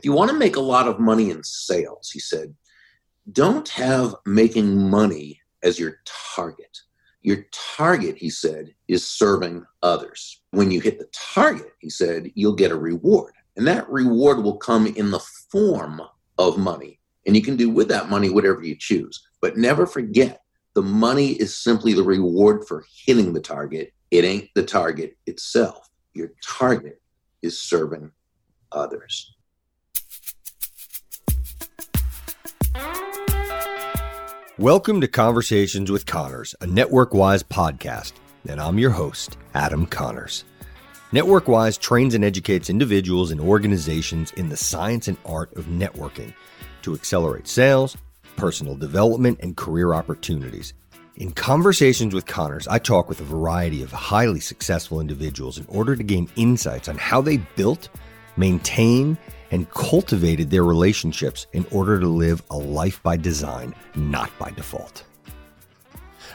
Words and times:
if 0.00 0.06
you 0.06 0.12
want 0.12 0.30
to 0.30 0.38
make 0.38 0.56
a 0.56 0.60
lot 0.60 0.88
of 0.88 0.98
money 0.98 1.30
in 1.30 1.44
sales, 1.44 2.08
he 2.10 2.20
said, 2.20 2.54
don't 3.32 3.68
have 3.68 4.14
making 4.24 4.88
money 4.88 5.38
as 5.62 5.78
your 5.78 5.96
target. 6.34 6.78
Your 7.20 7.44
target, 7.52 8.16
he 8.16 8.30
said, 8.30 8.74
is 8.88 9.06
serving 9.06 9.62
others. 9.82 10.40
When 10.52 10.70
you 10.70 10.80
hit 10.80 10.98
the 10.98 11.08
target, 11.12 11.74
he 11.80 11.90
said, 11.90 12.32
you'll 12.34 12.54
get 12.54 12.70
a 12.70 12.76
reward. 12.76 13.34
And 13.58 13.66
that 13.66 13.90
reward 13.90 14.42
will 14.42 14.56
come 14.56 14.86
in 14.86 15.10
the 15.10 15.22
form 15.52 16.00
of 16.38 16.56
money. 16.56 16.98
And 17.26 17.36
you 17.36 17.42
can 17.42 17.56
do 17.56 17.68
with 17.68 17.88
that 17.88 18.08
money 18.08 18.30
whatever 18.30 18.62
you 18.62 18.76
choose. 18.78 19.22
But 19.42 19.58
never 19.58 19.86
forget, 19.86 20.40
the 20.74 20.80
money 20.80 21.32
is 21.32 21.54
simply 21.54 21.92
the 21.92 22.02
reward 22.02 22.66
for 22.66 22.86
hitting 23.04 23.34
the 23.34 23.40
target. 23.42 23.92
It 24.10 24.24
ain't 24.24 24.48
the 24.54 24.64
target 24.64 25.18
itself. 25.26 25.90
Your 26.14 26.30
target 26.42 27.02
is 27.42 27.60
serving 27.60 28.12
others. 28.72 29.36
Welcome 34.60 35.00
to 35.00 35.08
Conversations 35.08 35.90
with 35.90 36.04
Connors, 36.04 36.54
a 36.60 36.66
NetworkWise 36.66 37.44
podcast, 37.44 38.12
and 38.46 38.60
I'm 38.60 38.78
your 38.78 38.90
host, 38.90 39.38
Adam 39.54 39.86
Connors. 39.86 40.44
NetworkWise 41.12 41.78
trains 41.78 42.14
and 42.14 42.22
educates 42.22 42.68
individuals 42.68 43.30
and 43.30 43.40
organizations 43.40 44.32
in 44.32 44.50
the 44.50 44.58
science 44.58 45.08
and 45.08 45.16
art 45.24 45.50
of 45.56 45.64
networking 45.64 46.34
to 46.82 46.92
accelerate 46.92 47.48
sales, 47.48 47.96
personal 48.36 48.74
development, 48.76 49.40
and 49.40 49.56
career 49.56 49.94
opportunities. 49.94 50.74
In 51.16 51.30
Conversations 51.30 52.12
with 52.12 52.26
Connors, 52.26 52.68
I 52.68 52.78
talk 52.80 53.08
with 53.08 53.22
a 53.22 53.24
variety 53.24 53.82
of 53.82 53.90
highly 53.90 54.40
successful 54.40 55.00
individuals 55.00 55.56
in 55.56 55.64
order 55.68 55.96
to 55.96 56.02
gain 56.02 56.28
insights 56.36 56.86
on 56.86 56.98
how 56.98 57.22
they 57.22 57.38
built, 57.56 57.88
maintained, 58.36 59.16
and 59.50 59.70
cultivated 59.70 60.50
their 60.50 60.64
relationships 60.64 61.46
in 61.52 61.66
order 61.70 61.98
to 61.98 62.06
live 62.06 62.42
a 62.50 62.56
life 62.56 63.02
by 63.02 63.16
design, 63.16 63.74
not 63.94 64.30
by 64.38 64.50
default. 64.50 65.04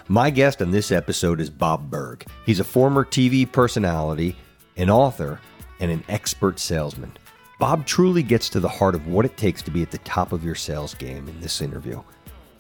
My 0.08 0.30
guest 0.30 0.62
on 0.62 0.72
this 0.72 0.92
episode 0.92 1.40
is 1.40 1.50
Bob 1.50 1.90
Burg. 1.90 2.26
He's 2.46 2.60
a 2.60 2.64
former 2.64 3.04
TV 3.04 3.52
personality, 3.52 4.36
an 4.78 4.90
author, 4.90 5.40
and 5.80 5.90
an 5.92 6.04
expert 6.10 6.60
salesman. 6.60 7.12
Bob 7.58 7.86
truly 7.86 8.22
gets 8.22 8.50
to 8.50 8.60
the 8.60 8.70
heart 8.70 8.96
of 8.96 9.08
what 9.08 9.26
it 9.26 9.38
takes 9.38 9.62
to 9.64 9.72
be 9.72 9.82
at 9.82 9.92
the 9.92 9.98
top 10.00 10.32
of 10.32 10.44
your 10.44 10.56
sales 10.56 10.94
game 10.94 11.28
in 11.28 11.40
this 11.40 11.62
interview. 11.62 12.02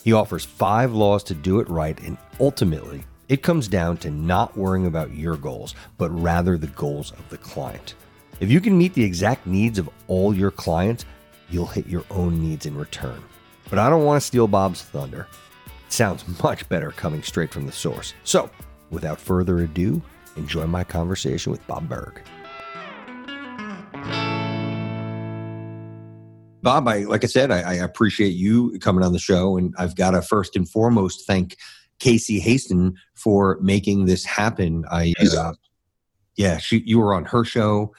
He 0.03 0.13
offers 0.13 0.45
five 0.45 0.93
laws 0.93 1.23
to 1.25 1.33
do 1.33 1.59
it 1.59 1.69
right, 1.69 1.99
and 2.01 2.17
ultimately, 2.39 3.03
it 3.27 3.43
comes 3.43 3.67
down 3.67 3.97
to 3.97 4.11
not 4.11 4.55
worrying 4.55 4.85
about 4.85 5.13
your 5.13 5.35
goals, 5.35 5.75
but 5.97 6.09
rather 6.11 6.57
the 6.57 6.67
goals 6.67 7.11
of 7.11 7.27
the 7.29 7.37
client. 7.37 7.95
If 8.41 8.51
you 8.51 8.59
can 8.59 8.77
meet 8.77 8.93
the 8.93 9.03
exact 9.03 9.47
needs 9.47 9.79
of 9.79 9.89
all 10.07 10.35
your 10.35 10.51
clients, 10.51 11.05
you'll 11.49 11.67
hit 11.67 11.87
your 11.87 12.03
own 12.11 12.41
needs 12.41 12.65
in 12.65 12.75
return. 12.77 13.23
But 13.69 13.79
I 13.79 13.89
don't 13.89 14.03
want 14.03 14.21
to 14.21 14.27
steal 14.27 14.47
Bob's 14.47 14.81
thunder. 14.81 15.27
It 15.65 15.93
sounds 15.93 16.25
much 16.43 16.67
better 16.67 16.91
coming 16.91 17.23
straight 17.23 17.53
from 17.53 17.65
the 17.65 17.71
source. 17.71 18.13
So, 18.25 18.49
without 18.89 19.21
further 19.21 19.59
ado, 19.59 20.01
enjoy 20.35 20.67
my 20.67 20.83
conversation 20.83 21.51
with 21.51 21.65
Bob 21.65 21.87
Burg. 21.87 22.21
Bob, 26.61 26.87
I 26.87 27.03
like 27.03 27.23
I 27.23 27.27
said, 27.27 27.51
I, 27.51 27.61
I, 27.61 27.73
appreciate 27.75 28.33
you 28.33 28.77
coming 28.79 29.03
on 29.03 29.13
the 29.13 29.19
show, 29.19 29.55
and 29.55 29.73
I've 29.77 29.95
got 29.95 30.11
to 30.11 30.21
first 30.21 30.55
and 30.55 30.67
foremost 30.67 31.27
thank 31.27 31.57
Casey 31.99 32.41
Haston 32.41 32.95
for 33.13 33.59
making 33.61 34.05
this 34.07 34.25
happen. 34.25 34.83
I, 34.91 35.13
uh, 35.37 35.53
yeah, 36.35 36.57
she, 36.57 36.81
you 36.85 36.99
were 36.99 37.13
on 37.13 37.23
her 37.25 37.45
show. 37.45 37.93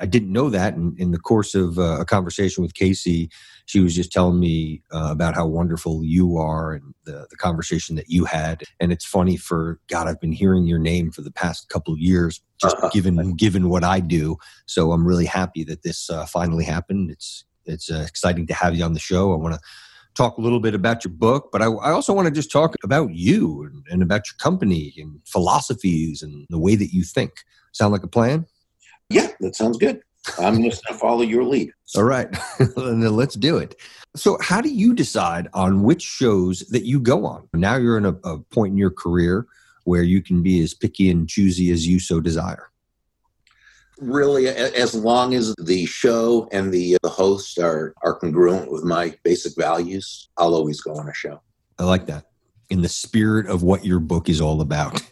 I 0.00 0.06
didn't 0.06 0.32
know 0.32 0.48
that. 0.48 0.74
And 0.74 0.98
in 0.98 1.10
the 1.10 1.18
course 1.18 1.54
of 1.54 1.78
uh, 1.78 2.00
a 2.00 2.04
conversation 2.04 2.62
with 2.62 2.72
Casey, 2.72 3.28
she 3.66 3.80
was 3.80 3.94
just 3.94 4.10
telling 4.10 4.40
me 4.40 4.82
uh, 4.92 5.08
about 5.10 5.34
how 5.34 5.46
wonderful 5.46 6.02
you 6.02 6.38
are 6.38 6.72
and 6.72 6.94
the, 7.04 7.26
the 7.28 7.36
conversation 7.36 7.96
that 7.96 8.08
you 8.08 8.24
had. 8.24 8.62
And 8.80 8.90
it's 8.90 9.04
funny 9.04 9.36
for 9.36 9.80
God, 9.88 10.08
I've 10.08 10.20
been 10.20 10.32
hearing 10.32 10.66
your 10.66 10.78
name 10.78 11.10
for 11.10 11.20
the 11.20 11.30
past 11.30 11.68
couple 11.68 11.92
of 11.92 12.00
years, 12.00 12.40
just 12.58 12.76
uh-huh. 12.76 12.88
given 12.90 13.34
given 13.36 13.68
what 13.68 13.84
I 13.84 14.00
do. 14.00 14.36
So 14.66 14.92
I'm 14.92 15.06
really 15.06 15.26
happy 15.26 15.62
that 15.64 15.82
this 15.82 16.08
uh, 16.08 16.24
finally 16.24 16.64
happened. 16.64 17.10
It's 17.10 17.44
it's 17.66 17.90
uh, 17.90 18.04
exciting 18.06 18.46
to 18.46 18.54
have 18.54 18.74
you 18.74 18.84
on 18.84 18.94
the 18.94 19.00
show. 19.00 19.32
I 19.32 19.36
want 19.36 19.54
to 19.54 19.60
talk 20.14 20.38
a 20.38 20.40
little 20.40 20.60
bit 20.60 20.74
about 20.74 21.04
your 21.04 21.12
book, 21.12 21.50
but 21.52 21.60
I, 21.60 21.66
I 21.66 21.90
also 21.90 22.12
want 22.14 22.26
to 22.26 22.34
just 22.34 22.50
talk 22.50 22.74
about 22.82 23.14
you 23.14 23.64
and, 23.64 23.84
and 23.90 24.02
about 24.02 24.22
your 24.26 24.36
company 24.38 24.94
and 24.96 25.20
philosophies 25.26 26.22
and 26.22 26.46
the 26.50 26.58
way 26.58 26.76
that 26.76 26.92
you 26.94 27.02
think. 27.02 27.32
Sound 27.72 27.92
like 27.92 28.02
a 28.02 28.08
plan? 28.08 28.46
Yeah, 29.12 29.28
that 29.40 29.56
sounds 29.56 29.78
good. 29.78 30.00
I'm 30.38 30.62
just 30.62 30.84
going 30.84 30.94
to 30.94 31.00
follow 31.00 31.22
your 31.22 31.44
lead. 31.44 31.72
All 31.96 32.04
right. 32.04 32.28
then 32.76 33.00
let's 33.00 33.34
do 33.34 33.58
it. 33.58 33.80
So, 34.14 34.38
how 34.40 34.60
do 34.60 34.68
you 34.68 34.94
decide 34.94 35.48
on 35.54 35.82
which 35.82 36.02
shows 36.02 36.60
that 36.70 36.84
you 36.84 37.00
go 37.00 37.26
on? 37.26 37.48
Now 37.54 37.76
you're 37.76 37.98
in 37.98 38.06
a, 38.06 38.14
a 38.24 38.38
point 38.38 38.72
in 38.72 38.78
your 38.78 38.90
career 38.90 39.46
where 39.84 40.02
you 40.02 40.22
can 40.22 40.42
be 40.42 40.62
as 40.62 40.74
picky 40.74 41.10
and 41.10 41.28
choosy 41.28 41.70
as 41.70 41.86
you 41.86 41.98
so 41.98 42.20
desire. 42.20 42.70
Really, 43.98 44.48
as 44.48 44.94
long 44.94 45.34
as 45.34 45.54
the 45.56 45.86
show 45.86 46.48
and 46.52 46.72
the 46.72 46.96
uh, 46.96 46.98
the 47.02 47.08
host 47.08 47.58
are 47.58 47.94
are 48.02 48.14
congruent 48.14 48.70
with 48.70 48.84
my 48.84 49.14
basic 49.22 49.54
values, 49.56 50.28
I'll 50.36 50.54
always 50.54 50.80
go 50.80 50.94
on 50.94 51.08
a 51.08 51.14
show. 51.14 51.40
I 51.78 51.84
like 51.84 52.06
that 52.06 52.31
in 52.72 52.80
the 52.80 52.88
spirit 52.88 53.46
of 53.46 53.62
what 53.62 53.84
your 53.84 54.00
book 54.00 54.30
is 54.30 54.40
all 54.40 54.62
about. 54.62 55.02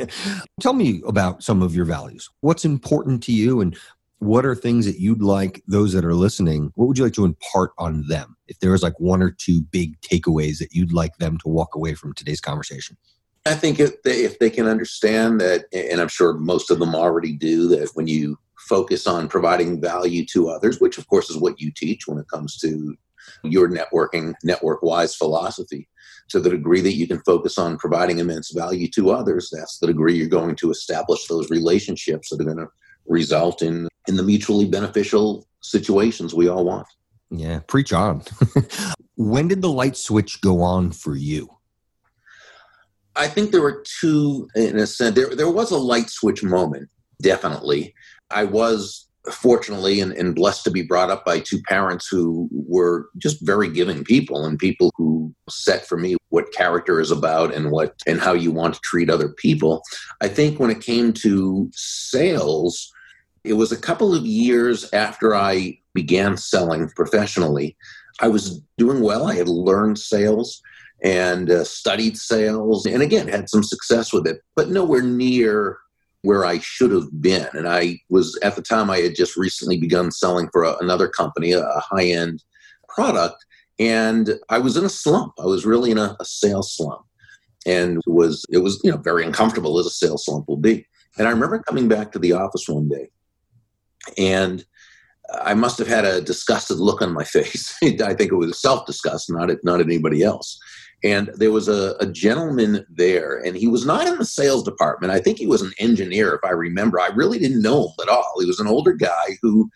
Tell 0.60 0.72
me 0.72 1.02
about 1.04 1.42
some 1.42 1.62
of 1.62 1.74
your 1.74 1.84
values. 1.84 2.30
What's 2.42 2.64
important 2.64 3.24
to 3.24 3.32
you 3.32 3.60
and 3.60 3.76
what 4.20 4.46
are 4.46 4.54
things 4.54 4.86
that 4.86 5.00
you'd 5.00 5.20
like 5.20 5.62
those 5.66 5.92
that 5.94 6.04
are 6.04 6.14
listening, 6.14 6.70
what 6.76 6.86
would 6.86 6.96
you 6.96 7.02
like 7.02 7.14
to 7.14 7.24
impart 7.24 7.72
on 7.76 8.06
them? 8.06 8.36
If 8.46 8.60
there 8.60 8.70
was 8.70 8.84
like 8.84 8.98
one 9.00 9.20
or 9.20 9.32
two 9.32 9.62
big 9.62 10.00
takeaways 10.00 10.58
that 10.58 10.72
you'd 10.72 10.92
like 10.92 11.16
them 11.18 11.38
to 11.38 11.48
walk 11.48 11.74
away 11.74 11.94
from 11.94 12.14
today's 12.14 12.40
conversation. 12.40 12.96
I 13.46 13.54
think 13.54 13.80
if 13.80 14.00
they, 14.04 14.22
if 14.24 14.38
they 14.38 14.50
can 14.50 14.68
understand 14.68 15.40
that, 15.40 15.64
and 15.72 16.00
I'm 16.00 16.08
sure 16.08 16.34
most 16.34 16.70
of 16.70 16.78
them 16.78 16.94
already 16.94 17.32
do, 17.32 17.66
that 17.68 17.90
when 17.94 18.06
you 18.06 18.38
focus 18.68 19.08
on 19.08 19.28
providing 19.28 19.80
value 19.80 20.24
to 20.26 20.50
others, 20.50 20.80
which 20.80 20.98
of 20.98 21.08
course 21.08 21.30
is 21.30 21.36
what 21.36 21.60
you 21.60 21.72
teach 21.74 22.06
when 22.06 22.18
it 22.18 22.28
comes 22.28 22.58
to 22.58 22.96
your 23.42 23.68
networking, 23.68 24.34
NetworkWise 24.44 25.16
philosophy, 25.16 25.88
to 26.30 26.40
the 26.40 26.50
degree 26.50 26.80
that 26.80 26.94
you 26.94 27.06
can 27.06 27.20
focus 27.20 27.58
on 27.58 27.78
providing 27.78 28.18
immense 28.18 28.52
value 28.52 28.88
to 28.88 29.10
others, 29.10 29.50
that's 29.52 29.78
the 29.78 29.86
degree 29.86 30.14
you're 30.14 30.28
going 30.28 30.56
to 30.56 30.70
establish 30.70 31.26
those 31.26 31.50
relationships 31.50 32.28
that 32.30 32.40
are 32.40 32.44
going 32.44 32.58
to 32.58 32.68
result 33.06 33.62
in 33.62 33.88
in 34.06 34.16
the 34.16 34.22
mutually 34.22 34.64
beneficial 34.64 35.46
situations 35.60 36.34
we 36.34 36.48
all 36.48 36.64
want. 36.64 36.86
Yeah, 37.30 37.60
preach 37.66 37.92
on. 37.92 38.22
when 39.16 39.48
did 39.48 39.60
the 39.60 39.70
light 39.70 39.96
switch 39.96 40.40
go 40.40 40.62
on 40.62 40.92
for 40.92 41.14
you? 41.14 41.48
I 43.16 43.26
think 43.26 43.50
there 43.50 43.60
were 43.60 43.84
two 44.00 44.48
in 44.54 44.78
a 44.78 44.86
sense. 44.86 45.14
There 45.14 45.34
there 45.34 45.50
was 45.50 45.70
a 45.70 45.76
light 45.76 46.08
switch 46.08 46.42
moment, 46.42 46.88
definitely. 47.20 47.94
I 48.30 48.44
was 48.44 49.08
fortunately 49.32 50.00
and, 50.00 50.12
and, 50.12 50.34
blessed 50.34 50.64
to 50.64 50.70
be 50.70 50.82
brought 50.82 51.10
up 51.10 51.24
by 51.24 51.38
two 51.40 51.60
parents 51.62 52.08
who 52.08 52.48
were 52.50 53.08
just 53.18 53.44
very 53.44 53.68
giving 53.68 54.02
people 54.02 54.46
and 54.46 54.58
people 54.58 54.90
who 54.96 55.34
set 55.50 55.86
for 55.86 55.98
me 55.98 56.16
what 56.30 56.52
character 56.52 57.00
is 57.00 57.10
about 57.10 57.54
and 57.54 57.70
what 57.70 57.94
and 58.06 58.20
how 58.20 58.32
you 58.32 58.50
want 58.50 58.74
to 58.74 58.80
treat 58.80 59.10
other 59.10 59.28
people 59.30 59.82
i 60.20 60.28
think 60.28 60.58
when 60.58 60.70
it 60.70 60.80
came 60.80 61.12
to 61.12 61.70
sales 61.72 62.92
it 63.44 63.54
was 63.54 63.72
a 63.72 63.80
couple 63.80 64.14
of 64.14 64.26
years 64.26 64.92
after 64.92 65.34
i 65.34 65.78
began 65.94 66.36
selling 66.36 66.88
professionally 66.90 67.76
i 68.20 68.28
was 68.28 68.60
doing 68.76 69.00
well 69.00 69.26
i 69.26 69.34
had 69.34 69.48
learned 69.48 69.98
sales 69.98 70.62
and 71.02 71.50
uh, 71.50 71.62
studied 71.62 72.16
sales 72.16 72.84
and 72.86 73.02
again 73.02 73.28
had 73.28 73.48
some 73.48 73.62
success 73.62 74.12
with 74.12 74.26
it 74.26 74.42
but 74.56 74.68
nowhere 74.68 75.02
near 75.02 75.78
where 76.22 76.44
I 76.44 76.58
should 76.58 76.90
have 76.90 77.22
been. 77.22 77.46
And 77.52 77.68
I 77.68 78.00
was, 78.08 78.38
at 78.42 78.56
the 78.56 78.62
time, 78.62 78.90
I 78.90 78.98
had 78.98 79.14
just 79.14 79.36
recently 79.36 79.76
begun 79.76 80.10
selling 80.10 80.48
for 80.52 80.64
a, 80.64 80.76
another 80.78 81.08
company, 81.08 81.52
a, 81.52 81.62
a 81.62 81.80
high 81.80 82.06
end 82.06 82.42
product. 82.88 83.44
And 83.78 84.34
I 84.48 84.58
was 84.58 84.76
in 84.76 84.84
a 84.84 84.88
slump. 84.88 85.34
I 85.38 85.44
was 85.44 85.64
really 85.64 85.90
in 85.90 85.98
a, 85.98 86.16
a 86.18 86.24
sales 86.24 86.74
slump. 86.74 87.02
And 87.66 87.98
it 87.98 88.10
was, 88.10 88.44
it 88.50 88.58
was, 88.58 88.80
you 88.82 88.90
know, 88.90 88.96
very 88.96 89.24
uncomfortable 89.24 89.78
as 89.78 89.86
a 89.86 89.90
sales 89.90 90.24
slump 90.24 90.48
will 90.48 90.56
be. 90.56 90.86
And 91.18 91.26
I 91.26 91.30
remember 91.30 91.58
coming 91.60 91.88
back 91.88 92.12
to 92.12 92.18
the 92.18 92.32
office 92.32 92.68
one 92.68 92.88
day 92.88 93.10
and 94.16 94.64
I 95.42 95.54
must 95.54 95.78
have 95.78 95.88
had 95.88 96.04
a 96.04 96.20
disgusted 96.20 96.78
look 96.78 97.02
on 97.02 97.12
my 97.12 97.24
face. 97.36 97.74
I 97.82 98.14
think 98.14 98.32
it 98.32 98.36
was 98.36 98.60
self 98.60 98.86
disgust, 98.86 99.30
not 99.30 99.50
at, 99.50 99.62
not 99.62 99.80
at 99.80 99.86
anybody 99.86 100.22
else. 100.22 100.58
And 101.04 101.30
there 101.36 101.52
was 101.52 101.68
a, 101.68 101.94
a, 102.00 102.06
gentleman 102.06 102.84
there, 102.90 103.38
and 103.38 103.56
he 103.56 103.68
was 103.68 103.86
not 103.86 104.08
in 104.08 104.18
the 104.18 104.24
sales 104.24 104.64
department. 104.64 105.12
I 105.12 105.20
think 105.20 105.38
he 105.38 105.46
was 105.46 105.62
an 105.62 105.72
engineer, 105.78 106.34
if 106.34 106.40
I 106.44 106.52
remember. 106.52 106.98
I 106.98 107.08
really 107.14 107.38
didn't 107.38 107.62
know 107.62 107.84
him 107.84 107.94
at 108.02 108.08
all. 108.08 108.34
He 108.40 108.46
was 108.46 108.58
an 108.58 108.66
older 108.66 108.92
guy 108.92 109.38
who 109.40 109.70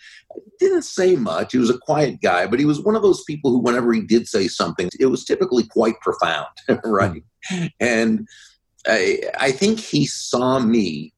didn't 0.59 0.83
say 0.83 1.15
much. 1.15 1.53
He 1.53 1.59
was 1.59 1.71
a 1.71 1.79
quiet 1.79 2.21
guy, 2.23 2.49
but 2.49 2.59
he 2.59 2.65
was 2.65 2.81
one 2.81 2.97
of 2.97 3.03
those 3.03 3.23
people 3.23 3.53
who, 3.53 3.59
whenever 3.61 3.93
he 3.93 4.01
did 4.01 4.27
say 4.27 4.49
something, 4.49 4.91
it 4.99 5.07
was 5.07 5.25
typically 5.25 5.63
quite 5.63 6.01
profound, 6.01 6.49
right? 6.85 7.23
And 7.79 8.27
I, 8.87 9.21
I 9.39 9.53
think 9.53 9.79
he 9.79 10.07
saw 10.07 10.59
me 10.59 11.13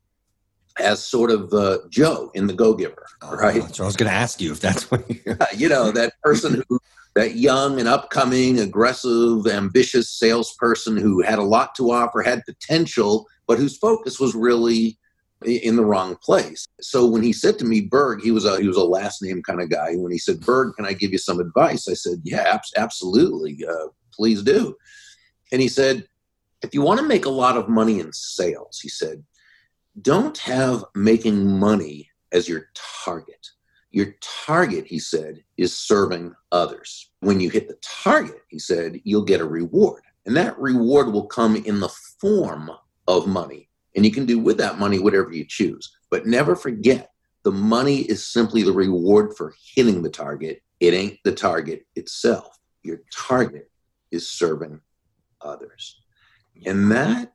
as 0.79 1.05
sort 1.05 1.31
of 1.31 1.53
uh, 1.53 1.79
Joe 1.89 2.31
in 2.35 2.47
The 2.47 2.53
Go 2.53 2.75
Giver, 2.75 3.07
oh, 3.23 3.37
right? 3.37 3.75
So 3.75 3.85
I 3.85 3.87
was 3.87 3.97
going 3.97 4.11
to 4.11 4.17
ask 4.17 4.41
you 4.41 4.53
if 4.53 4.61
that's 4.61 4.91
what 4.91 5.09
you 5.57 5.69
know 5.69 5.91
that 5.93 6.15
person 6.23 6.63
who 6.69 6.81
that 7.15 7.37
young 7.37 7.79
and 7.79 7.89
upcoming, 7.89 8.59
aggressive, 8.59 9.47
ambitious 9.47 10.11
salesperson 10.11 10.97
who 10.97 11.23
had 11.23 11.39
a 11.39 11.43
lot 11.43 11.75
to 11.77 11.91
offer, 11.91 12.23
had 12.23 12.45
potential, 12.45 13.27
but 13.47 13.59
whose 13.59 13.77
focus 13.77 14.19
was 14.19 14.35
really 14.35 14.99
in 15.45 15.77
the 15.77 15.85
wrong 15.85 16.17
place. 16.23 16.67
So 16.81 17.07
when 17.07 17.23
he 17.23 17.33
said 17.33 17.59
to 17.59 17.65
me, 17.65 17.83
Burg, 17.83 18.23
he 18.23 18.31
was 18.31 18.45
a 18.45 18.61
he 18.61 18.67
was 18.67 18.77
a 18.77 18.85
last 18.85 19.23
name 19.23 19.43
kind 19.43 19.61
of 19.61 19.71
guy. 19.71 19.95
When 19.95 20.13
he 20.13 20.19
said, 20.19 20.41
Burg, 20.41 20.75
can 20.77 20.87
I 20.87 20.93
give 20.93 21.13
you 21.13 21.19
some 21.19 21.41
advice? 21.41 21.89
I 21.89 21.95
said, 21.95 22.21
Yeah, 22.25 22.59
absolutely, 22.77 23.65
uh, 23.69 23.89
please 24.13 24.43
do. 24.43 24.77
And 25.53 25.61
he 25.61 25.69
said, 25.69 26.09
if 26.63 26.73
you 26.73 26.81
want 26.81 26.99
to 26.99 27.07
make 27.07 27.27
a 27.27 27.31
lot 27.31 27.57
of 27.57 27.69
money 27.69 28.01
in 28.01 28.11
sales, 28.13 28.81
he 28.83 28.89
said, 28.89 29.23
don't 30.01 30.39
have 30.39 30.85
making 30.95 31.59
money 31.59 32.11
as 32.33 32.49
your 32.49 32.71
target. 33.05 33.47
Your 33.95 34.17
target, 34.21 34.89
he 34.89 34.99
said, 34.99 35.45
is 35.57 35.77
serving 35.77 36.35
others. 36.51 37.13
When 37.21 37.39
you 37.39 37.49
hit 37.49 37.69
the 37.69 37.79
target, 37.81 38.43
he 38.49 38.59
said, 38.59 39.01
you'll 39.05 39.23
get 39.23 39.41
a 39.41 39.45
reward. 39.45 40.03
And 40.27 40.37
that 40.37 40.59
reward 40.59 41.13
will 41.13 41.29
come 41.29 41.55
in 41.55 41.79
the 41.79 41.95
form 42.21 42.73
of 43.07 43.29
money. 43.29 43.69
And 43.95 44.05
you 44.05 44.11
can 44.11 44.27
do 44.27 44.41
with 44.41 44.59
that 44.59 44.81
money 44.81 44.99
whatever 44.99 45.33
you 45.33 45.45
choose. 45.49 45.97
But 46.11 46.27
never 46.27 46.57
forget, 46.57 47.13
the 47.45 47.53
money 47.53 47.99
is 47.99 48.27
simply 48.27 48.65
the 48.65 48.73
reward 48.73 49.37
for 49.37 49.55
hitting 49.77 50.03
the 50.03 50.11
target. 50.11 50.61
It 50.81 50.93
ain't 50.93 51.21
the 51.23 51.33
target 51.33 51.87
itself. 51.95 52.59
Your 52.83 52.99
target 53.15 53.71
is 54.11 54.29
serving 54.29 54.81
others. 55.41 56.03
And 56.67 56.91
that 56.91 57.33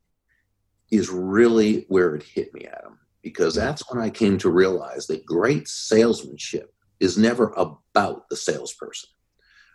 is 0.91 1.09
really 1.09 1.85
where 1.87 2.15
it 2.15 2.23
hit 2.23 2.53
me, 2.53 2.65
Adam, 2.65 2.99
because 3.21 3.55
mm-hmm. 3.55 3.65
that's 3.65 3.83
when 3.91 4.03
I 4.03 4.09
came 4.09 4.37
to 4.39 4.49
realize 4.49 5.07
that 5.07 5.25
great 5.25 5.67
salesmanship 5.67 6.73
is 6.99 7.17
never 7.17 7.53
about 7.55 8.29
the 8.29 8.35
salesperson. 8.35 9.09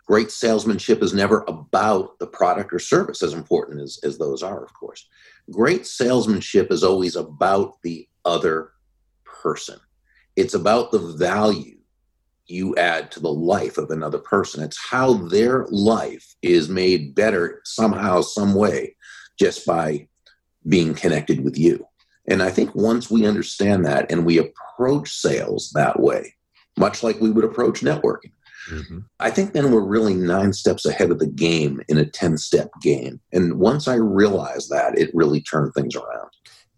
Great 0.05 0.29
salesmanship 0.29 1.01
is 1.01 1.13
never 1.13 1.43
about 1.47 2.19
the 2.19 2.27
product 2.27 2.71
or 2.71 2.77
service, 2.77 3.23
as 3.23 3.33
important 3.33 3.81
as, 3.81 3.99
as 4.03 4.17
those 4.19 4.43
are, 4.43 4.63
of 4.63 4.71
course. 4.73 5.07
Great 5.49 5.87
salesmanship 5.87 6.71
is 6.71 6.83
always 6.83 7.15
about 7.15 7.81
the 7.81 8.07
other 8.23 8.71
person. 9.23 9.79
It's 10.35 10.53
about 10.53 10.91
the 10.91 10.99
value 10.99 11.77
you 12.47 12.75
add 12.75 13.11
to 13.11 13.19
the 13.19 13.31
life 13.31 13.79
of 13.79 13.89
another 13.89 14.19
person. 14.19 14.63
It's 14.63 14.77
how 14.77 15.13
their 15.13 15.65
life 15.69 16.35
is 16.43 16.69
made 16.69 17.15
better 17.15 17.61
somehow, 17.63 18.21
some 18.21 18.53
way 18.53 18.95
just 19.39 19.65
by 19.65 20.07
being 20.67 20.93
connected 20.93 21.43
with 21.43 21.57
you. 21.57 21.87
And 22.27 22.41
I 22.41 22.49
think 22.49 22.73
once 22.75 23.09
we 23.09 23.25
understand 23.25 23.85
that 23.85 24.11
and 24.11 24.25
we 24.25 24.37
approach 24.37 25.11
sales 25.11 25.71
that 25.75 25.99
way, 25.99 26.33
much 26.77 27.03
like 27.03 27.19
we 27.21 27.31
would 27.31 27.45
approach 27.45 27.81
networking, 27.81 28.31
mm-hmm. 28.69 28.99
I 29.19 29.29
think 29.29 29.53
then 29.53 29.71
we're 29.71 29.85
really 29.85 30.13
nine 30.13 30.53
steps 30.53 30.85
ahead 30.85 31.11
of 31.11 31.19
the 31.19 31.27
game 31.27 31.81
in 31.87 31.97
a 31.97 32.05
10 32.05 32.37
step 32.37 32.69
game. 32.81 33.21
And 33.31 33.59
once 33.59 33.87
I 33.87 33.95
realized 33.95 34.69
that, 34.71 34.97
it 34.97 35.11
really 35.13 35.41
turned 35.41 35.73
things 35.73 35.95
around. 35.95 36.29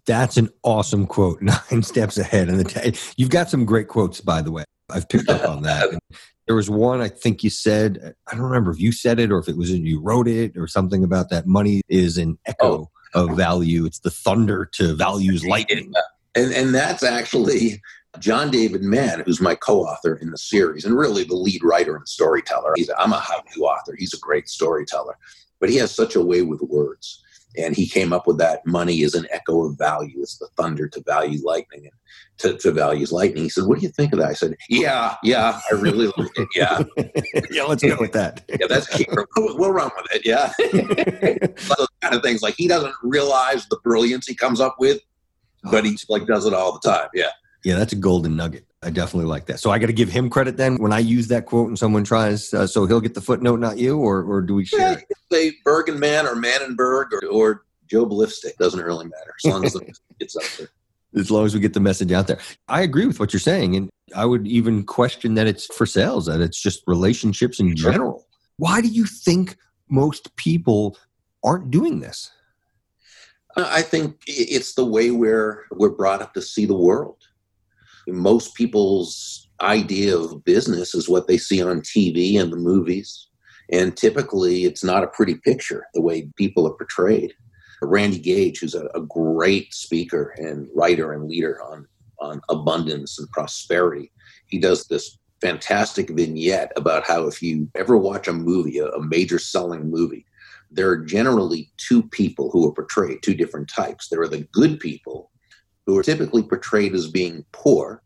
That's 0.05 0.37
an 0.37 0.49
awesome 0.63 1.05
quote. 1.05 1.41
Nine 1.71 1.83
steps 1.83 2.17
ahead. 2.17 2.47
And 2.47 2.59
the 2.59 2.99
you've 3.17 3.29
got 3.29 3.49
some 3.49 3.65
great 3.65 3.89
quotes, 3.89 4.21
by 4.21 4.41
the 4.41 4.51
way. 4.51 4.63
I've 4.89 5.09
picked 5.09 5.29
up 5.29 5.47
on 5.47 5.63
that. 5.63 5.99
There 6.47 6.55
was 6.55 6.69
one 6.69 7.01
I 7.01 7.09
think 7.09 7.43
you 7.43 7.49
said, 7.49 8.15
I 8.25 8.31
don't 8.31 8.45
remember 8.45 8.71
if 8.71 8.79
you 8.79 8.93
said 8.93 9.19
it 9.19 9.33
or 9.33 9.37
if 9.37 9.49
it 9.49 9.57
was 9.57 9.69
you 9.69 9.99
wrote 9.99 10.29
it 10.29 10.55
or 10.55 10.65
something 10.65 11.03
about 11.03 11.29
that 11.29 11.45
money 11.45 11.81
is 11.89 12.17
an 12.17 12.39
echo 12.45 12.71
oh. 12.71 12.89
Of 13.17 13.35
value. 13.35 13.85
It's 13.85 13.99
the 13.99 14.11
thunder 14.11 14.65
to 14.73 14.95
values 14.95 15.45
lightning. 15.45 15.93
And, 16.35 16.53
and 16.53 16.75
that's 16.75 17.03
actually 17.03 17.81
John 18.19 18.51
David 18.51 18.83
Mann, 18.83 19.21
who's 19.21 19.41
my 19.41 19.55
co-author 19.55 20.15
in 20.15 20.31
the 20.31 20.37
series 20.37 20.85
and 20.85 20.97
really 20.97 21.23
the 21.23 21.35
lead 21.35 21.63
writer 21.63 21.95
and 21.95 22.07
storyteller. 22.07 22.73
He's, 22.75 22.89
I'm 22.97 23.13
a 23.13 23.19
how-to 23.19 23.61
author. 23.61 23.95
He's 23.97 24.13
a 24.13 24.19
great 24.19 24.47
storyteller, 24.47 25.17
but 25.59 25.69
he 25.69 25.77
has 25.77 25.93
such 25.93 26.15
a 26.15 26.23
way 26.23 26.41
with 26.41 26.61
words 26.61 27.23
and 27.57 27.75
he 27.75 27.87
came 27.87 28.13
up 28.13 28.27
with 28.27 28.37
that 28.37 28.65
money 28.65 29.01
is 29.01 29.15
an 29.15 29.27
echo 29.31 29.65
of 29.65 29.77
value. 29.77 30.19
It's 30.19 30.37
the 30.37 30.47
thunder 30.55 30.87
to 30.87 31.01
value 31.01 31.39
lightning 31.43 31.85
and 31.85 31.93
to, 32.37 32.57
to 32.59 32.71
values 32.71 33.11
lightning. 33.11 33.43
He 33.43 33.49
said 33.49 33.65
what 33.65 33.79
do 33.79 33.85
you 33.85 33.91
think 33.91 34.13
of 34.13 34.19
that? 34.19 34.29
I 34.29 34.33
said 34.33 34.55
yeah 34.69 35.15
yeah 35.23 35.59
i 35.71 35.75
really 35.75 36.07
like 36.17 36.37
it 36.37 36.47
yeah. 36.55 36.83
Yeah 37.51 37.63
let's 37.63 37.83
go 37.83 37.97
with 37.99 38.13
that. 38.13 38.43
Yeah 38.59 38.67
that's 38.67 38.87
key. 38.87 39.07
We'll, 39.35 39.57
we'll 39.57 39.71
run 39.71 39.89
with 39.95 40.07
it 40.11 40.25
yeah. 40.25 40.53
Those 41.77 41.87
kind 42.01 42.15
of 42.15 42.21
things 42.21 42.41
like 42.41 42.55
he 42.55 42.67
doesn't 42.67 42.93
realize 43.01 43.67
the 43.67 43.79
brilliance 43.83 44.27
he 44.27 44.35
comes 44.35 44.61
up 44.61 44.75
with 44.79 45.01
but 45.71 45.85
he 45.85 45.97
like 46.09 46.27
does 46.27 46.45
it 46.45 46.53
all 46.53 46.73
the 46.79 46.87
time 46.87 47.09
yeah. 47.13 47.31
Yeah 47.63 47.77
that's 47.77 47.93
a 47.93 47.97
golden 47.97 48.35
nugget 48.35 48.66
I 48.83 48.91
definitely 48.91 49.27
like 49.27 49.47
that. 49.47 49.59
So 49.59 49.71
I 49.71 49.79
got 49.79 49.87
to 49.87 49.93
give 49.93 50.09
him 50.09 50.29
credit 50.29 50.57
then 50.57 50.77
when 50.77 50.93
I 50.93 50.99
use 50.99 51.27
that 51.29 51.45
quote 51.45 51.67
and 51.67 51.79
someone 51.79 52.03
tries. 52.03 52.53
Uh, 52.53 52.67
so 52.67 52.85
he'll 52.85 53.01
get 53.01 53.15
the 53.15 53.21
footnote, 53.21 53.59
not 53.59 53.77
you, 53.77 53.97
or 53.97 54.21
or 54.23 54.41
do 54.41 54.53
we 54.53 54.65
share? 54.65 54.91
Yeah, 54.91 55.15
say 55.31 55.53
Bergenman 55.65 56.25
or 56.25 56.35
Mannenberg 56.35 57.11
or, 57.11 57.27
or 57.27 57.65
Joe 57.89 58.05
Blifstick 58.05 58.55
doesn't 58.59 58.79
really 58.79 59.05
matter 59.05 59.33
as 59.43 59.51
long 59.51 59.65
as 59.65 59.75
it 59.75 59.97
gets 60.19 60.37
out 60.37 60.55
there. 60.57 60.69
As 61.15 61.31
long 61.31 61.45
as 61.45 61.53
we 61.53 61.61
get 61.61 61.73
the 61.73 61.79
message 61.79 62.11
out 62.11 62.27
there. 62.27 62.37
I 62.67 62.81
agree 62.81 63.07
with 63.07 63.19
what 63.19 63.31
you're 63.31 63.39
saying, 63.39 63.77
and 63.77 63.89
I 64.13 64.25
would 64.25 64.45
even 64.45 64.83
question 64.83 65.35
that 65.35 65.47
it's 65.47 65.65
for 65.73 65.85
sales, 65.85 66.25
that 66.25 66.41
it's 66.41 66.61
just 66.61 66.83
relationships 66.85 67.61
in 67.61 67.75
general. 67.77 68.27
Why 68.57 68.81
do 68.81 68.89
you 68.89 69.05
think 69.05 69.55
most 69.89 70.35
people 70.35 70.97
aren't 71.43 71.71
doing 71.71 72.01
this? 72.01 72.29
I 73.55 73.81
think 73.81 74.21
it's 74.27 74.75
the 74.75 74.85
way 74.85 75.09
we're 75.09 75.63
we're 75.71 75.89
brought 75.89 76.21
up 76.21 76.33
to 76.33 76.41
see 76.41 76.65
the 76.65 76.77
world 76.77 77.17
most 78.07 78.55
people's 78.55 79.47
idea 79.61 80.17
of 80.17 80.43
business 80.43 80.93
is 80.93 81.09
what 81.09 81.27
they 81.27 81.37
see 81.37 81.61
on 81.61 81.81
TV 81.81 82.39
and 82.39 82.51
the 82.51 82.57
movies. 82.57 83.27
And 83.71 83.97
typically, 83.97 84.63
it's 84.63 84.83
not 84.83 85.03
a 85.03 85.07
pretty 85.07 85.35
picture 85.35 85.87
the 85.93 86.01
way 86.01 86.29
people 86.37 86.67
are 86.67 86.73
portrayed. 86.73 87.33
Randy 87.81 88.17
Gage, 88.17 88.59
who's 88.59 88.75
a, 88.75 88.85
a 88.95 89.01
great 89.01 89.73
speaker 89.73 90.33
and 90.37 90.67
writer 90.73 91.13
and 91.13 91.27
leader 91.27 91.61
on, 91.61 91.85
on 92.19 92.41
abundance 92.49 93.19
and 93.19 93.29
prosperity, 93.29 94.11
he 94.47 94.57
does 94.57 94.87
this 94.87 95.17
fantastic 95.41 96.09
vignette 96.09 96.71
about 96.75 97.05
how 97.05 97.27
if 97.27 97.43
you 97.43 97.69
ever 97.75 97.97
watch 97.97 98.27
a 98.27 98.33
movie, 98.33 98.79
a, 98.79 98.87
a 98.87 99.03
major 99.03 99.37
selling 99.37 99.91
movie, 99.91 100.25
there 100.71 100.89
are 100.89 100.97
generally 100.97 101.71
two 101.77 102.03
people 102.03 102.49
who 102.51 102.67
are 102.67 102.73
portrayed, 102.73 103.21
two 103.21 103.35
different 103.35 103.69
types. 103.69 104.07
There 104.07 104.21
are 104.21 104.27
the 104.27 104.47
good 104.51 104.79
people 104.79 105.31
who 105.87 105.97
are 105.97 106.03
typically 106.03 106.43
portrayed 106.43 106.93
as 106.93 107.09
being 107.09 107.43
poor 107.51 108.03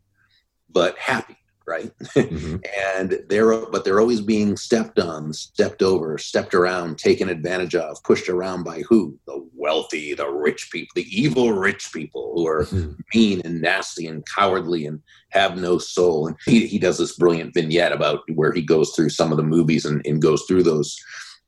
but 0.70 0.96
happy 0.96 1.36
right 1.66 1.92
mm-hmm. 2.02 2.56
and 2.96 3.20
they're 3.28 3.66
but 3.66 3.84
they're 3.84 4.00
always 4.00 4.20
being 4.20 4.56
stepped 4.56 4.98
on 4.98 5.32
stepped 5.32 5.82
over 5.82 6.18
stepped 6.18 6.54
around 6.54 6.98
taken 6.98 7.28
advantage 7.28 7.74
of 7.74 8.02
pushed 8.02 8.28
around 8.28 8.64
by 8.64 8.80
who 8.80 9.16
the 9.26 9.48
wealthy 9.54 10.14
the 10.14 10.28
rich 10.28 10.70
people 10.72 10.92
the 10.94 11.06
evil 11.10 11.52
rich 11.52 11.90
people 11.92 12.32
who 12.34 12.46
are 12.46 12.64
mm-hmm. 12.64 12.92
mean 13.14 13.40
and 13.44 13.60
nasty 13.60 14.06
and 14.06 14.24
cowardly 14.26 14.86
and 14.86 15.00
have 15.30 15.56
no 15.56 15.78
soul 15.78 16.26
and 16.26 16.36
he, 16.46 16.66
he 16.66 16.78
does 16.78 16.98
this 16.98 17.16
brilliant 17.16 17.54
vignette 17.54 17.92
about 17.92 18.20
where 18.34 18.52
he 18.52 18.62
goes 18.62 18.90
through 18.94 19.08
some 19.08 19.30
of 19.30 19.36
the 19.36 19.42
movies 19.42 19.84
and, 19.84 20.04
and 20.04 20.22
goes 20.22 20.42
through 20.42 20.62
those 20.62 20.96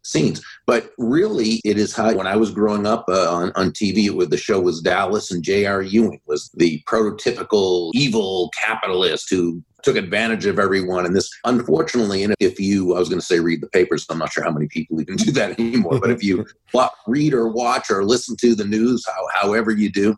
scenes. 0.04 0.40
But 0.66 0.90
really, 0.98 1.60
it 1.64 1.78
is 1.78 1.94
how 1.94 2.14
when 2.14 2.26
I 2.26 2.36
was 2.36 2.50
growing 2.50 2.86
up 2.86 3.04
uh, 3.08 3.32
on, 3.32 3.52
on 3.56 3.72
TV, 3.72 4.10
with 4.10 4.30
the 4.30 4.36
show 4.36 4.60
was 4.60 4.80
Dallas 4.80 5.30
and 5.30 5.42
J.R. 5.42 5.82
Ewing 5.82 6.20
was 6.26 6.50
the 6.54 6.82
prototypical 6.86 7.90
evil 7.94 8.50
capitalist 8.62 9.28
who 9.30 9.62
took 9.82 9.96
advantage 9.96 10.46
of 10.46 10.58
everyone. 10.58 11.04
And 11.04 11.14
this, 11.14 11.30
unfortunately, 11.44 12.24
and 12.24 12.34
if 12.40 12.58
you, 12.58 12.94
I 12.94 12.98
was 12.98 13.08
going 13.08 13.20
to 13.20 13.26
say 13.26 13.40
read 13.40 13.60
the 13.60 13.68
papers, 13.68 14.06
I'm 14.08 14.18
not 14.18 14.32
sure 14.32 14.42
how 14.42 14.50
many 14.50 14.66
people 14.66 15.00
even 15.00 15.16
do 15.16 15.30
that 15.32 15.58
anymore, 15.58 16.00
but 16.00 16.10
if 16.10 16.22
you 16.22 16.46
read 17.06 17.34
or 17.34 17.48
watch 17.48 17.90
or 17.90 18.04
listen 18.04 18.36
to 18.40 18.54
the 18.54 18.64
news, 18.64 19.04
how, 19.06 19.26
however 19.42 19.70
you 19.70 19.90
do, 19.90 20.16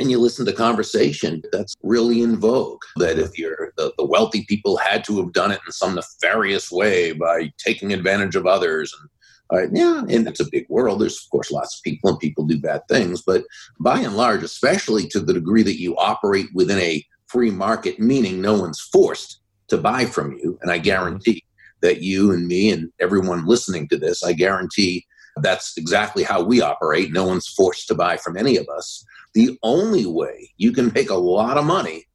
and 0.00 0.10
you 0.10 0.18
listen 0.18 0.44
to 0.44 0.52
conversation 0.52 1.40
that's 1.52 1.76
really 1.84 2.22
in 2.22 2.36
vogue 2.36 2.82
that 2.96 3.16
if 3.16 3.38
you're 3.38 3.72
the, 3.76 3.92
the, 3.96 4.04
wealthy 4.04 4.44
people 4.48 4.76
had 4.76 5.04
to 5.04 5.18
have 5.18 5.32
done 5.32 5.52
it 5.52 5.60
in 5.64 5.72
some 5.72 5.94
nefarious 5.94 6.72
way 6.72 7.12
by 7.12 7.52
taking 7.58 7.92
advantage 7.92 8.34
of 8.34 8.44
others 8.44 8.92
and 9.00 9.08
uh, 9.54 9.66
yeah, 9.72 10.00
and 10.08 10.26
it's 10.28 10.40
a 10.40 10.50
big 10.50 10.66
world. 10.68 11.00
There's, 11.00 11.22
of 11.22 11.30
course, 11.30 11.50
lots 11.50 11.78
of 11.78 11.82
people 11.82 12.10
and 12.10 12.18
people 12.18 12.44
do 12.44 12.60
bad 12.60 12.82
things. 12.88 13.22
But 13.22 13.44
by 13.80 14.00
and 14.00 14.16
large, 14.16 14.42
especially 14.42 15.06
to 15.08 15.20
the 15.20 15.34
degree 15.34 15.62
that 15.62 15.80
you 15.80 15.96
operate 15.96 16.46
within 16.54 16.78
a 16.78 17.04
free 17.26 17.50
market, 17.50 17.98
meaning 17.98 18.40
no 18.40 18.58
one's 18.58 18.80
forced 18.80 19.40
to 19.68 19.76
buy 19.76 20.04
from 20.04 20.32
you, 20.32 20.58
and 20.62 20.70
I 20.70 20.78
guarantee 20.78 21.44
that 21.80 22.00
you 22.00 22.32
and 22.32 22.46
me 22.46 22.70
and 22.70 22.90
everyone 23.00 23.46
listening 23.46 23.88
to 23.88 23.98
this, 23.98 24.24
I 24.24 24.32
guarantee 24.32 25.06
that's 25.42 25.76
exactly 25.76 26.22
how 26.22 26.42
we 26.42 26.62
operate. 26.62 27.12
No 27.12 27.26
one's 27.26 27.48
forced 27.48 27.88
to 27.88 27.94
buy 27.94 28.16
from 28.16 28.36
any 28.36 28.56
of 28.56 28.66
us. 28.68 29.04
The 29.34 29.58
only 29.62 30.06
way 30.06 30.50
you 30.56 30.72
can 30.72 30.92
make 30.94 31.10
a 31.10 31.14
lot 31.14 31.58
of 31.58 31.64
money 31.64 32.06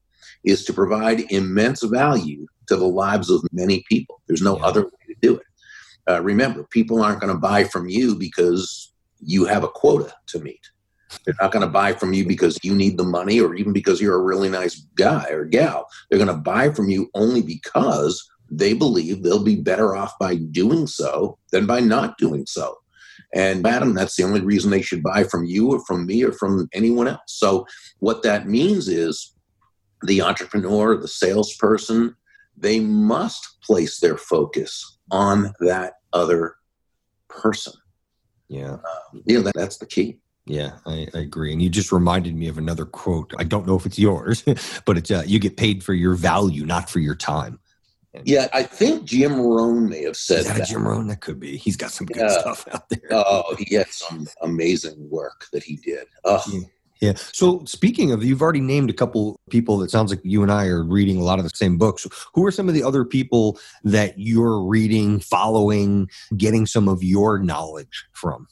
is 0.44 0.64
to 0.66 0.74
provide 0.74 1.32
immense 1.32 1.84
value 1.84 2.48
to 2.68 2.76
the 2.76 2.88
lives 2.88 3.30
of 3.30 3.44
many 3.52 3.84
people. 3.90 4.22
There's 4.28 4.42
no 4.42 4.58
yeah. 4.58 4.66
other 4.66 4.84
way 4.84 4.90
to 4.90 4.90
do 4.90 4.96
it 4.96 4.99
uh, 6.10 6.22
remember, 6.22 6.64
people 6.64 7.04
aren't 7.04 7.22
going 7.22 7.34
to 7.34 7.40
buy 7.40 7.64
from 7.64 7.88
you 7.88 8.16
because 8.16 8.92
you 9.20 9.46
have 9.46 9.64
a 9.64 9.68
quota 9.68 10.12
to 10.28 10.40
meet. 10.40 10.62
They're 11.26 11.36
not 11.42 11.52
going 11.52 11.66
to 11.66 11.72
buy 11.72 11.94
from 11.94 12.14
you 12.14 12.26
because 12.26 12.58
you 12.64 12.76
need 12.76 12.98
the 12.98 13.04
money 13.04 13.40
or 13.40 13.56
even 13.56 13.74
because 13.74 14.00
you're 14.02 14.20
a 14.20 14.24
really 14.24 14.50
nice 14.50 14.76
guy 14.96 15.30
or 15.30 15.46
gal. 15.46 15.88
They're 16.10 16.24
going 16.24 16.36
to 16.36 16.42
buy 16.42 16.72
from 16.72 16.90
you 16.90 17.10
only 17.14 17.42
because 17.42 18.28
they 18.52 18.74
believe 18.74 19.22
they'll 19.22 19.44
be 19.44 19.56
better 19.56 19.96
off 19.96 20.18
by 20.20 20.36
doing 20.36 20.88
so 20.88 21.38
than 21.52 21.66
by 21.66 21.80
not 21.80 22.18
doing 22.18 22.46
so. 22.48 22.78
And 23.34 23.66
Adam, 23.66 23.94
that's 23.94 24.16
the 24.16 24.24
only 24.24 24.42
reason 24.42 24.72
they 24.72 24.82
should 24.82 25.04
buy 25.04 25.24
from 25.24 25.46
you 25.46 25.72
or 25.72 25.84
from 25.86 26.06
me 26.06 26.24
or 26.24 26.32
from 26.32 26.68
anyone 26.74 27.08
else. 27.08 27.22
So 27.28 27.68
what 28.00 28.24
that 28.24 28.48
means 28.48 28.88
is 28.88 29.36
the 30.04 30.22
entrepreneur, 30.22 30.98
the 30.98 31.08
salesperson, 31.08 32.16
they 32.58 32.80
must 32.80 33.62
place 33.62 34.00
their 34.00 34.18
focus 34.18 34.98
on 35.12 35.54
that 35.60 35.94
other 36.14 36.56
person. 37.28 37.74
Yeah. 38.48 38.74
Um, 38.74 39.24
yeah, 39.26 39.42
that, 39.42 39.54
that's 39.56 39.78
the 39.78 39.86
key. 39.86 40.20
Yeah, 40.46 40.78
I, 40.88 41.08
I, 41.14 41.20
agree. 41.20 41.54
And 41.54 41.62
you 41.62 41.70
just 41.70 41.92
reminded 41.92 42.36
me 42.36 42.48
of 42.48 42.58
another 42.58 42.86
quote. 42.86 43.34
I 43.38 43.44
don't 43.44 43.68
know 43.68 43.76
if 43.76 43.86
it's 43.86 44.00
yours, 44.00 44.44
but 44.86 44.98
it's 44.98 45.12
uh, 45.12 45.24
you 45.26 45.38
get 45.38 45.58
paid 45.58 45.84
for 45.84 45.94
your 45.94 46.16
value, 46.16 46.66
not 46.66 46.90
for 46.90 47.00
your 47.00 47.16
time. 47.16 47.60
And 48.16 48.28
yeah, 48.28 48.48
I 48.52 48.64
think 48.64 49.04
Jim 49.04 49.40
Rohn 49.40 49.88
may 49.88 50.04
have 50.04 50.18
said 50.18 50.46
that, 50.46 50.58
that. 50.58 50.68
Jim 50.68 50.88
Rohn, 50.88 51.06
that 51.08 51.22
could 51.22 51.40
be. 51.40 51.56
He's 51.58 51.78
got 51.78 51.92
some 51.92 52.08
good 52.08 52.18
yeah. 52.18 52.40
stuff 52.40 52.68
out 52.74 52.90
there. 52.90 53.00
Oh, 53.12 53.56
he 53.60 53.76
had 53.76 53.90
some 53.90 54.28
amazing 54.42 55.08
work 55.10 55.46
that 55.54 55.62
he 55.62 55.76
did. 55.76 56.08
Oh. 56.26 56.42
Yeah. 56.52 56.62
Yeah. 57.00 57.14
So 57.16 57.64
speaking 57.66 58.12
of, 58.12 58.24
you've 58.24 58.42
already 58.42 58.60
named 58.60 58.90
a 58.90 58.94
couple 58.94 59.40
people 59.50 59.78
that 59.78 59.90
sounds 59.90 60.12
like 60.12 60.20
you 60.24 60.44
and 60.44 60.52
I 60.52 60.66
are 60.68 60.84
reading 60.84 61.18
a 61.18 61.24
lot 61.24 61.40
of 61.40 61.46
the 61.46 61.52
same 61.54 61.78
books. 61.78 62.06
Who 62.34 62.46
are 62.46 62.52
some 62.52 62.68
of 62.68 62.74
the 62.74 62.84
other 62.84 63.06
people 63.06 63.58
that 63.84 64.16
you're 64.18 64.62
reading, 64.62 65.20
following, 65.20 66.10
getting 66.36 66.66
some 66.66 66.90
of 66.90 67.02
your 67.02 67.40
knowledge 67.40 68.06
from? 68.12 68.48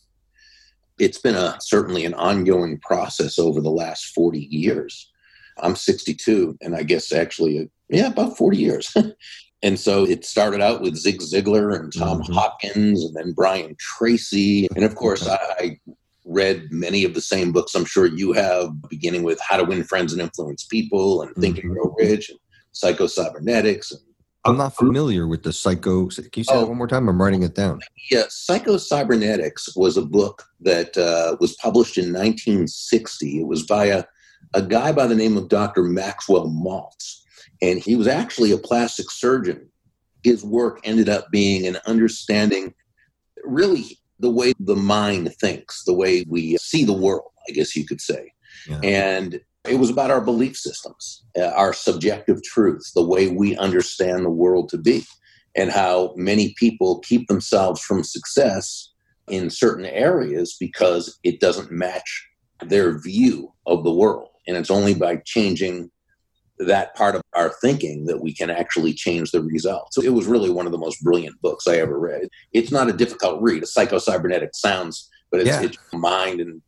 It's 0.98 1.20
been 1.20 1.36
a 1.36 1.58
certainly 1.60 2.06
an 2.06 2.14
ongoing 2.14 2.80
process 2.80 3.38
over 3.38 3.60
the 3.62 3.70
last 3.70 4.06
40 4.16 4.40
years. 4.50 5.12
I'm 5.60 5.76
62, 5.76 6.58
and 6.62 6.76
I 6.76 6.84
guess 6.84 7.12
actually, 7.12 7.70
yeah, 7.90 8.08
about 8.08 8.38
40 8.38 8.58
years. 8.58 8.96
and 9.62 9.80
so 9.80 10.06
it 10.06 10.24
started 10.24 10.62
out 10.62 10.82
with 10.82 10.96
Zig 10.96 11.20
Ziglar 11.20 11.78
and 11.78 11.92
Tom 11.92 12.22
mm-hmm. 12.22 12.34
Hopkins, 12.34 13.04
and 13.04 13.16
then 13.16 13.34
Brian 13.34 13.76
Tracy, 13.80 14.68
and 14.76 14.86
of 14.86 14.96
course, 14.96 15.28
I, 15.28 15.38
I 15.60 15.80
read 16.28 16.68
many 16.72 17.04
of 17.06 17.14
the 17.14 17.22
same 17.22 17.52
books 17.52 17.74
I'm 17.74 17.86
sure 17.86 18.06
you 18.06 18.34
have, 18.34 18.70
beginning 18.90 19.24
with 19.24 19.40
How 19.42 19.58
to 19.58 19.64
Win 19.64 19.84
Friends 19.84 20.14
and 20.14 20.22
Influence 20.22 20.66
People 20.66 21.22
and 21.22 21.34
Think 21.36 21.58
and 21.60 21.72
Grow 21.72 21.86
mm-hmm. 21.86 22.06
Rich 22.06 22.30
and 22.30 22.40
Psycho 22.74 23.08
Cybernetics. 23.08 23.92
And, 23.92 24.02
I'm 24.46 24.58
not 24.58 24.76
familiar 24.76 25.28
with 25.28 25.44
the 25.44 25.52
psycho. 25.52 26.08
Can 26.08 26.30
you 26.36 26.44
say 26.44 26.54
oh, 26.54 26.62
that 26.62 26.68
one 26.68 26.78
more 26.78 26.88
time? 26.88 27.10
I'm 27.10 27.22
writing 27.22 27.44
it 27.44 27.56
down. 27.56 27.80
Yeah, 28.10 28.24
Psycho 28.30 28.78
Cybernetics 28.78 29.76
was 29.76 29.98
a 29.98 30.06
book 30.06 30.44
that 30.62 30.98
uh, 30.98 31.36
was 31.42 31.56
published 31.56 31.98
in 31.98 32.14
1960. 32.14 33.42
It 33.42 33.48
was 33.48 33.66
by 33.66 33.86
a, 33.86 34.06
a 34.54 34.62
guy 34.62 34.94
by 34.94 35.08
the 35.08 35.16
name 35.16 35.36
of 35.36 35.50
Dr. 35.50 35.84
Maxwell 35.84 36.48
Maltz. 36.48 37.24
And 37.62 37.80
he 37.80 37.96
was 37.96 38.08
actually 38.08 38.52
a 38.52 38.58
plastic 38.58 39.12
surgeon. 39.12 39.70
His 40.24 40.46
work 40.46 40.80
ended 40.84 41.10
up 41.10 41.28
being 41.30 41.68
an 41.68 41.80
understanding 41.86 42.74
really 43.44 43.98
the 44.20 44.30
way 44.30 44.54
the 44.60 44.76
mind 44.76 45.34
thinks, 45.36 45.84
the 45.84 45.94
way 45.94 46.26
we 46.28 46.58
see 46.58 46.84
the 46.84 46.94
world, 46.94 47.32
I 47.48 47.52
guess 47.52 47.76
you 47.76 47.86
could 47.86 48.02
say. 48.02 48.34
Yeah. 48.68 48.80
And 48.84 49.40
it 49.68 49.80
was 49.80 49.90
about 49.90 50.12
our 50.12 50.22
belief 50.22 50.58
systems, 50.58 51.24
uh, 51.38 51.48
our 51.50 51.74
subjective 51.74 52.42
truths, 52.44 52.94
the 52.94 53.06
way 53.06 53.28
we 53.28 53.56
understand 53.58 54.26
the 54.26 54.30
world 54.30 54.70
to 54.70 54.78
be, 54.78 55.06
and 55.56 55.72
how 55.72 56.14
many 56.16 56.54
people 56.58 57.00
keep 57.00 57.28
themselves 57.28 57.82
from 57.82 58.04
success 58.04 58.92
in 59.28 59.50
certain 59.50 59.86
areas 59.86 60.56
because 60.60 61.20
it 61.24 61.40
doesn't 61.40 61.72
match 61.72 62.28
their 62.66 63.00
view 63.00 63.54
of 63.66 63.84
the 63.84 63.94
world. 63.94 64.30
And 64.48 64.56
it's 64.56 64.72
only 64.72 64.94
by 64.94 65.18
changing 65.26 65.92
that 66.60 66.96
part 66.96 67.16
of 67.16 67.22
our 67.38 67.54
thinking 67.62 68.06
that 68.06 68.22
we 68.22 68.34
can 68.34 68.50
actually 68.50 68.94
change 68.94 69.32
the 69.32 69.42
results. 69.42 69.96
So 69.96 70.02
it 70.02 70.14
was 70.14 70.26
really 70.26 70.50
one 70.50 70.66
of 70.66 70.72
the 70.72 70.78
most 70.78 71.04
brilliant 71.04 71.40
books 71.42 71.68
I 71.68 71.78
ever 71.78 72.00
read. 72.00 72.28
It's 72.52 72.72
not 72.72 72.90
a 72.90 72.94
difficult 72.94 73.42
read. 73.42 73.64
A 73.64 73.68
psychocybernetic 73.68 74.50
sounds, 74.54 75.10
but 75.32 75.42
it's, 75.42 75.50
yeah. 75.50 75.62
it's 75.62 75.78
mind 75.94 76.42
and 76.42 76.62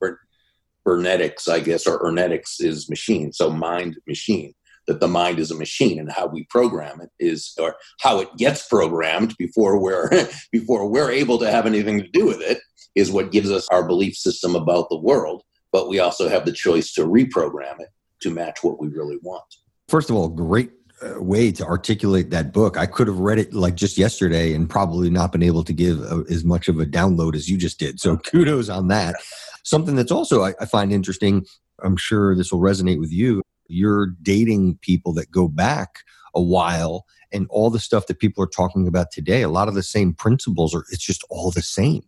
burnetics, 0.86 1.50
I 1.50 1.60
guess, 1.60 1.88
or 1.88 2.00
ernetics 2.00 2.62
is 2.62 2.90
machine. 2.90 3.34
So 3.34 3.50
mind 3.50 3.98
machine. 4.08 4.54
That 4.88 5.02
the 5.02 5.08
mind 5.08 5.38
is 5.38 5.52
a 5.52 5.56
machine 5.56 6.00
and 6.00 6.12
how 6.12 6.26
we 6.26 6.46
program 6.46 7.00
it 7.00 7.12
is, 7.20 7.54
or 7.60 7.76
how 8.00 8.22
it 8.22 8.36
gets 8.38 8.68
programmed 8.68 9.36
before 9.38 9.78
we're 9.80 10.10
before 10.52 10.90
we're 10.90 11.12
able 11.12 11.38
to 11.40 11.52
have 11.52 11.68
anything 11.68 12.02
to 12.02 12.08
do 12.08 12.26
with 12.26 12.42
it, 12.42 12.60
is 12.96 13.12
what 13.12 13.32
gives 13.32 13.52
us 13.52 13.68
our 13.70 13.86
belief 13.86 14.16
system 14.16 14.56
about 14.56 14.90
the 14.90 14.98
world. 14.98 15.44
But 15.72 15.90
we 15.90 16.00
also 16.00 16.28
have 16.28 16.44
the 16.44 16.52
choice 16.52 16.92
to 16.94 17.02
reprogram 17.06 17.80
it 17.82 17.90
to 18.22 18.32
match 18.32 18.64
what 18.64 18.80
we 18.82 18.88
really 18.88 19.20
want. 19.22 19.44
First 19.90 20.10
of 20.10 20.16
all, 20.16 20.30
great 20.30 20.72
uh, 21.02 21.22
way 21.22 21.52
to 21.52 21.66
articulate 21.66 22.30
that 22.30 22.54
book. 22.54 22.78
I 22.78 22.86
could 22.86 23.08
have 23.08 23.20
read 23.20 23.40
it 23.40 23.54
like 23.54 23.76
just 23.76 23.98
yesterday 23.98 24.54
and 24.54 24.70
probably 24.70 25.10
not 25.10 25.32
been 25.32 25.44
able 25.44 25.64
to 25.64 25.74
give 25.74 26.00
a, 26.00 26.24
as 26.30 26.44
much 26.44 26.68
of 26.68 26.80
a 26.80 26.86
download 26.86 27.36
as 27.36 27.50
you 27.50 27.58
just 27.58 27.80
did. 27.80 28.00
So 28.00 28.18
kudos 28.18 28.70
on 28.70 28.88
that. 28.90 29.16
Something 29.64 29.96
that's 29.96 30.12
also 30.12 30.44
I, 30.44 30.54
I 30.62 30.66
find 30.66 30.92
interesting. 30.92 31.46
I'm 31.84 31.98
sure 31.98 32.36
this 32.36 32.52
will 32.52 32.60
resonate 32.60 33.00
with 33.00 33.12
you. 33.12 33.42
You're 33.68 34.08
dating 34.22 34.78
people 34.82 35.14
that 35.14 35.32
go 35.32 35.48
back 35.48 36.04
a 36.36 36.42
while 36.42 37.06
and 37.32 37.48
all 37.50 37.70
the 37.70 37.80
stuff 37.80 38.08
that 38.08 38.20
people 38.20 38.44
are 38.44 38.48
talking 38.48 38.88
about 38.88 39.12
today, 39.12 39.42
a 39.42 39.50
lot 39.50 39.68
of 39.68 39.76
the 39.76 39.84
same 39.84 40.14
principles 40.14 40.74
are 40.76 40.84
it's 40.92 41.06
just 41.06 41.24
all 41.30 41.52
the 41.52 41.62
same. 41.62 42.04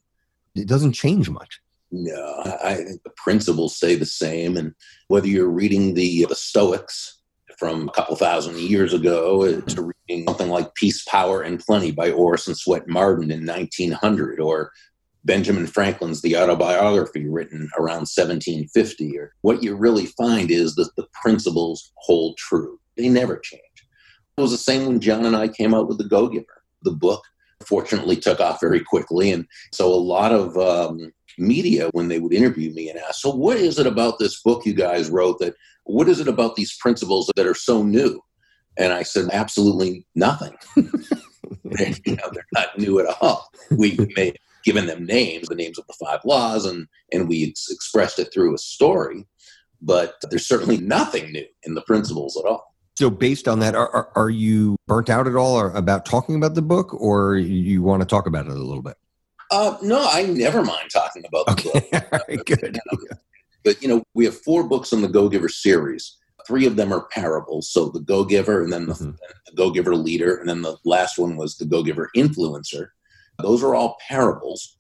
It 0.55 0.67
doesn't 0.67 0.93
change 0.93 1.29
much. 1.29 1.61
No, 1.91 2.57
I 2.63 2.75
think 2.75 3.03
the 3.03 3.11
principles 3.17 3.75
stay 3.75 3.95
the 3.95 4.05
same. 4.05 4.57
And 4.57 4.73
whether 5.07 5.27
you're 5.27 5.49
reading 5.49 5.93
the 5.93 6.25
the 6.25 6.35
Stoics 6.35 7.20
from 7.61 7.87
a 7.87 7.91
couple 7.91 8.15
thousand 8.15 8.57
years 8.57 8.91
ago 8.91 9.43
uh, 9.43 9.61
to 9.61 9.93
reading 10.07 10.25
something 10.25 10.49
like 10.49 10.73
Peace, 10.73 11.03
Power, 11.03 11.43
and 11.43 11.59
Plenty 11.59 11.91
by 11.91 12.09
Orison 12.09 12.55
Swett 12.55 12.87
Marden 12.87 13.29
in 13.29 13.45
1900, 13.45 14.39
or 14.39 14.71
Benjamin 15.25 15.67
Franklin's 15.67 16.23
The 16.23 16.37
Autobiography 16.37 17.27
written 17.29 17.69
around 17.77 18.09
1750. 18.09 19.15
Or 19.15 19.35
what 19.41 19.61
you 19.61 19.75
really 19.75 20.07
find 20.07 20.49
is 20.49 20.73
that 20.73 20.89
the 20.95 21.05
principles 21.21 21.91
hold 21.97 22.35
true. 22.37 22.79
They 22.97 23.09
never 23.09 23.37
change. 23.37 23.61
It 24.37 24.41
was 24.41 24.49
the 24.49 24.57
same 24.57 24.87
when 24.87 24.99
John 24.99 25.27
and 25.27 25.35
I 25.35 25.47
came 25.47 25.75
out 25.75 25.87
with 25.87 25.99
The 25.99 26.05
Go 26.05 26.29
Giver. 26.29 26.63
The 26.81 26.89
book 26.89 27.21
fortunately 27.67 28.15
took 28.15 28.39
off 28.39 28.59
very 28.59 28.79
quickly. 28.79 29.33
And 29.33 29.45
so 29.71 29.85
a 29.85 29.93
lot 29.93 30.31
of 30.31 30.57
um, 30.57 31.13
media, 31.37 31.89
when 31.93 32.07
they 32.07 32.19
would 32.19 32.33
interview 32.33 32.71
me 32.73 32.89
and 32.89 32.99
ask, 32.99 33.21
So, 33.21 33.29
what 33.29 33.57
is 33.57 33.79
it 33.79 33.87
about 33.87 34.19
this 34.19 34.41
book 34.41 34.65
you 34.65 34.73
guys 34.73 35.09
wrote 35.09 35.39
that 35.39 35.55
what 35.83 36.07
is 36.07 36.19
it 36.19 36.27
about 36.27 36.55
these 36.55 36.75
principles 36.77 37.31
that 37.35 37.47
are 37.47 37.55
so 37.55 37.83
new? 37.83 38.21
And 38.77 38.93
I 38.93 39.03
said, 39.03 39.29
absolutely 39.33 40.05
nothing. 40.15 40.55
you 40.75 40.85
know, 42.15 42.29
they're 42.31 42.45
not 42.53 42.77
new 42.77 42.99
at 42.99 43.15
all. 43.21 43.49
We 43.71 43.97
may 44.15 44.33
given 44.63 44.85
them 44.85 45.05
names, 45.05 45.47
the 45.47 45.55
names 45.55 45.79
of 45.79 45.87
the 45.87 46.05
five 46.05 46.19
laws, 46.23 46.65
and, 46.65 46.87
and 47.11 47.27
we 47.27 47.49
ex- 47.49 47.69
expressed 47.69 48.19
it 48.19 48.31
through 48.33 48.53
a 48.53 48.57
story, 48.57 49.25
but 49.81 50.15
there's 50.29 50.45
certainly 50.45 50.77
nothing 50.77 51.31
new 51.31 51.45
in 51.63 51.73
the 51.73 51.81
principles 51.81 52.37
at 52.37 52.47
all. 52.47 52.75
So, 52.97 53.09
based 53.09 53.47
on 53.47 53.59
that, 53.59 53.73
are, 53.73 53.89
are, 53.89 54.11
are 54.15 54.29
you 54.29 54.75
burnt 54.87 55.09
out 55.09 55.27
at 55.27 55.35
all 55.35 55.75
about 55.75 56.05
talking 56.05 56.35
about 56.35 56.53
the 56.53 56.61
book, 56.61 56.93
or 56.93 57.37
you 57.37 57.81
want 57.81 58.01
to 58.01 58.05
talk 58.05 58.27
about 58.27 58.45
it 58.45 58.51
a 58.51 58.55
little 58.55 58.83
bit? 58.83 58.97
Uh, 59.51 59.77
no, 59.81 60.07
I 60.09 60.23
never 60.23 60.63
mind 60.63 60.89
talking 60.91 61.23
about 61.25 61.45
the 61.45 61.51
okay. 61.51 61.89
book. 61.91 62.03
All 62.13 62.19
right, 62.27 62.45
good. 62.45 62.79
But 63.63 63.81
you 63.81 63.87
know, 63.87 64.03
we 64.13 64.25
have 64.25 64.41
four 64.41 64.67
books 64.67 64.91
in 64.93 65.01
the 65.01 65.07
Go 65.07 65.29
Giver 65.29 65.49
series. 65.49 66.17
Three 66.47 66.65
of 66.65 66.75
them 66.75 66.91
are 66.91 67.07
parables. 67.11 67.69
So 67.69 67.89
the 67.89 67.99
Go 67.99 68.23
Giver, 68.23 68.63
and 68.63 68.73
then 68.73 68.87
the, 68.87 68.93
mm-hmm. 68.93 69.11
the 69.11 69.55
Go 69.55 69.69
Giver 69.69 69.95
leader, 69.95 70.37
and 70.37 70.49
then 70.49 70.61
the 70.61 70.77
last 70.85 71.17
one 71.17 71.35
was 71.35 71.57
the 71.57 71.65
Go 71.65 71.83
Giver 71.83 72.09
influencer. 72.15 72.87
Those 73.39 73.63
are 73.63 73.75
all 73.75 73.97
parables. 74.07 74.77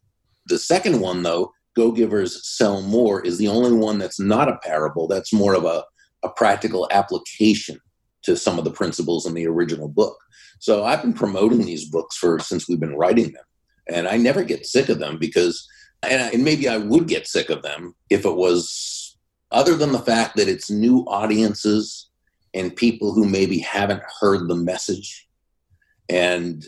The 0.47 0.57
second 0.57 0.99
one, 0.99 1.21
though, 1.21 1.51
Go 1.75 1.91
Givers 1.91 2.47
Sell 2.47 2.81
More, 2.81 3.21
is 3.25 3.37
the 3.37 3.47
only 3.47 3.73
one 3.73 3.97
that's 3.99 4.19
not 4.19 4.49
a 4.49 4.59
parable. 4.63 5.07
That's 5.07 5.33
more 5.33 5.53
of 5.53 5.65
a, 5.65 5.83
a 6.23 6.29
practical 6.29 6.87
application 6.91 7.79
to 8.23 8.35
some 8.35 8.57
of 8.57 8.65
the 8.65 8.71
principles 8.71 9.25
in 9.25 9.33
the 9.33 9.47
original 9.47 9.87
book. 9.87 10.17
So 10.59 10.83
I've 10.83 11.01
been 11.01 11.13
promoting 11.13 11.65
these 11.65 11.89
books 11.89 12.17
for 12.17 12.39
since 12.39 12.69
we've 12.69 12.79
been 12.79 12.95
writing 12.95 13.31
them, 13.31 13.43
and 13.89 14.07
I 14.07 14.17
never 14.17 14.43
get 14.43 14.65
sick 14.65 14.89
of 14.89 14.99
them 14.99 15.17
because 15.17 15.67
and, 16.03 16.33
and 16.33 16.43
maybe 16.43 16.67
I 16.67 16.77
would 16.77 17.07
get 17.07 17.27
sick 17.27 17.49
of 17.49 17.61
them 17.61 17.95
if 18.09 18.25
it 18.25 18.35
was 18.35 19.17
other 19.51 19.75
than 19.75 19.91
the 19.91 19.99
fact 19.99 20.37
that 20.37 20.47
it's 20.47 20.71
new 20.71 20.99
audiences 21.07 22.09
and 22.53 22.75
people 22.75 23.13
who 23.13 23.27
maybe 23.27 23.59
haven't 23.59 24.03
heard 24.19 24.47
the 24.47 24.55
message 24.55 25.27
and 26.09 26.65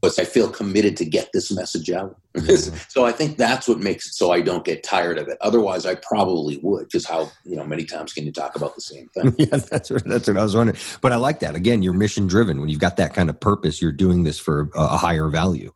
but 0.00 0.18
I 0.18 0.24
feel 0.24 0.48
committed 0.48 0.96
to 0.98 1.04
get 1.04 1.30
this 1.32 1.52
message 1.52 1.90
out. 1.90 2.16
Mm-hmm. 2.34 2.76
so 2.88 3.04
I 3.04 3.12
think 3.12 3.36
that's 3.36 3.68
what 3.68 3.78
makes 3.80 4.06
it 4.06 4.14
so 4.14 4.32
I 4.32 4.40
don't 4.40 4.64
get 4.64 4.82
tired 4.82 5.18
of 5.18 5.28
it. 5.28 5.36
Otherwise, 5.40 5.84
I 5.84 5.96
probably 5.96 6.58
would, 6.62 6.86
because 6.86 7.04
how 7.04 7.30
you 7.44 7.56
know 7.56 7.64
many 7.64 7.84
times 7.84 8.12
can 8.12 8.24
you 8.24 8.32
talk 8.32 8.56
about 8.56 8.74
the 8.74 8.80
same 8.80 9.08
thing? 9.08 9.34
yeah, 9.38 9.58
that's 9.58 9.90
what, 9.90 10.04
that's 10.04 10.28
what 10.28 10.36
I 10.36 10.42
was 10.42 10.56
wondering. 10.56 10.78
But 11.00 11.12
I 11.12 11.16
like 11.16 11.40
that. 11.40 11.54
Again, 11.54 11.82
you're 11.82 11.92
mission 11.92 12.26
driven. 12.26 12.60
When 12.60 12.68
you've 12.68 12.80
got 12.80 12.96
that 12.96 13.14
kind 13.14 13.28
of 13.28 13.38
purpose, 13.38 13.82
you're 13.82 13.92
doing 13.92 14.24
this 14.24 14.38
for 14.38 14.70
a, 14.74 14.80
a 14.80 14.96
higher 14.96 15.28
value. 15.28 15.72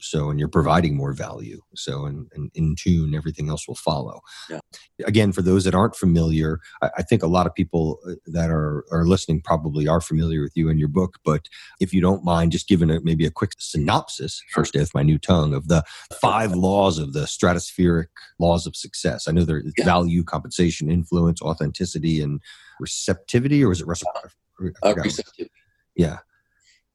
So, 0.00 0.30
and 0.30 0.38
you're 0.38 0.48
providing 0.48 0.96
more 0.96 1.12
value. 1.12 1.60
So, 1.74 2.06
and, 2.06 2.28
and 2.34 2.50
in 2.54 2.76
tune, 2.78 3.14
everything 3.14 3.48
else 3.48 3.66
will 3.66 3.74
follow. 3.74 4.20
Yeah. 4.48 4.60
Again, 5.04 5.32
for 5.32 5.42
those 5.42 5.64
that 5.64 5.74
aren't 5.74 5.96
familiar, 5.96 6.60
I, 6.82 6.90
I 6.98 7.02
think 7.02 7.22
a 7.22 7.26
lot 7.26 7.46
of 7.46 7.54
people 7.54 7.98
uh, 8.08 8.12
that 8.26 8.48
are, 8.50 8.84
are 8.92 9.04
listening 9.04 9.40
probably 9.40 9.88
are 9.88 10.00
familiar 10.00 10.40
with 10.42 10.52
you 10.54 10.68
and 10.68 10.78
your 10.78 10.88
book. 10.88 11.18
But 11.24 11.48
if 11.80 11.92
you 11.92 12.00
don't 12.00 12.24
mind 12.24 12.52
just 12.52 12.68
giving 12.68 12.90
a, 12.90 13.00
maybe 13.00 13.26
a 13.26 13.30
quick 13.30 13.52
synopsis, 13.58 14.42
first 14.52 14.72
day 14.72 14.80
with 14.80 14.94
my 14.94 15.02
new 15.02 15.18
tongue, 15.18 15.52
of 15.52 15.68
the 15.68 15.82
five 16.20 16.54
laws 16.54 16.98
of 16.98 17.12
the 17.12 17.24
stratospheric 17.24 18.06
laws 18.38 18.66
of 18.66 18.76
success. 18.76 19.26
I 19.26 19.32
know 19.32 19.44
there's 19.44 19.72
yeah. 19.76 19.84
value, 19.84 20.22
compensation, 20.22 20.90
influence, 20.90 21.42
authenticity, 21.42 22.20
and 22.20 22.40
receptivity, 22.78 23.64
or 23.64 23.72
is 23.72 23.80
it 23.80 23.86
reciprocity? 23.86 24.34
Uh, 24.82 24.94
receptivity. 24.94 25.50
Yeah. 25.96 26.18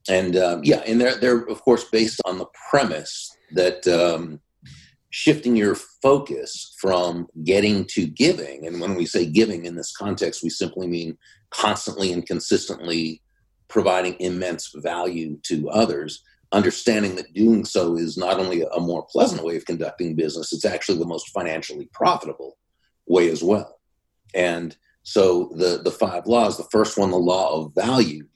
And 0.09 0.35
um, 0.35 0.61
yeah, 0.63 0.83
and 0.85 0.99
they're 0.99 1.15
they're 1.15 1.43
of 1.47 1.61
course 1.61 1.85
based 1.85 2.21
on 2.25 2.37
the 2.37 2.47
premise 2.69 3.35
that 3.53 3.87
um, 3.87 4.41
shifting 5.11 5.55
your 5.55 5.75
focus 5.75 6.75
from 6.79 7.27
getting 7.43 7.85
to 7.85 8.05
giving, 8.07 8.67
and 8.67 8.81
when 8.81 8.95
we 8.95 9.05
say 9.05 9.25
giving 9.25 9.65
in 9.65 9.75
this 9.75 9.95
context, 9.95 10.43
we 10.43 10.49
simply 10.49 10.87
mean 10.87 11.17
constantly 11.51 12.11
and 12.11 12.25
consistently 12.25 13.21
providing 13.69 14.19
immense 14.19 14.71
value 14.75 15.37
to 15.43 15.69
others. 15.69 16.21
Understanding 16.51 17.15
that 17.15 17.33
doing 17.33 17.65
so 17.65 17.97
is 17.97 18.17
not 18.17 18.39
only 18.39 18.61
a 18.61 18.79
more 18.79 19.07
pleasant 19.09 19.43
way 19.43 19.55
of 19.55 19.65
conducting 19.65 20.15
business, 20.15 20.53
it's 20.53 20.65
actually 20.65 20.99
the 20.99 21.05
most 21.05 21.29
financially 21.29 21.89
profitable 21.93 22.57
way 23.07 23.29
as 23.29 23.41
well. 23.41 23.79
And 24.35 24.75
so 25.03 25.51
the 25.55 25.81
the 25.83 25.91
five 25.91 26.27
laws, 26.27 26.57
the 26.57 26.67
first 26.71 26.97
one, 26.97 27.11
the 27.11 27.17
law 27.17 27.59
of 27.59 27.73
value, 27.73 28.27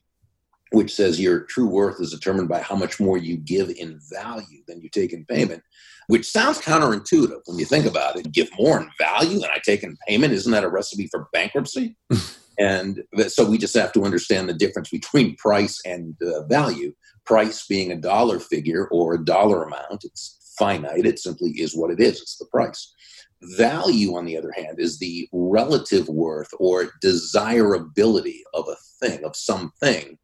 which 0.71 0.93
says 0.93 1.19
your 1.19 1.41
true 1.41 1.67
worth 1.67 1.99
is 1.99 2.11
determined 2.11 2.49
by 2.49 2.61
how 2.61 2.75
much 2.75 2.99
more 2.99 3.17
you 3.17 3.37
give 3.37 3.69
in 3.69 3.99
value 4.11 4.61
than 4.67 4.81
you 4.81 4.89
take 4.89 5.13
in 5.13 5.25
payment, 5.25 5.63
which 6.07 6.29
sounds 6.29 6.59
counterintuitive 6.59 7.41
when 7.45 7.59
you 7.59 7.65
think 7.65 7.85
about 7.85 8.17
it. 8.17 8.31
Give 8.31 8.49
more 8.57 8.79
in 8.79 8.89
value 8.99 9.39
than 9.39 9.49
I 9.49 9.59
take 9.63 9.83
in 9.83 9.97
payment. 10.07 10.33
Isn't 10.33 10.51
that 10.51 10.63
a 10.63 10.69
recipe 10.69 11.07
for 11.07 11.27
bankruptcy? 11.33 11.95
and 12.59 13.03
so 13.27 13.49
we 13.49 13.57
just 13.57 13.75
have 13.75 13.93
to 13.93 14.03
understand 14.03 14.49
the 14.49 14.53
difference 14.53 14.89
between 14.89 15.35
price 15.35 15.79
and 15.85 16.15
uh, 16.21 16.43
value. 16.43 16.93
Price 17.25 17.65
being 17.67 17.91
a 17.91 17.97
dollar 17.97 18.39
figure 18.39 18.87
or 18.87 19.15
a 19.15 19.23
dollar 19.23 19.63
amount, 19.63 20.03
it's 20.03 20.55
finite. 20.57 21.05
It 21.05 21.19
simply 21.19 21.51
is 21.51 21.75
what 21.75 21.91
it 21.91 21.99
is. 21.99 22.21
It's 22.21 22.37
the 22.37 22.45
price. 22.45 22.93
Value, 23.41 24.15
on 24.15 24.25
the 24.25 24.37
other 24.37 24.51
hand, 24.55 24.79
is 24.79 24.97
the 24.97 25.27
relative 25.31 26.07
worth 26.07 26.49
or 26.57 26.91
desirability 27.01 28.43
of 28.53 28.67
a 28.67 28.75
thing, 29.05 29.23
of 29.23 29.35
something 29.35 30.17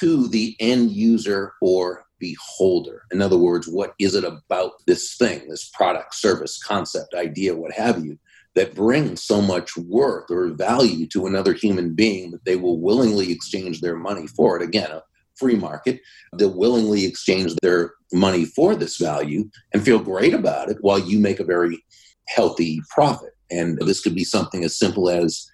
to 0.00 0.28
the 0.28 0.56
end 0.60 0.90
user 0.90 1.52
or 1.60 2.04
beholder. 2.18 3.02
In 3.10 3.20
other 3.20 3.36
words, 3.36 3.66
what 3.66 3.94
is 3.98 4.14
it 4.14 4.24
about 4.24 4.72
this 4.86 5.16
thing, 5.16 5.48
this 5.48 5.68
product, 5.74 6.14
service, 6.14 6.62
concept, 6.62 7.14
idea, 7.14 7.54
what 7.54 7.72
have 7.72 8.04
you, 8.04 8.18
that 8.54 8.74
brings 8.74 9.24
so 9.24 9.40
much 9.40 9.76
worth 9.76 10.30
or 10.30 10.48
value 10.48 11.06
to 11.08 11.26
another 11.26 11.52
human 11.52 11.94
being 11.94 12.30
that 12.30 12.44
they 12.44 12.56
will 12.56 12.80
willingly 12.80 13.32
exchange 13.32 13.80
their 13.80 13.96
money 13.96 14.26
for 14.26 14.56
it? 14.56 14.62
Again, 14.62 14.90
a 14.90 15.02
free 15.36 15.56
market, 15.56 16.00
they'll 16.36 16.56
willingly 16.56 17.04
exchange 17.04 17.54
their 17.62 17.92
money 18.12 18.44
for 18.44 18.76
this 18.76 18.98
value 18.98 19.48
and 19.72 19.84
feel 19.84 19.98
great 19.98 20.34
about 20.34 20.68
it 20.68 20.76
while 20.80 20.98
you 20.98 21.18
make 21.18 21.40
a 21.40 21.44
very 21.44 21.82
healthy 22.28 22.80
profit. 22.90 23.30
And 23.50 23.78
this 23.78 24.00
could 24.00 24.14
be 24.14 24.24
something 24.24 24.64
as 24.64 24.78
simple 24.78 25.10
as 25.10 25.46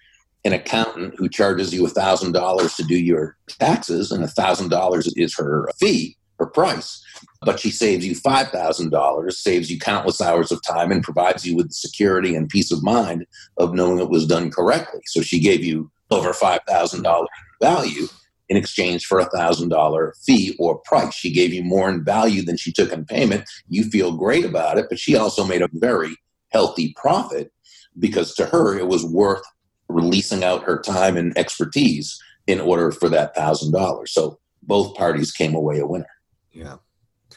an 0.45 0.53
accountant 0.53 1.15
who 1.17 1.27
charges 1.27 1.73
you 1.73 1.83
$1,000 1.83 2.75
to 2.75 2.83
do 2.83 2.97
your 2.97 3.37
taxes, 3.47 4.11
and 4.11 4.23
$1,000 4.23 5.09
is 5.15 5.35
her 5.37 5.69
fee, 5.79 6.17
her 6.37 6.45
price. 6.45 7.03
But 7.41 7.59
she 7.59 7.71
saves 7.71 8.05
you 8.05 8.15
$5,000, 8.15 9.31
saves 9.33 9.69
you 9.69 9.79
countless 9.79 10.21
hours 10.21 10.51
of 10.51 10.61
time, 10.63 10.91
and 10.91 11.03
provides 11.03 11.45
you 11.45 11.55
with 11.55 11.67
the 11.67 11.73
security 11.73 12.35
and 12.35 12.47
peace 12.49 12.71
of 12.71 12.83
mind 12.83 13.25
of 13.57 13.73
knowing 13.73 13.99
it 13.99 14.09
was 14.09 14.25
done 14.25 14.49
correctly. 14.49 15.01
So 15.05 15.21
she 15.21 15.39
gave 15.39 15.63
you 15.63 15.91
over 16.11 16.31
$5,000 16.31 17.27
value 17.61 18.07
in 18.47 18.57
exchange 18.57 19.05
for 19.05 19.19
a 19.19 19.29
$1,000 19.29 20.11
fee 20.25 20.55
or 20.57 20.79
price. 20.79 21.13
She 21.13 21.31
gave 21.31 21.53
you 21.53 21.63
more 21.63 21.89
in 21.89 22.03
value 22.03 22.41
than 22.41 22.57
she 22.57 22.71
took 22.71 22.91
in 22.91 23.05
payment. 23.05 23.47
You 23.67 23.83
feel 23.83 24.17
great 24.17 24.43
about 24.43 24.77
it, 24.77 24.87
but 24.89 24.99
she 24.99 25.15
also 25.15 25.45
made 25.45 25.61
a 25.61 25.69
very 25.73 26.15
healthy 26.49 26.93
profit 26.97 27.51
because 27.99 28.33
to 28.35 28.45
her 28.45 28.77
it 28.77 28.87
was 28.87 29.05
worth 29.05 29.43
releasing 29.89 30.43
out 30.43 30.63
her 30.63 30.79
time 30.79 31.17
and 31.17 31.37
expertise 31.37 32.17
in 32.47 32.61
order 32.61 32.91
for 32.91 33.09
that 33.09 33.35
thousand 33.35 33.73
dollars. 33.73 34.13
So 34.13 34.39
both 34.63 34.95
parties 34.95 35.31
came 35.31 35.55
away 35.55 35.79
a 35.79 35.85
winner. 35.85 36.05
Yeah. 36.51 36.77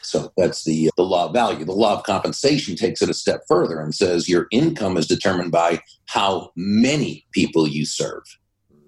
So 0.01 0.31
that's 0.37 0.63
the 0.63 0.87
uh, 0.87 0.91
the 0.97 1.03
law 1.03 1.27
of 1.27 1.33
value. 1.33 1.65
The 1.65 1.71
law 1.71 1.97
of 1.97 2.03
compensation 2.03 2.75
takes 2.75 3.01
it 3.01 3.09
a 3.09 3.13
step 3.13 3.41
further 3.47 3.79
and 3.79 3.93
says 3.93 4.29
your 4.29 4.47
income 4.51 4.97
is 4.97 5.07
determined 5.07 5.51
by 5.51 5.81
how 6.07 6.51
many 6.55 7.25
people 7.31 7.67
you 7.67 7.85
serve 7.85 8.23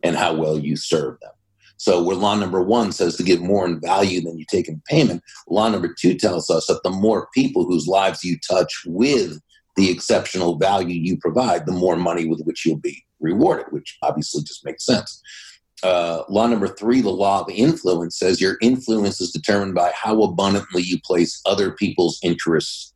and 0.03 0.15
how 0.15 0.33
well 0.35 0.59
you 0.59 0.75
serve 0.75 1.19
them. 1.21 1.31
So 1.77 2.01
where 2.01 2.15
law 2.15 2.35
number 2.35 2.61
one 2.61 2.91
says 2.91 3.17
to 3.17 3.23
give 3.23 3.41
more 3.41 3.65
in 3.65 3.79
value 3.79 4.21
than 4.21 4.37
you 4.37 4.45
take 4.49 4.67
in 4.67 4.81
payment, 4.87 5.21
law 5.49 5.69
number 5.69 5.93
two 5.93 6.15
tells 6.15 6.49
us 6.49 6.67
that 6.67 6.81
the 6.83 6.89
more 6.89 7.27
people 7.33 7.65
whose 7.65 7.87
lives 7.87 8.23
you 8.23 8.37
touch 8.47 8.83
with 8.85 9.39
the 9.75 9.91
exceptional 9.91 10.57
value 10.57 10.95
you 10.95 11.17
provide, 11.17 11.65
the 11.65 11.73
more 11.73 11.97
money 11.97 12.25
with 12.25 12.41
which 12.45 12.65
you'll 12.65 12.77
be 12.77 13.04
rewarded, 13.19 13.67
which 13.71 13.97
obviously 14.01 14.43
just 14.43 14.65
makes 14.65 14.85
sense. 14.85 15.21
Uh, 15.83 16.23
law 16.29 16.47
number 16.47 16.67
three, 16.67 17.01
the 17.01 17.09
law 17.09 17.41
of 17.41 17.49
influence, 17.49 18.17
says 18.17 18.41
your 18.41 18.57
influence 18.61 19.19
is 19.19 19.31
determined 19.31 19.75
by 19.75 19.91
how 19.93 20.21
abundantly 20.21 20.81
you 20.81 20.99
place 21.01 21.41
other 21.45 21.71
people's 21.71 22.19
interests 22.23 22.93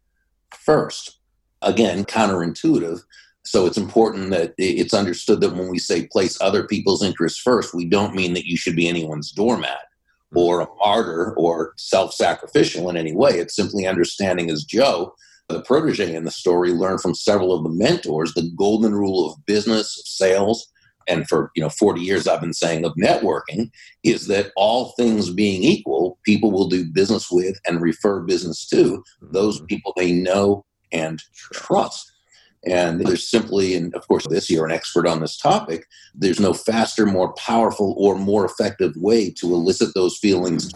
first. 0.58 1.19
Again, 1.62 2.05
counterintuitive. 2.05 3.01
So 3.45 3.65
it's 3.65 3.77
important 3.77 4.29
that 4.32 4.53
it's 4.58 4.93
understood 4.93 5.41
that 5.41 5.55
when 5.55 5.69
we 5.69 5.79
say 5.79 6.08
place 6.08 6.39
other 6.41 6.67
people's 6.67 7.03
interests 7.03 7.39
first, 7.39 7.73
we 7.73 7.86
don't 7.86 8.15
mean 8.15 8.34
that 8.34 8.45
you 8.45 8.58
should 8.58 8.75
be 8.75 8.88
anyone's 8.88 9.32
doormat 9.32 9.79
or 10.36 10.62
a 10.62 10.67
martyr 10.77 11.34
or 11.36 11.73
self 11.77 12.13
sacrificial 12.13 12.89
in 12.89 12.97
any 12.97 13.15
way. 13.15 13.32
It's 13.32 13.55
simply 13.55 13.88
understanding 13.88 14.49
as 14.49 14.63
Joe 14.63 15.13
the 15.49 15.62
protege 15.62 16.15
in 16.15 16.23
the 16.23 16.31
story 16.31 16.71
learned 16.71 17.01
from 17.01 17.15
several 17.15 17.53
of 17.53 17.63
the 17.63 17.69
mentors 17.69 18.33
the 18.33 18.49
golden 18.55 18.93
rule 18.93 19.29
of 19.29 19.45
business, 19.45 19.99
of 19.99 20.07
sales, 20.07 20.71
and 21.07 21.27
for 21.27 21.51
you 21.55 21.62
know 21.62 21.69
40 21.69 22.01
years 22.01 22.27
I've 22.27 22.41
been 22.41 22.53
saying 22.53 22.85
of 22.85 22.93
networking 22.93 23.71
is 24.03 24.27
that 24.27 24.51
all 24.55 24.93
things 24.97 25.31
being 25.31 25.63
equal, 25.63 26.19
people 26.23 26.51
will 26.51 26.69
do 26.69 26.85
business 26.85 27.29
with 27.31 27.59
and 27.65 27.81
refer 27.81 28.21
business 28.21 28.67
to 28.67 29.03
those 29.21 29.57
mm-hmm. 29.57 29.65
people 29.65 29.93
they 29.97 30.12
know 30.12 30.65
and 30.91 31.21
trust. 31.51 32.12
And 32.65 32.99
there's 32.99 33.29
simply, 33.29 33.73
and 33.73 33.95
of 33.95 34.05
course, 34.09 34.27
this 34.27 34.49
year, 34.49 34.65
an 34.65 34.71
expert 34.71 35.07
on 35.07 35.21
this 35.21 35.38
topic, 35.38 35.85
there's 36.13 36.41
no 36.41 36.53
faster, 36.53 37.05
more 37.05 37.31
powerful, 37.35 37.95
or 37.97 38.15
more 38.15 38.43
effective 38.43 38.91
way 38.97 39.31
to 39.39 39.53
elicit 39.53 39.93
those 39.95 40.17
feelings 40.17 40.69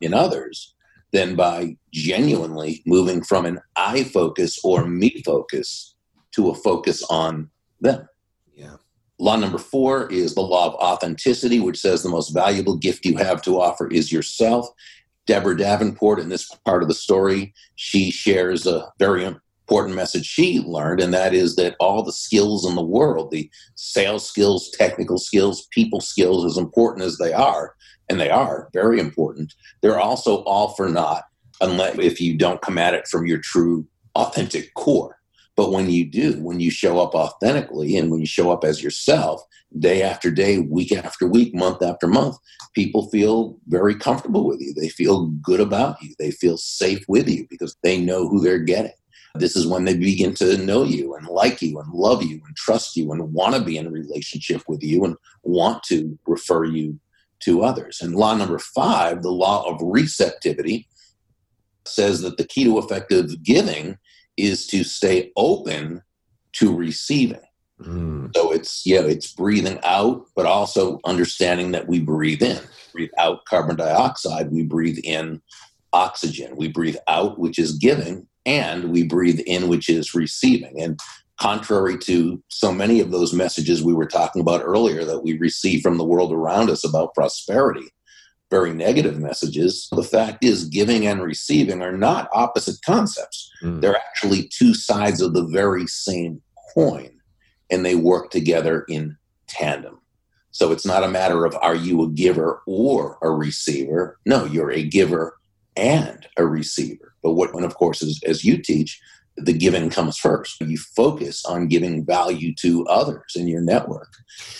in 0.00 0.14
others 0.14 0.74
than 1.12 1.34
by 1.34 1.76
genuinely 1.92 2.82
moving 2.86 3.22
from 3.22 3.46
an 3.46 3.60
I 3.76 4.04
focus 4.04 4.60
or 4.62 4.86
me 4.86 5.22
focus 5.24 5.94
to 6.32 6.50
a 6.50 6.54
focus 6.54 7.02
on 7.10 7.50
them. 7.80 8.08
Yeah. 8.54 8.76
Law 9.18 9.36
number 9.36 9.58
four 9.58 10.10
is 10.10 10.34
the 10.34 10.40
law 10.40 10.68
of 10.68 10.74
authenticity, 10.74 11.60
which 11.60 11.78
says 11.78 12.02
the 12.02 12.08
most 12.08 12.30
valuable 12.30 12.76
gift 12.76 13.04
you 13.04 13.16
have 13.16 13.42
to 13.42 13.60
offer 13.60 13.88
is 13.88 14.12
yourself. 14.12 14.68
Deborah 15.26 15.56
Davenport, 15.56 16.18
in 16.18 16.28
this 16.28 16.48
part 16.64 16.82
of 16.82 16.88
the 16.88 16.94
story, 16.94 17.52
she 17.76 18.10
shares 18.10 18.66
a 18.66 18.90
very 18.98 19.24
important 19.70 19.94
message 19.94 20.26
she 20.26 20.58
learned, 20.58 21.00
and 21.00 21.14
that 21.14 21.32
is 21.32 21.54
that 21.54 21.76
all 21.78 22.02
the 22.02 22.12
skills 22.12 22.66
in 22.66 22.74
the 22.74 22.82
world, 22.82 23.30
the 23.30 23.48
sales 23.76 24.28
skills, 24.28 24.68
technical 24.70 25.16
skills, 25.16 25.68
people 25.70 26.00
skills, 26.00 26.44
as 26.44 26.58
important 26.58 27.06
as 27.06 27.18
they 27.18 27.32
are, 27.32 27.76
and 28.08 28.18
they 28.18 28.30
are 28.30 28.68
very 28.72 28.98
important, 28.98 29.54
they're 29.80 30.00
also 30.00 30.38
all 30.42 30.70
for 30.70 30.88
naught 30.88 31.22
unless 31.60 31.96
if 32.00 32.20
you 32.20 32.36
don't 32.36 32.62
come 32.62 32.78
at 32.78 32.94
it 32.94 33.06
from 33.06 33.26
your 33.26 33.38
true 33.38 33.86
authentic 34.16 34.74
core. 34.74 35.16
But 35.54 35.70
when 35.70 35.88
you 35.88 36.04
do, 36.04 36.42
when 36.42 36.58
you 36.58 36.72
show 36.72 36.98
up 36.98 37.14
authentically 37.14 37.96
and 37.96 38.10
when 38.10 38.18
you 38.18 38.26
show 38.26 38.50
up 38.50 38.64
as 38.64 38.82
yourself, 38.82 39.40
day 39.78 40.02
after 40.02 40.32
day, 40.32 40.58
week 40.58 40.90
after 40.90 41.28
week, 41.28 41.54
month 41.54 41.80
after 41.80 42.08
month, 42.08 42.34
people 42.74 43.08
feel 43.10 43.56
very 43.68 43.94
comfortable 43.94 44.48
with 44.48 44.60
you. 44.60 44.74
They 44.74 44.88
feel 44.88 45.26
good 45.26 45.60
about 45.60 46.02
you. 46.02 46.12
They 46.18 46.32
feel 46.32 46.56
safe 46.56 47.04
with 47.06 47.28
you 47.28 47.46
because 47.48 47.76
they 47.84 48.00
know 48.00 48.28
who 48.28 48.40
they're 48.40 48.58
getting. 48.58 48.92
This 49.34 49.56
is 49.56 49.66
when 49.66 49.84
they 49.84 49.96
begin 49.96 50.34
to 50.36 50.58
know 50.58 50.82
you 50.82 51.14
and 51.14 51.26
like 51.26 51.62
you 51.62 51.78
and 51.78 51.92
love 51.92 52.22
you 52.22 52.40
and 52.46 52.56
trust 52.56 52.96
you 52.96 53.12
and 53.12 53.32
want 53.32 53.54
to 53.54 53.62
be 53.62 53.76
in 53.76 53.86
a 53.86 53.90
relationship 53.90 54.62
with 54.66 54.82
you 54.82 55.04
and 55.04 55.16
want 55.42 55.82
to 55.84 56.18
refer 56.26 56.64
you 56.64 56.98
to 57.40 57.62
others. 57.62 58.00
And 58.00 58.14
law 58.14 58.34
number 58.34 58.58
five, 58.58 59.22
the 59.22 59.30
law 59.30 59.68
of 59.68 59.80
receptivity, 59.80 60.88
says 61.86 62.20
that 62.20 62.36
the 62.36 62.44
key 62.44 62.64
to 62.64 62.78
effective 62.78 63.42
giving 63.42 63.98
is 64.36 64.66
to 64.68 64.84
stay 64.84 65.32
open 65.36 66.02
to 66.52 66.74
receiving. 66.74 67.40
Mm. 67.80 68.30
So 68.36 68.52
it's 68.52 68.84
yeah, 68.84 69.00
it's 69.00 69.32
breathing 69.32 69.78
out, 69.84 70.26
but 70.36 70.46
also 70.46 71.00
understanding 71.04 71.72
that 71.72 71.88
we 71.88 72.00
breathe 72.00 72.42
in. 72.42 72.60
Breathe 72.92 73.10
out 73.18 73.44
carbon 73.46 73.76
dioxide, 73.76 74.50
we 74.50 74.62
breathe 74.62 74.98
in 75.02 75.40
oxygen. 75.92 76.56
We 76.56 76.68
breathe 76.68 76.96
out, 77.08 77.38
which 77.38 77.58
is 77.58 77.72
giving, 77.72 78.26
and 78.46 78.90
we 78.90 79.02
breathe 79.02 79.40
in, 79.46 79.68
which 79.68 79.88
is 79.88 80.14
receiving. 80.14 80.80
And 80.80 80.98
contrary 81.40 81.96
to 81.98 82.42
so 82.48 82.72
many 82.72 83.00
of 83.00 83.10
those 83.10 83.32
messages 83.32 83.82
we 83.82 83.94
were 83.94 84.06
talking 84.06 84.40
about 84.40 84.62
earlier 84.62 85.04
that 85.04 85.22
we 85.22 85.38
receive 85.38 85.82
from 85.82 85.96
the 85.96 86.04
world 86.04 86.32
around 86.32 86.70
us 86.70 86.84
about 86.84 87.14
prosperity, 87.14 87.88
very 88.50 88.74
negative 88.74 89.18
messages, 89.18 89.88
the 89.92 90.02
fact 90.02 90.44
is 90.44 90.64
giving 90.64 91.06
and 91.06 91.22
receiving 91.22 91.82
are 91.82 91.96
not 91.96 92.28
opposite 92.32 92.76
concepts. 92.84 93.50
Mm. 93.62 93.80
They're 93.80 93.96
actually 93.96 94.48
two 94.48 94.74
sides 94.74 95.22
of 95.22 95.32
the 95.32 95.46
very 95.46 95.86
same 95.86 96.42
coin, 96.74 97.10
and 97.70 97.86
they 97.86 97.94
work 97.94 98.30
together 98.30 98.84
in 98.88 99.16
tandem. 99.46 100.00
So 100.50 100.72
it's 100.72 100.84
not 100.84 101.04
a 101.04 101.08
matter 101.08 101.44
of 101.44 101.56
are 101.62 101.76
you 101.76 102.02
a 102.02 102.10
giver 102.10 102.60
or 102.66 103.18
a 103.22 103.30
receiver? 103.30 104.18
No, 104.26 104.44
you're 104.44 104.72
a 104.72 104.82
giver 104.82 105.39
and 105.76 106.26
a 106.36 106.46
receiver. 106.46 107.14
But 107.22 107.32
what, 107.32 107.54
and 107.54 107.64
of 107.64 107.74
course, 107.74 108.02
as, 108.02 108.20
as 108.26 108.44
you 108.44 108.58
teach, 108.58 109.00
the 109.36 109.52
giving 109.52 109.90
comes 109.90 110.18
first. 110.18 110.60
You 110.60 110.76
focus 110.76 111.44
on 111.44 111.68
giving 111.68 112.04
value 112.04 112.54
to 112.56 112.84
others 112.86 113.32
in 113.36 113.48
your 113.48 113.60
network. 113.60 114.12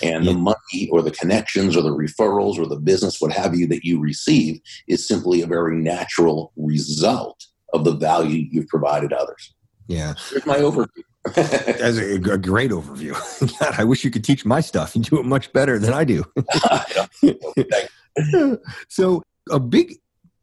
And 0.02 0.24
yeah. 0.24 0.32
the 0.32 0.38
money 0.38 0.88
or 0.90 1.02
the 1.02 1.10
connections 1.10 1.76
or 1.76 1.82
the 1.82 1.90
referrals 1.90 2.58
or 2.58 2.66
the 2.66 2.76
business, 2.76 3.20
what 3.20 3.32
have 3.32 3.54
you, 3.54 3.66
that 3.68 3.84
you 3.84 4.00
receive 4.00 4.60
is 4.88 5.06
simply 5.06 5.42
a 5.42 5.46
very 5.46 5.76
natural 5.76 6.52
result 6.56 7.46
of 7.72 7.84
the 7.84 7.92
value 7.92 8.46
you've 8.50 8.68
provided 8.68 9.12
others. 9.12 9.54
Yeah. 9.86 10.14
Here's 10.30 10.46
my 10.46 10.58
overview. 10.58 11.02
That's 11.34 11.98
a, 11.98 12.14
a, 12.14 12.38
great 12.38 12.70
overview. 12.70 13.12
God, 13.60 13.74
I 13.76 13.84
wish 13.84 14.04
you 14.04 14.10
could 14.10 14.24
teach 14.24 14.46
my 14.46 14.60
stuff. 14.60 14.96
You 14.96 15.02
do 15.02 15.20
it 15.20 15.26
much 15.26 15.52
better 15.52 15.78
than 15.78 15.92
I 15.92 16.04
do. 16.04 16.24
so, 18.88 19.22
a 19.50 19.60
big 19.60 19.96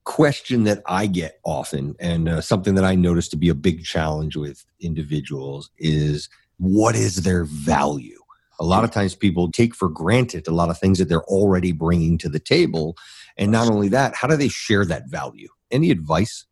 question 0.07 0.63
that 0.63 0.81
I 0.85 1.05
get 1.05 1.37
often, 1.43 1.93
and 1.99 2.29
uh, 2.29 2.39
something 2.39 2.75
that 2.75 2.85
I 2.85 2.95
notice 2.95 3.27
to 3.27 3.35
be 3.35 3.49
a 3.49 3.53
big 3.53 3.83
challenge 3.83 4.37
with 4.37 4.65
individuals, 4.79 5.69
is 5.77 6.29
what 6.57 6.95
is 6.95 7.17
their 7.23 7.43
value? 7.43 8.17
A 8.61 8.63
lot 8.63 8.85
of 8.85 8.91
times 8.91 9.15
people 9.15 9.51
take 9.51 9.75
for 9.75 9.89
granted 9.89 10.47
a 10.47 10.53
lot 10.53 10.69
of 10.69 10.79
things 10.79 10.97
that 10.97 11.09
they're 11.09 11.25
already 11.25 11.73
bringing 11.73 12.17
to 12.19 12.29
the 12.29 12.39
table. 12.39 12.95
And 13.37 13.51
not 13.51 13.69
only 13.69 13.89
that, 13.89 14.15
how 14.15 14.29
do 14.29 14.37
they 14.37 14.47
share 14.47 14.85
that 14.85 15.09
value? 15.09 15.49
Any 15.71 15.91
advice? 15.91 16.45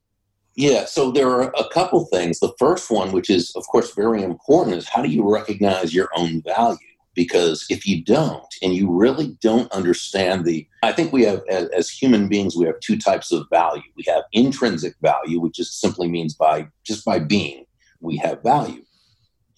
Yeah, 0.55 0.83
so 0.83 1.11
there 1.11 1.29
are 1.29 1.53
a 1.57 1.69
couple 1.69 2.05
things. 2.05 2.39
The 2.39 2.53
first 2.59 2.91
one, 2.91 3.13
which 3.13 3.29
is, 3.29 3.55
of 3.55 3.65
course, 3.67 3.93
very 3.93 4.21
important, 4.21 4.75
is 4.75 4.89
how 4.89 5.01
do 5.01 5.09
you 5.09 5.27
recognize 5.27 5.93
your 5.93 6.09
own 6.15 6.41
value? 6.41 6.77
Because 7.15 7.65
if 7.69 7.87
you 7.87 8.03
don't, 8.03 8.53
and 8.61 8.73
you 8.73 8.91
really 8.91 9.37
don't 9.41 9.71
understand 9.71 10.45
the, 10.45 10.67
I 10.83 10.91
think 10.91 11.13
we 11.13 11.23
have, 11.23 11.41
as, 11.49 11.69
as 11.69 11.89
human 11.89 12.27
beings, 12.27 12.55
we 12.55 12.65
have 12.65 12.79
two 12.81 12.97
types 12.97 13.31
of 13.31 13.47
value. 13.49 13.81
We 13.95 14.03
have 14.07 14.23
intrinsic 14.33 14.95
value, 15.01 15.39
which 15.39 15.55
just 15.55 15.79
simply 15.79 16.09
means 16.09 16.35
by 16.35 16.67
just 16.85 17.05
by 17.05 17.19
being, 17.19 17.65
we 18.01 18.17
have 18.17 18.43
value. 18.43 18.83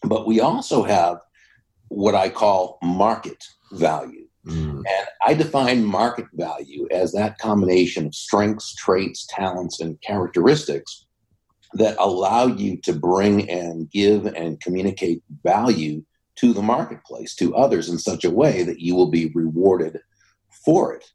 But 0.03 0.27
we 0.27 0.39
also 0.39 0.83
have 0.83 1.17
what 1.89 2.15
I 2.15 2.29
call 2.29 2.77
market 2.83 3.43
value. 3.71 4.27
Mm. 4.45 4.77
And 4.77 5.07
I 5.25 5.33
define 5.33 5.83
market 5.83 6.27
value 6.33 6.87
as 6.91 7.11
that 7.13 7.37
combination 7.39 8.05
of 8.05 8.15
strengths, 8.15 8.75
traits, 8.75 9.27
talents, 9.29 9.81
and 9.81 9.99
characteristics 10.01 11.05
that 11.73 11.97
allow 11.99 12.47
you 12.47 12.77
to 12.77 12.93
bring 12.93 13.49
and 13.49 13.89
give 13.91 14.25
and 14.25 14.59
communicate 14.61 15.21
value 15.43 16.03
to 16.37 16.53
the 16.53 16.61
marketplace, 16.61 17.35
to 17.35 17.55
others 17.55 17.89
in 17.89 17.97
such 17.97 18.23
a 18.23 18.31
way 18.31 18.63
that 18.63 18.79
you 18.79 18.95
will 18.95 19.09
be 19.09 19.31
rewarded 19.33 19.99
for 20.65 20.93
it. 20.93 21.05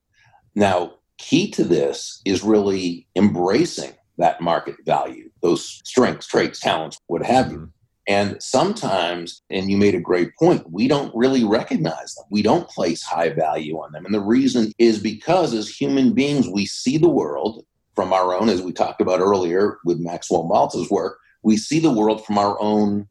Now, 0.55 0.95
key 1.19 1.51
to 1.53 1.65
this 1.65 2.21
is 2.25 2.43
really 2.43 3.07
embracing 3.17 3.93
that 4.19 4.41
market 4.41 4.77
value, 4.85 5.31
those 5.43 5.81
strengths, 5.85 6.27
traits, 6.27 6.61
talents, 6.61 6.99
what 7.07 7.25
have 7.25 7.51
you. 7.51 7.59
Mm. 7.59 7.71
And 8.09 8.43
sometimes, 8.43 9.43
and 9.49 9.71
you 9.71 9.77
made 9.77 9.95
a 9.95 10.01
great 10.01 10.35
point, 10.37 10.69
we 10.71 10.89
don't 10.89 11.15
really 11.15 11.45
recognize 11.45 12.15
them. 12.15 12.25
We 12.31 12.43
don't 12.43 12.69
place 12.69 13.03
high 13.03 13.31
value 13.31 13.77
on 13.77 13.93
them. 13.93 14.05
And 14.05 14.15
the 14.15 14.21
reason 14.21 14.73
is 14.79 14.99
because 14.99 15.55
as 15.55 15.69
human 15.69 16.13
beings, 16.13 16.49
we 16.49 16.67
see 16.67 16.99
the 16.99 17.09
world 17.09 17.65
from 17.95 18.13
our 18.13 18.35
own, 18.35 18.49
as 18.49 18.61
we 18.61 18.73
talked 18.73 19.01
about 19.01 19.21
earlier 19.21 19.79
with 19.85 20.01
Maxwell 20.01 20.49
Maltz's 20.49 20.91
work, 20.91 21.19
we 21.43 21.57
see 21.57 21.79
the 21.79 21.93
world 21.93 22.25
from 22.25 22.39
our 22.39 22.61
own 22.61 23.07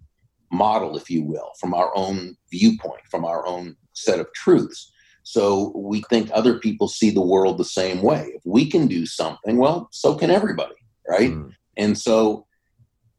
model, 0.52 0.98
if 0.98 1.10
you 1.10 1.24
will, 1.24 1.52
from 1.60 1.74
our 1.74 1.92
own 1.96 2.36
viewpoint, 2.52 3.02
from 3.10 3.26
our 3.26 3.46
own 3.46 3.76
set 3.94 4.20
of 4.20 4.32
truths. 4.34 4.92
So 5.24 5.72
we 5.76 6.02
think 6.10 6.30
other 6.34 6.60
people 6.60 6.88
see 6.88 7.12
the 7.12 7.22
world 7.22 7.58
the 7.58 7.66
same 7.66 8.02
way. 8.02 8.32
If 8.36 8.42
we 8.46 8.70
can 8.70 8.88
do 8.88 9.06
something, 9.06 9.58
well, 9.58 9.88
so 9.92 10.16
can 10.16 10.32
everybody, 10.32 10.76
right? 11.08 11.32
Mm. 11.32 11.52
And 11.78 11.98
so 11.98 12.46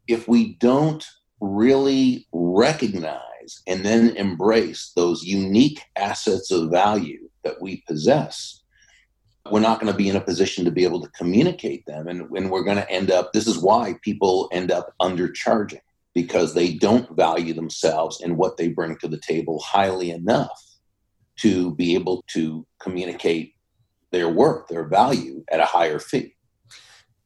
if 0.09 0.29
we 0.29 0.55
don't 0.55 1.05
really 1.41 2.27
recognize 2.33 3.63
and 3.67 3.85
then 3.85 4.17
embrace 4.17 4.93
those 4.95 5.25
unique 5.25 5.83
assets 5.97 6.51
of 6.51 6.71
value 6.71 7.29
that 7.45 7.61
we 7.61 7.83
possess, 7.87 8.63
we're 9.51 9.61
not 9.61 9.81
going 9.81 9.91
to 9.91 9.97
be 9.97 10.09
in 10.09 10.17
a 10.17 10.21
position 10.21 10.65
to 10.65 10.71
be 10.71 10.85
able 10.85 11.01
to 11.01 11.11
communicate 11.11 11.85
them. 11.87 12.07
And, 12.07 12.31
and 12.31 12.51
we're 12.51 12.63
going 12.63 12.77
to 12.77 12.91
end 12.91 13.11
up, 13.11 13.33
this 13.33 13.47
is 13.47 13.59
why 13.59 13.97
people 14.03 14.49
end 14.53 14.71
up 14.71 14.95
undercharging 15.01 15.81
because 16.15 16.55
they 16.55 16.73
don't 16.75 17.17
value 17.17 17.55
themselves 17.55 18.21
and 18.21 18.37
what 18.37 18.57
they 18.57 18.69
bring 18.69 18.97
to 18.99 19.09
the 19.09 19.21
table 19.21 19.59
highly 19.61 20.11
enough 20.11 20.61
to 21.39 21.75
be 21.75 21.95
able 21.95 22.23
to 22.29 22.67
communicate 22.81 23.55
their 24.11 24.29
worth, 24.29 24.69
their 24.69 24.85
value 24.85 25.43
at 25.51 25.61
a 25.61 25.65
higher 25.65 25.99
fee. 25.99 26.35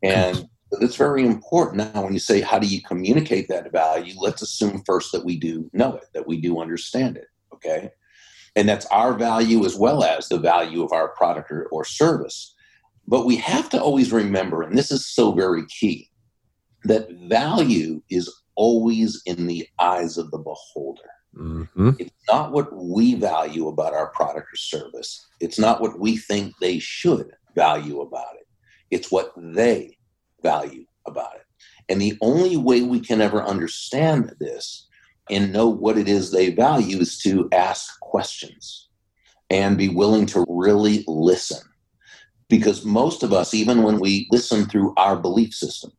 And 0.03 0.49
that's 0.71 0.97
very 0.97 1.25
important. 1.25 1.95
Now, 1.95 2.05
when 2.05 2.13
you 2.13 2.19
say, 2.19 2.41
how 2.41 2.59
do 2.59 2.67
you 2.67 2.81
communicate 2.83 3.49
that 3.49 3.73
value? 3.73 4.15
Let's 4.19 4.43
assume 4.43 4.83
first 4.87 5.13
that 5.13 5.25
we 5.25 5.37
do 5.37 5.69
know 5.73 5.97
it, 5.97 6.05
that 6.15 6.27
we 6.27 6.41
do 6.41 6.61
understand 6.61 7.17
it. 7.17 7.27
Okay. 7.53 7.91
And 8.55 8.69
that's 8.69 8.87
our 8.87 9.15
value 9.15 9.65
as 9.65 9.77
well 9.77 10.03
as 10.05 10.29
the 10.29 10.39
value 10.39 10.83
of 10.83 10.93
our 10.93 11.09
product 11.09 11.51
or, 11.51 11.67
or 11.67 11.85
service. 11.85 12.55
But 13.07 13.27
we 13.27 13.37
have 13.37 13.69
to 13.71 13.81
always 13.81 14.13
remember, 14.13 14.63
and 14.63 14.77
this 14.77 14.91
is 14.91 15.07
so 15.07 15.33
very 15.33 15.67
key, 15.67 16.11
that 16.85 17.11
value 17.11 18.03
is 18.11 18.33
always 18.57 19.23
in 19.27 19.47
the 19.47 19.67
eyes 19.79 20.19
of 20.19 20.31
the 20.31 20.39
beholder. 20.39 21.03
Mm-hmm. 21.37 21.91
It's 21.99 22.11
not 22.31 22.53
what 22.53 22.75
we 22.75 23.15
value 23.15 23.69
about 23.69 23.93
our 23.93 24.09
product 24.09 24.49
or 24.53 24.57
service. 24.57 25.27
It's 25.41 25.59
not 25.59 25.81
what 25.81 25.99
we 26.01 26.17
think 26.17 26.55
they 26.61 26.79
should 26.79 27.31
value 27.55 28.01
about 28.01 28.35
it. 28.37 28.47
It's 28.91 29.11
what 29.11 29.33
they 29.37 29.99
value 30.43 30.85
about 31.07 31.35
it. 31.37 31.43
And 31.89 32.01
the 32.01 32.17
only 32.21 32.57
way 32.57 32.83
we 32.83 33.01
can 33.01 33.21
ever 33.21 33.43
understand 33.43 34.35
this 34.41 34.87
and 35.31 35.53
know 35.53 35.69
what 35.69 35.99
it 35.99 36.09
is 36.09 36.31
they 36.31 36.51
value 36.51 36.99
is 36.99 37.19
to 37.19 37.49
ask 37.53 37.99
questions 38.01 38.89
and 39.51 39.79
be 39.79 39.89
willing 39.89 40.27
to 40.27 40.45
really 40.49 41.05
listen. 41.07 41.59
Because 42.49 42.85
most 42.85 43.23
of 43.23 43.33
us, 43.33 43.55
even 43.55 43.83
when 43.83 43.99
we 43.99 44.29
listen 44.31 44.67
through 44.67 44.95
our 44.97 45.17
belief 45.17 45.53
system, 45.53 45.93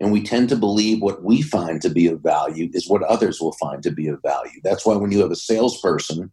and 0.00 0.12
we 0.12 0.22
tend 0.22 0.48
to 0.48 0.56
believe 0.56 1.02
what 1.02 1.24
we 1.24 1.42
find 1.42 1.82
to 1.82 1.90
be 1.90 2.06
of 2.06 2.20
value 2.20 2.70
is 2.72 2.88
what 2.88 3.02
others 3.02 3.40
will 3.40 3.52
find 3.52 3.82
to 3.82 3.90
be 3.90 4.06
of 4.08 4.22
value. 4.22 4.60
That's 4.62 4.86
why 4.86 4.96
when 4.96 5.10
you 5.10 5.20
have 5.20 5.30
a 5.30 5.36
salesperson 5.36 6.30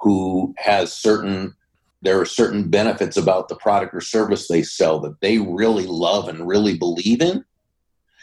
who 0.00 0.54
has 0.58 0.92
certain 0.92 1.54
there 2.00 2.20
are 2.20 2.24
certain 2.24 2.70
benefits 2.70 3.16
about 3.16 3.48
the 3.48 3.56
product 3.56 3.92
or 3.92 4.00
service 4.00 4.46
they 4.46 4.62
sell 4.62 5.00
that 5.00 5.20
they 5.20 5.38
really 5.38 5.86
love 5.86 6.28
and 6.28 6.46
really 6.46 6.78
believe 6.78 7.20
in, 7.20 7.44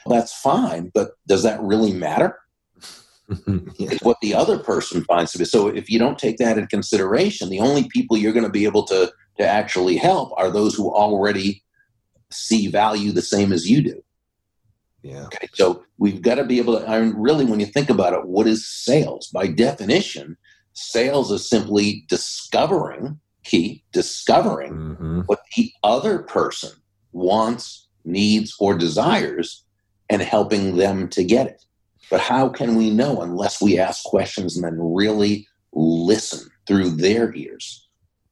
that's 0.06 0.34
fine. 0.34 0.92
But 0.94 1.12
does 1.28 1.44
that 1.44 1.62
really 1.62 1.94
matter? 1.94 2.40
It's 3.78 4.04
what 4.04 4.18
the 4.22 4.34
other 4.36 4.60
person 4.60 5.04
finds 5.04 5.32
to 5.32 5.40
be. 5.40 5.46
So 5.46 5.68
if 5.68 5.90
you 5.90 6.00
don't 6.00 6.18
take 6.18 6.38
that 6.38 6.58
in 6.58 6.68
consideration, 6.68 7.50
the 7.50 7.60
only 7.60 7.90
people 7.90 8.16
you're 8.16 8.34
going 8.34 8.46
to 8.46 8.52
be 8.52 8.66
able 8.66 8.84
to, 8.84 9.12
to 9.38 9.46
actually 9.46 9.98
help 9.98 10.32
are 10.38 10.52
those 10.52 10.76
who 10.76 10.94
already 10.94 11.64
see 12.32 12.68
value 12.68 13.12
the 13.12 13.22
same 13.22 13.52
as 13.52 13.70
you 13.70 13.82
do. 13.82 14.05
Yeah. 15.06 15.26
Okay. 15.26 15.48
So 15.54 15.84
we've 15.98 16.22
got 16.22 16.36
to 16.36 16.44
be 16.44 16.58
able 16.58 16.80
to, 16.80 16.90
I 16.90 17.00
mean, 17.00 17.14
really, 17.16 17.46
when 17.46 17.60
you 17.60 17.68
think 17.68 17.90
about 17.90 18.14
it, 18.14 18.26
what 18.26 18.48
is 18.48 18.68
sales? 18.68 19.28
By 19.28 19.48
definition, 19.48 20.36
sales 20.74 21.32
is 21.32 21.48
simply 21.48 22.06
discovering 22.10 23.20
key 23.46 23.84
discovering 23.94 24.74
mm-hmm. 24.74 25.22
what 25.22 25.40
the 25.56 25.72
other 25.84 26.20
person 26.20 26.72
wants, 27.14 27.88
needs, 28.04 28.56
or 28.60 28.76
desires 28.76 29.64
and 30.10 30.22
helping 30.22 30.76
them 30.76 31.08
to 31.10 31.24
get 31.24 31.48
it. 31.48 31.64
But 32.10 32.20
how 32.20 32.50
can 32.50 32.76
we 32.76 32.90
know 32.90 33.22
unless 33.22 33.62
we 33.62 33.80
ask 33.80 34.04
questions 34.04 34.56
and 34.56 34.66
then 34.66 34.78
really 34.80 35.48
listen 35.74 36.50
through 36.68 36.92
their 36.92 37.34
ears? 37.34 37.85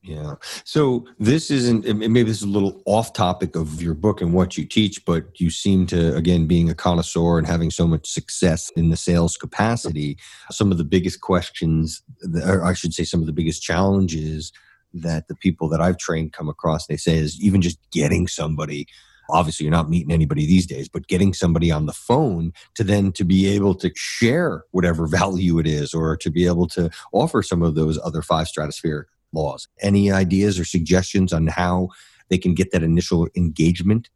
Yeah. 0.03 0.35
So 0.65 1.05
this 1.17 1.49
isn't, 1.49 1.85
maybe 1.85 2.23
this 2.23 2.37
is 2.37 2.43
a 2.43 2.47
little 2.47 2.81
off 2.85 3.13
topic 3.13 3.55
of 3.55 3.81
your 3.81 3.93
book 3.93 4.19
and 4.19 4.33
what 4.33 4.57
you 4.57 4.65
teach, 4.65 5.03
but 5.05 5.39
you 5.39 5.49
seem 5.49 5.87
to, 5.87 6.13
again, 6.17 6.45
being 6.45 6.69
a 6.69 6.75
connoisseur 6.75 7.37
and 7.37 7.47
having 7.47 7.71
so 7.71 7.87
much 7.87 8.09
success 8.09 8.69
in 8.75 8.89
the 8.89 8.97
sales 8.97 9.37
capacity, 9.37 10.17
some 10.51 10.73
of 10.73 10.77
the 10.77 10.83
biggest 10.83 11.21
questions, 11.21 12.03
or 12.45 12.65
I 12.65 12.73
should 12.73 12.93
say, 12.93 13.05
some 13.05 13.21
of 13.21 13.27
the 13.27 13.33
biggest 13.33 13.63
challenges 13.63 14.51
that 14.93 15.29
the 15.29 15.35
people 15.35 15.69
that 15.69 15.79
I've 15.79 15.97
trained 15.97 16.33
come 16.33 16.49
across. 16.49 16.85
They 16.85 16.97
say 16.97 17.15
is 17.15 17.41
even 17.41 17.61
just 17.61 17.79
getting 17.91 18.27
somebody 18.27 18.87
obviously 19.29 19.63
you're 19.63 19.71
not 19.71 19.89
meeting 19.89 20.11
anybody 20.11 20.45
these 20.45 20.67
days 20.67 20.89
but 20.89 21.07
getting 21.07 21.33
somebody 21.33 21.71
on 21.71 21.85
the 21.85 21.93
phone 21.93 22.51
to 22.75 22.83
then 22.83 23.09
to 23.09 23.23
be 23.23 23.47
able 23.47 23.73
to 23.73 23.89
share 23.95 24.65
whatever 24.71 25.07
value 25.07 25.59
it 25.59 25.65
is 25.65 25.93
or 25.93 26.17
to 26.17 26.29
be 26.29 26.45
able 26.45 26.67
to 26.67 26.89
offer 27.13 27.41
some 27.41 27.63
of 27.63 27.73
those 27.73 27.97
other 28.03 28.21
five 28.21 28.47
stratospheric 28.47 29.05
laws. 29.33 29.67
Any 29.81 30.11
ideas 30.11 30.59
or 30.59 30.65
suggestions 30.65 31.33
on 31.33 31.47
how 31.47 31.89
they 32.29 32.37
can 32.37 32.53
get 32.53 32.71
that 32.71 32.83
initial 32.83 33.27
engagement? 33.35 34.09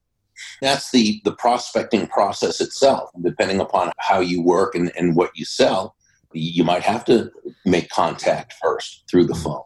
That's 0.61 0.91
the 0.91 1.19
the 1.23 1.33
prospecting 1.33 2.07
process 2.07 2.61
itself. 2.61 3.09
Depending 3.21 3.59
upon 3.59 3.91
how 3.97 4.19
you 4.19 4.41
work 4.41 4.75
and, 4.75 4.91
and 4.95 5.15
what 5.15 5.31
you 5.35 5.45
sell 5.45 5.95
you 6.33 6.63
might 6.63 6.83
have 6.83 7.03
to 7.05 7.31
make 7.65 7.89
contact 7.89 8.53
first 8.61 9.03
through 9.09 9.25
the 9.25 9.33
phone. 9.35 9.63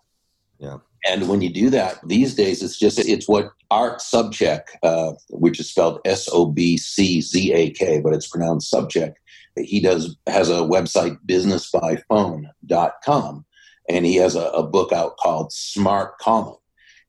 Yeah. 0.59 0.77
And 1.05 1.27
when 1.27 1.41
you 1.41 1.51
do 1.51 1.71
that 1.71 1.97
these 2.07 2.35
days 2.35 2.61
it's 2.61 2.77
just 2.77 2.99
it's 2.99 3.27
what 3.27 3.49
Art 3.71 3.99
Sobczak, 3.99 4.61
uh, 4.83 5.13
which 5.29 5.59
is 5.59 5.67
spelled 5.69 5.99
s-o-b-c-z-a-k 6.05 8.01
but 8.01 8.13
it's 8.13 8.27
pronounced 8.27 8.69
subject. 8.69 9.17
He 9.57 9.81
does 9.81 10.15
has 10.27 10.49
a 10.49 10.61
website 10.61 11.17
businessbyphone.com 11.27 13.45
and 13.91 14.05
he 14.05 14.15
has 14.15 14.35
a, 14.35 14.47
a 14.49 14.63
book 14.63 14.91
out 14.91 15.17
called 15.17 15.51
smart 15.51 16.17
calling 16.19 16.57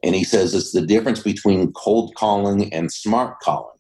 and 0.03 0.15
he 0.15 0.25
says 0.25 0.55
it's 0.55 0.73
the 0.73 0.85
difference 0.85 1.21
between 1.21 1.73
cold 1.73 2.15
calling 2.17 2.73
and 2.73 2.93
smart 2.93 3.39
calling. 3.41 3.79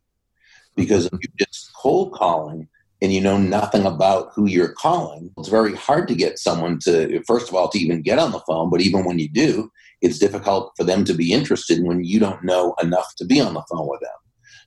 Because 0.76 1.06
if 1.06 1.12
you're 1.12 1.46
just 1.46 1.70
cold 1.74 2.12
calling 2.12 2.68
and 3.02 3.12
you 3.12 3.20
know 3.20 3.36
nothing 3.36 3.84
about 3.84 4.30
who 4.34 4.46
you're 4.46 4.72
calling, 4.72 5.30
it's 5.36 5.48
very 5.48 5.74
hard 5.74 6.06
to 6.08 6.14
get 6.14 6.38
someone 6.38 6.78
to, 6.84 7.22
first 7.24 7.48
of 7.48 7.54
all, 7.54 7.68
to 7.68 7.78
even 7.78 8.02
get 8.02 8.18
on 8.18 8.32
the 8.32 8.40
phone. 8.40 8.70
But 8.70 8.80
even 8.80 9.04
when 9.04 9.18
you 9.18 9.28
do, 9.28 9.70
it's 10.00 10.18
difficult 10.18 10.72
for 10.76 10.84
them 10.84 11.04
to 11.04 11.14
be 11.14 11.32
interested 11.32 11.82
when 11.82 12.04
you 12.04 12.20
don't 12.20 12.44
know 12.44 12.74
enough 12.80 13.14
to 13.16 13.24
be 13.24 13.40
on 13.40 13.54
the 13.54 13.64
phone 13.70 13.88
with 13.88 14.00
them. 14.00 14.10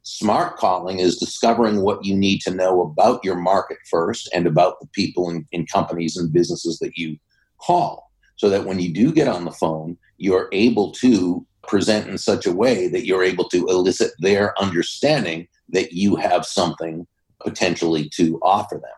Smart 0.04 0.58
calling 0.58 1.00
is 1.00 1.18
discovering 1.18 1.82
what 1.82 2.06
you 2.06 2.16
need 2.16 2.42
to 2.42 2.54
know 2.54 2.82
about 2.82 3.24
your 3.24 3.36
market 3.36 3.78
first 3.90 4.30
and 4.34 4.46
about 4.46 4.80
the 4.80 4.88
people 4.88 5.30
and, 5.52 5.72
companies 5.72 6.16
and 6.16 6.32
businesses 6.32 6.78
that 6.80 6.96
you 6.96 7.18
call 7.60 8.05
so 8.36 8.50
that 8.50 8.66
when 8.66 8.80
you 8.80 8.94
do 8.94 9.12
get 9.12 9.28
on 9.28 9.46
the 9.46 9.52
phone, 9.52 9.98
you're 10.18 10.50
able 10.52 10.92
to 10.92 11.46
present 11.68 12.08
in 12.08 12.18
such 12.18 12.46
a 12.46 12.54
way 12.54 12.88
that 12.88 13.06
you're 13.06 13.24
able 13.24 13.50
to 13.50 13.66
elicit 13.68 14.12
their 14.20 14.60
understanding 14.62 15.48
that 15.70 15.94
you 15.94 16.16
have 16.16 16.46
something 16.46 17.08
potentially 17.42 18.10
to 18.16 18.40
offer 18.42 18.76
them. 18.76 18.92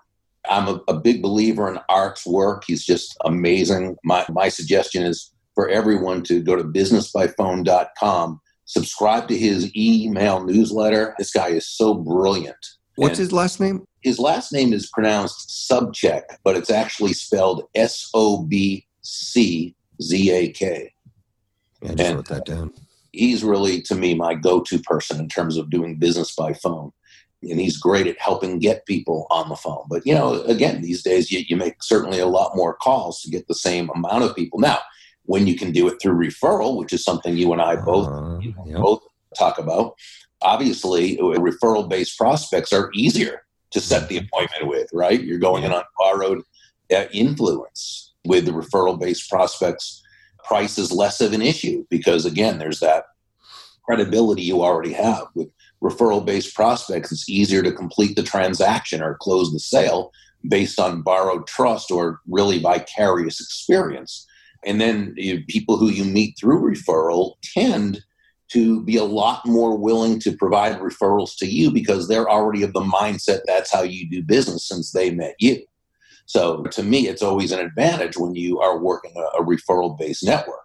I'm 0.49 0.67
a, 0.67 0.81
a, 0.87 0.99
big 0.99 1.21
believer 1.21 1.69
in 1.69 1.79
Art's 1.89 2.25
work. 2.25 2.63
He's 2.65 2.85
just 2.85 3.17
amazing. 3.25 3.97
My, 4.03 4.25
my 4.29 4.47
suggestion 4.49 5.03
is 5.03 5.33
for 5.55 5.69
everyone 5.69 6.23
to 6.23 6.41
go 6.41 6.55
to 6.55 6.63
businessbyphone.com, 6.63 8.39
subscribe 8.65 9.27
to 9.27 9.37
his 9.37 9.75
email 9.75 10.43
newsletter. 10.43 11.15
This 11.17 11.31
guy 11.31 11.49
is 11.49 11.67
so 11.67 11.95
brilliant. 11.95 12.55
What's 12.95 13.19
and 13.19 13.25
his 13.25 13.31
last 13.33 13.59
name? 13.59 13.83
His 14.01 14.19
last 14.19 14.53
name 14.53 14.71
is 14.71 14.89
pronounced 14.89 15.69
Subcheck, 15.69 16.23
but 16.43 16.55
it's 16.55 16.69
actually 16.69 17.13
spelled 17.13 17.63
S 17.75 18.09
O 18.13 18.43
B 18.43 18.86
C 19.07 19.75
Z 20.01 20.31
A 20.31 20.49
K. 20.49 20.93
Yeah, 21.81 21.91
I 21.91 21.95
just 21.95 22.07
and 22.07 22.15
wrote 22.17 22.27
that 22.27 22.45
down. 22.45 22.73
He's 23.13 23.43
really, 23.43 23.81
to 23.83 23.95
me, 23.95 24.13
my 24.13 24.35
go 24.35 24.61
to 24.61 24.79
person 24.79 25.19
in 25.19 25.29
terms 25.29 25.57
of 25.57 25.69
doing 25.69 25.95
business 25.95 26.35
by 26.35 26.53
phone. 26.53 26.91
And 27.43 27.59
he's 27.59 27.77
great 27.77 28.07
at 28.07 28.19
helping 28.19 28.59
get 28.59 28.85
people 28.85 29.27
on 29.29 29.47
the 29.49 29.55
phone. 29.55 29.85
But, 29.87 30.05
you 30.05 30.13
know, 30.13 30.41
again, 30.43 30.81
these 30.81 31.03
days 31.03 31.31
you, 31.31 31.43
you 31.47 31.55
make 31.55 31.81
certainly 31.83 32.19
a 32.19 32.25
lot 32.25 32.55
more 32.55 32.73
calls 32.73 33.21
to 33.21 33.29
get 33.29 33.47
the 33.47 33.55
same 33.55 33.89
amount 33.95 34.23
of 34.23 34.35
people. 34.35 34.59
Now, 34.59 34.79
when 35.23 35.45
you 35.45 35.55
can 35.55 35.71
do 35.71 35.87
it 35.87 36.01
through 36.01 36.17
referral, 36.17 36.77
which 36.77 36.93
is 36.93 37.03
something 37.03 37.37
you 37.37 37.53
and 37.53 37.61
I 37.61 37.75
both, 37.75 38.07
uh, 38.07 38.39
you 38.39 38.53
know, 38.53 38.65
yep. 38.65 38.81
both 38.81 39.03
talk 39.37 39.59
about, 39.59 39.95
obviously 40.41 41.17
referral 41.17 41.87
based 41.87 42.17
prospects 42.17 42.73
are 42.73 42.89
easier 42.93 43.43
to 43.71 43.79
set 43.79 44.09
the 44.09 44.17
mm-hmm. 44.17 44.25
appointment 44.25 44.67
with, 44.67 44.89
right? 44.93 45.21
You're 45.21 45.39
going 45.39 45.63
in 45.63 45.71
on 45.71 45.83
borrowed 45.97 46.41
uh, 46.95 47.05
influence 47.13 48.06
with 48.25 48.45
the 48.45 48.51
referral 48.51 48.99
based 48.99 49.29
prospects 49.29 50.03
price 50.43 50.77
is 50.77 50.91
less 50.91 51.19
of 51.21 51.33
an 51.33 51.41
issue 51.41 51.85
because 51.89 52.25
again 52.25 52.57
there's 52.57 52.79
that 52.79 53.05
credibility 53.85 54.41
you 54.41 54.61
already 54.63 54.93
have. 54.93 55.27
With 55.35 55.49
referral 55.83 56.25
based 56.25 56.55
prospects 56.55 57.11
it's 57.11 57.29
easier 57.29 57.63
to 57.63 57.71
complete 57.71 58.15
the 58.15 58.23
transaction 58.23 59.01
or 59.01 59.17
close 59.19 59.51
the 59.51 59.59
sale 59.59 60.11
based 60.47 60.79
on 60.79 61.01
borrowed 61.01 61.47
trust 61.47 61.91
or 61.91 62.19
really 62.27 62.59
vicarious 62.59 63.39
experience. 63.39 64.25
And 64.65 64.81
then 64.81 65.13
you, 65.17 65.43
people 65.47 65.77
who 65.77 65.89
you 65.89 66.03
meet 66.03 66.35
through 66.39 66.61
referral 66.61 67.35
tend 67.43 68.01
to 68.49 68.83
be 68.83 68.97
a 68.97 69.03
lot 69.03 69.45
more 69.45 69.77
willing 69.77 70.19
to 70.21 70.35
provide 70.37 70.79
referrals 70.79 71.35
to 71.37 71.45
you 71.45 71.71
because 71.71 72.07
they're 72.07 72.29
already 72.29 72.63
of 72.63 72.73
the 72.73 72.81
mindset 72.81 73.41
that's 73.45 73.71
how 73.71 73.81
you 73.81 74.09
do 74.09 74.23
business 74.23 74.67
since 74.67 74.91
they 74.91 75.11
met 75.11 75.35
you 75.39 75.57
so 76.27 76.63
to 76.63 76.83
me, 76.83 77.07
it's 77.07 77.23
always 77.23 77.51
an 77.51 77.59
advantage 77.59 78.17
when 78.17 78.35
you 78.35 78.59
are 78.59 78.77
working 78.77 79.13
a, 79.15 79.41
a 79.41 79.45
referral 79.45 79.97
based 79.97 80.23
network. 80.23 80.59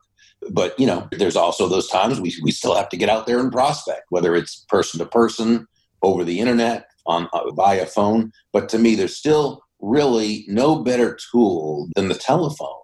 But 0.51 0.79
you 0.79 0.87
know, 0.87 1.09
there's 1.13 1.37
also 1.37 1.69
those 1.69 1.89
times 1.89 2.21
we, 2.21 2.35
we 2.43 2.51
still 2.51 2.75
have 2.75 2.89
to 2.91 2.97
get 2.97 3.09
out 3.09 3.27
there 3.27 3.39
and 3.39 3.51
prospect, 3.51 4.07
whether 4.11 4.35
it's 4.35 4.67
person 4.69 4.99
to 4.99 5.07
person, 5.07 5.67
over 6.03 6.25
the 6.25 6.41
internet, 6.41 6.89
on 7.07 7.29
uh, 7.33 7.51
via 7.53 7.87
phone. 7.87 8.33
But 8.53 8.69
to 8.71 8.79
me, 8.79 8.97
there's 8.97 9.17
still 9.17 9.63
really 9.81 10.45
no 10.49 10.83
better 10.83 11.17
tool 11.31 11.89
than 11.95 12.09
the 12.09 12.15
telephone 12.15 12.83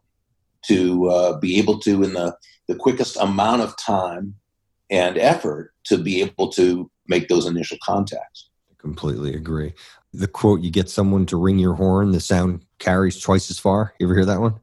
to 0.66 1.08
uh, 1.08 1.38
be 1.38 1.58
able 1.58 1.80
to, 1.80 2.04
in 2.04 2.12
the, 2.12 2.36
the 2.68 2.76
quickest 2.76 3.16
amount 3.16 3.62
of 3.62 3.76
time 3.76 4.34
and 4.88 5.18
effort, 5.18 5.72
to 5.84 5.98
be 5.98 6.20
able 6.20 6.48
to 6.52 6.88
make 7.08 7.28
those 7.28 7.46
initial 7.46 7.78
contacts. 7.82 8.50
I 8.70 8.74
Completely 8.78 9.34
agree 9.34 9.74
the 10.12 10.26
quote 10.26 10.60
you 10.60 10.70
get 10.70 10.88
someone 10.88 11.26
to 11.26 11.36
ring 11.36 11.58
your 11.58 11.74
horn 11.74 12.12
the 12.12 12.20
sound 12.20 12.64
carries 12.78 13.20
twice 13.20 13.50
as 13.50 13.58
far. 13.58 13.94
You 13.98 14.06
ever 14.06 14.14
hear 14.14 14.24
that 14.24 14.40
one? 14.40 14.54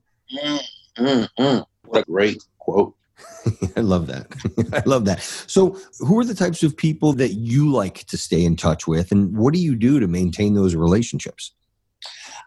Mm, 0.43 0.59
mm, 0.97 1.29
mm. 1.39 1.65
what 1.85 2.01
a 2.01 2.11
great 2.11 2.43
quote. 2.57 2.95
I 3.77 3.81
love 3.81 4.07
that. 4.07 4.27
I 4.73 4.81
love 4.85 5.05
that. 5.05 5.21
So 5.21 5.79
who 5.99 6.19
are 6.19 6.25
the 6.25 6.33
types 6.33 6.63
of 6.63 6.75
people 6.75 7.13
that 7.13 7.33
you 7.33 7.71
like 7.71 8.05
to 8.05 8.17
stay 8.17 8.43
in 8.43 8.55
touch 8.55 8.87
with 8.87 9.11
and 9.11 9.37
what 9.37 9.53
do 9.53 9.59
you 9.59 9.75
do 9.75 9.99
to 9.99 10.07
maintain 10.07 10.55
those 10.55 10.75
relationships? 10.75 11.53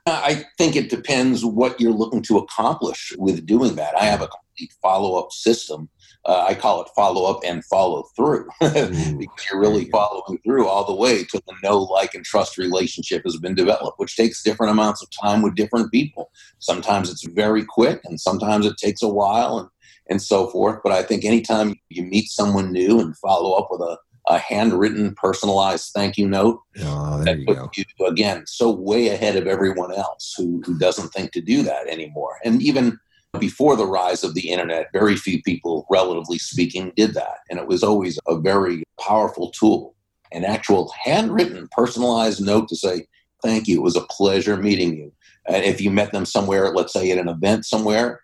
I 0.07 0.45
think 0.57 0.75
it 0.75 0.91
depends 0.91 1.45
what 1.45 1.81
you're 1.81 1.93
looking 1.93 2.23
to 2.23 2.39
accomplish 2.39 3.13
with 3.19 3.45
doing 3.47 3.77
that. 3.77 3.95
I 3.99 4.05
have 4.05 4.23
a 4.23 4.29
complete 4.29 4.73
follow-up 4.83 5.33
system 5.33 5.89
uh, 6.25 6.45
I 6.49 6.55
call 6.55 6.83
it 6.83 6.89
follow 6.95 7.31
up 7.31 7.41
and 7.45 7.65
follow 7.65 8.05
through 8.15 8.49
because 8.61 9.47
you're 9.51 9.61
really 9.61 9.87
following 9.87 10.39
through 10.45 10.67
all 10.67 10.85
the 10.85 10.95
way 10.95 11.25
to 11.25 11.43
the 11.47 11.55
know, 11.63 11.79
like, 11.79 12.15
and 12.15 12.25
trust 12.25 12.59
relationship 12.59 13.23
has 13.25 13.37
been 13.39 13.55
developed, 13.55 13.99
which 13.99 14.17
takes 14.17 14.43
different 14.43 14.73
amounts 14.73 15.03
of 15.03 15.09
time 15.11 15.43
with 15.43 15.55
different 15.55 15.91
people. 15.91 16.31
Sometimes 16.59 17.11
it's 17.11 17.27
very 17.29 17.65
quick, 17.65 18.01
and 18.05 18.21
sometimes 18.21 18.67
it 18.67 18.77
takes 18.77 19.03
a 19.03 19.09
while, 19.09 19.59
and 19.59 19.69
and 20.11 20.23
so 20.23 20.49
forth. 20.49 20.81
But 20.83 20.93
I 20.93 21.03
think 21.03 21.25
anytime 21.25 21.75
you 21.89 22.03
meet 22.03 22.29
someone 22.29 22.73
new 22.73 23.01
and 23.01 23.17
follow 23.19 23.53
up 23.53 23.69
with 23.71 23.81
a 23.81 23.99
a 24.29 24.39
handwritten, 24.39 25.15
personalized 25.15 25.93
thank 25.95 26.17
you 26.17 26.29
note. 26.29 26.61
Oh, 26.81 27.25
that 27.25 27.45
puts 27.47 27.79
you, 27.79 27.85
again, 28.07 28.45
so 28.47 28.71
way 28.71 29.09
ahead 29.09 29.37
of 29.37 29.47
everyone 29.47 29.93
else 29.93 30.35
who, 30.37 30.63
who 30.65 30.79
doesn't 30.79 31.09
think 31.09 31.33
to 31.33 31.41
do 31.41 31.63
that 31.63 31.87
anymore. 31.89 32.37
And 32.45 32.63
even 32.63 32.99
before 33.39 33.77
the 33.77 33.87
rise 33.87 34.25
of 34.25 34.35
the 34.35 34.51
internet, 34.51 34.89
very 34.93 35.17
few 35.17 35.43
people, 35.43 35.87
relatively 35.91 36.39
speaking, 36.39 36.93
did 36.97 37.15
that. 37.15 37.39
And 37.51 37.59
it 37.59 37.67
was 37.67 37.83
always 37.83 38.19
a 38.27 38.39
very 38.39 38.85
powerful 39.01 39.51
tool. 39.51 39.95
An 40.33 40.45
actual 40.45 40.93
handwritten, 41.03 41.69
personalized 41.73 42.41
note 42.41 42.69
to 42.69 42.77
say, 42.77 43.07
Thank 43.43 43.69
you. 43.69 43.79
It 43.79 43.85
was 43.85 43.97
a 43.97 44.07
pleasure 44.11 44.57
meeting 44.57 44.97
you. 44.97 45.13
And 45.47 45.65
if 45.65 45.81
you 45.81 45.93
met 45.93 46.11
them 46.11 46.25
somewhere, 46.25 46.71
let's 46.71 46.93
say 46.93 47.13
at 47.13 47.19
an 47.19 47.29
event 47.29 47.65
somewhere, 47.65 48.21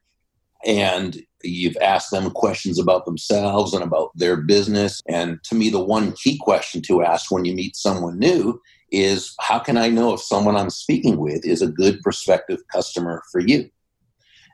and 0.67 1.17
you've 1.45 1.77
asked 1.81 2.11
them 2.11 2.31
questions 2.31 2.81
about 2.81 3.05
themselves 3.05 3.75
and 3.75 3.85
about 3.85 4.11
their 4.17 4.37
business. 4.37 5.01
And 5.09 5.39
to 5.45 5.55
me, 5.55 5.71
the 5.71 5.85
one 5.85 6.13
key 6.13 6.39
question 6.39 6.83
to 6.83 7.03
ask 7.03 7.31
when 7.31 7.45
you 7.45 7.55
meet 7.55 7.77
someone 7.77 8.19
new 8.19 8.61
is 8.91 9.35
how 9.41 9.59
can 9.59 9.77
I 9.77 9.89
know 9.89 10.15
if 10.15 10.21
someone 10.21 10.57
I'm 10.57 10.71
speaking 10.71 11.19
with 11.19 11.45
is 11.47 11.63
a 11.63 11.69
good 11.69 12.01
prospective 12.03 12.61
customer 12.73 13.23
for 13.31 13.41
you? 13.41 13.71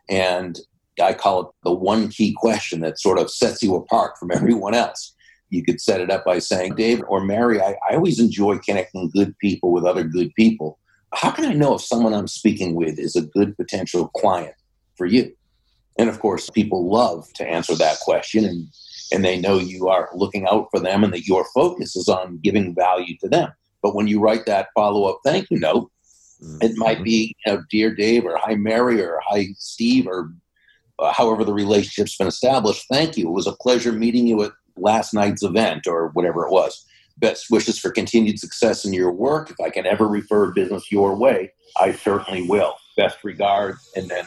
And 0.09 0.59
I 1.03 1.15
call 1.15 1.41
it 1.41 1.47
the 1.65 1.73
one 1.73 2.09
key 2.09 2.33
question 2.33 2.81
that 2.81 2.99
sort 2.99 3.19
of 3.19 3.31
sets 3.31 3.63
you 3.63 3.75
apart 3.75 4.19
from 4.19 4.31
everyone 4.33 4.75
else. 4.75 5.15
You 5.51 5.65
could 5.65 5.81
set 5.81 6.01
it 6.01 6.11
up 6.11 6.25
by 6.25 6.39
saying, 6.39 6.77
David 6.77 7.05
or 7.09 7.25
Mary, 7.25 7.61
I, 7.61 7.77
I 7.91 7.95
always 7.97 8.21
enjoy 8.21 8.59
connecting 8.59 9.11
good 9.11 9.37
people 9.39 9.73
with 9.73 9.85
other 9.85 10.05
good 10.05 10.33
people. 10.35 10.79
How 11.13 11.33
can 11.33 11.45
I 11.45 11.55
know 11.55 11.75
if 11.75 11.83
someone 11.83 12.15
I'm 12.15 12.29
speaking 12.29 12.77
with 12.77 12.99
is 12.99 13.17
a 13.17 13.23
good 13.23 13.57
potential 13.57 14.09
client 14.09 14.55
for 14.97 15.07
you? 15.07 15.35
And 15.99 16.09
of 16.09 16.21
course, 16.21 16.49
people 16.51 16.89
love 16.89 17.27
to 17.35 17.47
answer 17.47 17.75
that 17.75 17.99
question 18.01 18.45
and, 18.45 18.69
and 19.13 19.25
they 19.25 19.41
know 19.41 19.59
you 19.59 19.89
are 19.89 20.09
looking 20.15 20.47
out 20.47 20.69
for 20.71 20.79
them 20.79 21.03
and 21.03 21.13
that 21.13 21.27
your 21.27 21.45
focus 21.53 21.97
is 21.97 22.09
on 22.09 22.39
giving 22.43 22.75
value 22.75 23.17
to 23.19 23.29
them. 23.29 23.51
But 23.83 23.95
when 23.95 24.07
you 24.07 24.21
write 24.21 24.47
that 24.47 24.69
follow 24.75 25.05
up 25.05 25.21
thank 25.25 25.51
you 25.51 25.59
note, 25.59 25.91
Mm-hmm. 26.43 26.59
It 26.63 26.73
might 26.77 27.03
be, 27.03 27.35
you 27.45 27.53
know, 27.53 27.63
dear 27.71 27.95
Dave 27.95 28.25
or 28.25 28.37
hi 28.37 28.55
Mary 28.55 29.03
or 29.03 29.21
hi 29.27 29.49
Steve 29.59 30.07
or 30.07 30.33
uh, 30.99 31.13
however 31.13 31.45
the 31.45 31.53
relationship's 31.53 32.17
been 32.17 32.27
established. 32.27 32.87
Thank 32.91 33.17
you. 33.17 33.29
It 33.29 33.33
was 33.33 33.47
a 33.47 33.53
pleasure 33.53 33.93
meeting 33.93 34.27
you 34.27 34.43
at 34.43 34.53
last 34.77 35.15
night's 35.15 35.43
event 35.43 35.87
or 35.87 36.09
whatever 36.09 36.47
it 36.47 36.53
was. 36.53 36.87
Best 37.19 37.51
wishes 37.51 37.79
for 37.79 37.91
continued 37.91 38.39
success 38.39 38.85
in 38.85 38.93
your 38.93 39.13
work. 39.13 39.51
If 39.51 39.57
I 39.61 39.71
can 39.71 39.87
ever 39.87 40.07
refer 40.07 40.53
business 40.53 40.91
your 40.91 41.15
way, 41.17 41.53
I 41.79 41.93
certainly 41.93 42.49
will. 42.49 42.75
Best 42.97 43.23
regards, 43.25 43.79
and 43.95 44.09
then 44.09 44.25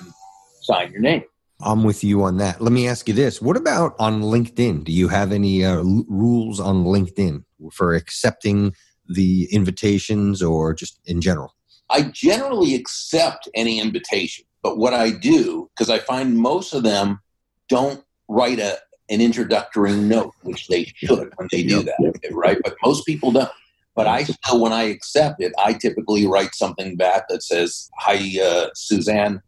sign 0.62 0.92
your 0.92 1.02
name. 1.02 1.24
I'm 1.62 1.84
with 1.84 2.04
you 2.04 2.24
on 2.24 2.38
that. 2.38 2.62
Let 2.62 2.72
me 2.72 2.88
ask 2.88 3.08
you 3.08 3.14
this. 3.14 3.42
What 3.42 3.58
about 3.58 3.96
on 4.00 4.22
LinkedIn? 4.22 4.84
Do 4.84 4.92
you 4.92 5.08
have 5.08 5.32
any 5.32 5.64
uh, 5.64 5.78
l- 5.78 6.06
rules 6.08 6.60
on 6.60 6.84
LinkedIn 6.84 7.44
for 7.72 7.94
accepting 7.94 8.74
the 9.08 9.48
invitations 9.52 10.42
or 10.42 10.74
just 10.74 11.00
in 11.06 11.22
general? 11.22 11.54
I 11.94 12.02
generally 12.02 12.74
accept 12.74 13.48
any 13.54 13.80
invitation, 13.80 14.46
but 14.64 14.78
what 14.78 14.94
I 14.94 15.12
do, 15.12 15.70
because 15.70 15.92
I 15.92 16.00
find 16.00 16.36
most 16.38 16.74
of 16.74 16.82
them 16.82 17.22
don't 17.70 18.04
write 18.28 18.60
a, 18.60 18.80
an 19.10 19.22
introductory 19.22 19.94
note, 19.94 20.34
which 20.42 20.68
they 20.68 20.86
should 20.96 21.32
when 21.36 21.48
they 21.52 21.62
do 21.62 21.84
that, 21.84 22.30
right? 22.32 22.58
But 22.64 22.76
most 22.84 23.06
people 23.06 23.32
don't. 23.32 23.50
But 23.96 24.08
I 24.08 24.24
still, 24.24 24.60
when 24.60 24.74
I 24.74 24.84
accept 24.84 25.40
it, 25.40 25.54
I 25.64 25.74
typically 25.74 26.26
write 26.26 26.56
something 26.56 26.96
back 26.96 27.28
that 27.30 27.44
says, 27.44 27.92
Hi, 28.00 28.42
uh, 28.44 28.70
Suzanne, 28.74 29.40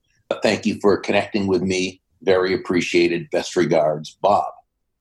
thank 0.44 0.68
you 0.68 0.78
for 0.82 0.98
connecting 0.98 1.48
with 1.48 1.64
me. 1.64 2.00
Very 2.22 2.54
appreciated. 2.54 3.28
Best 3.32 3.56
regards, 3.56 4.18
Bob. 4.22 4.54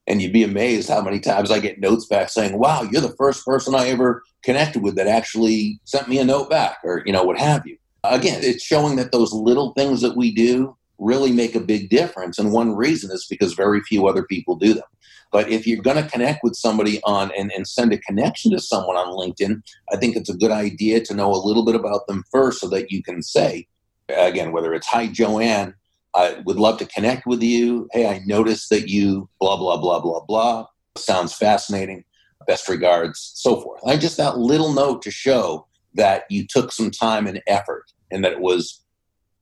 And 0.07 0.21
you'd 0.21 0.33
be 0.33 0.43
amazed 0.43 0.89
how 0.89 1.01
many 1.01 1.19
times 1.19 1.49
I 1.49 1.59
get 1.59 1.79
notes 1.79 2.05
back 2.05 2.29
saying, 2.29 2.57
Wow, 2.57 2.83
you're 2.83 3.01
the 3.01 3.15
first 3.17 3.45
person 3.45 3.73
I 3.73 3.87
ever 3.89 4.23
connected 4.43 4.83
with 4.83 4.95
that 4.95 5.07
actually 5.07 5.79
sent 5.85 6.07
me 6.07 6.19
a 6.19 6.25
note 6.25 6.49
back, 6.49 6.77
or, 6.83 7.01
you 7.05 7.11
know, 7.11 7.23
what 7.23 7.39
have 7.39 7.65
you. 7.65 7.77
Again, 8.03 8.41
it's 8.43 8.63
showing 8.63 8.97
that 8.97 9.11
those 9.11 9.33
little 9.33 9.73
things 9.73 10.01
that 10.01 10.15
we 10.15 10.33
do 10.33 10.77
really 10.99 11.31
make 11.31 11.55
a 11.55 11.59
big 11.59 11.89
difference. 11.89 12.37
And 12.37 12.53
one 12.53 12.75
reason 12.75 13.11
is 13.11 13.25
because 13.27 13.53
very 13.53 13.81
few 13.81 14.07
other 14.07 14.23
people 14.23 14.55
do 14.55 14.73
them. 14.73 14.83
But 15.31 15.49
if 15.49 15.67
you're 15.67 15.81
going 15.81 16.01
to 16.01 16.09
connect 16.09 16.43
with 16.43 16.55
somebody 16.55 17.01
on 17.03 17.31
and, 17.37 17.51
and 17.51 17.67
send 17.67 17.91
a 17.91 17.97
connection 17.97 18.51
to 18.51 18.59
someone 18.59 18.95
on 18.95 19.07
LinkedIn, 19.07 19.61
I 19.91 19.97
think 19.97 20.15
it's 20.15 20.29
a 20.29 20.37
good 20.37 20.51
idea 20.51 21.01
to 21.01 21.13
know 21.13 21.31
a 21.31 21.45
little 21.45 21.65
bit 21.65 21.75
about 21.75 22.07
them 22.07 22.23
first 22.31 22.61
so 22.61 22.69
that 22.69 22.91
you 22.91 23.03
can 23.03 23.21
say, 23.21 23.67
again, 24.07 24.51
whether 24.51 24.73
it's, 24.73 24.87
Hi, 24.87 25.07
Joanne, 25.07 25.73
I 26.15 26.41
would 26.45 26.57
love 26.57 26.79
to 26.79 26.85
connect 26.85 27.27
with 27.27 27.43
you. 27.43 27.89
Hey, 27.91 28.07
I 28.07 28.21
noticed 28.25 28.69
that 28.69 28.89
you 28.89 29.29
blah, 29.39 29.57
blah, 29.57 29.77
blah, 29.77 29.99
blah, 29.99 30.21
blah. 30.25 30.67
Sounds 30.97 31.33
fascinating. 31.33 32.05
Best 32.47 32.69
regards, 32.69 33.31
so 33.35 33.59
forth. 33.59 33.81
I 33.85 33.97
just 33.97 34.17
that 34.17 34.37
little 34.37 34.71
note 34.71 35.01
to 35.03 35.11
show 35.11 35.67
that 35.95 36.23
you 36.29 36.45
took 36.47 36.71
some 36.71 36.91
time 36.91 37.27
and 37.27 37.41
effort 37.47 37.85
and 38.11 38.23
that 38.23 38.33
it 38.33 38.39
was 38.39 38.81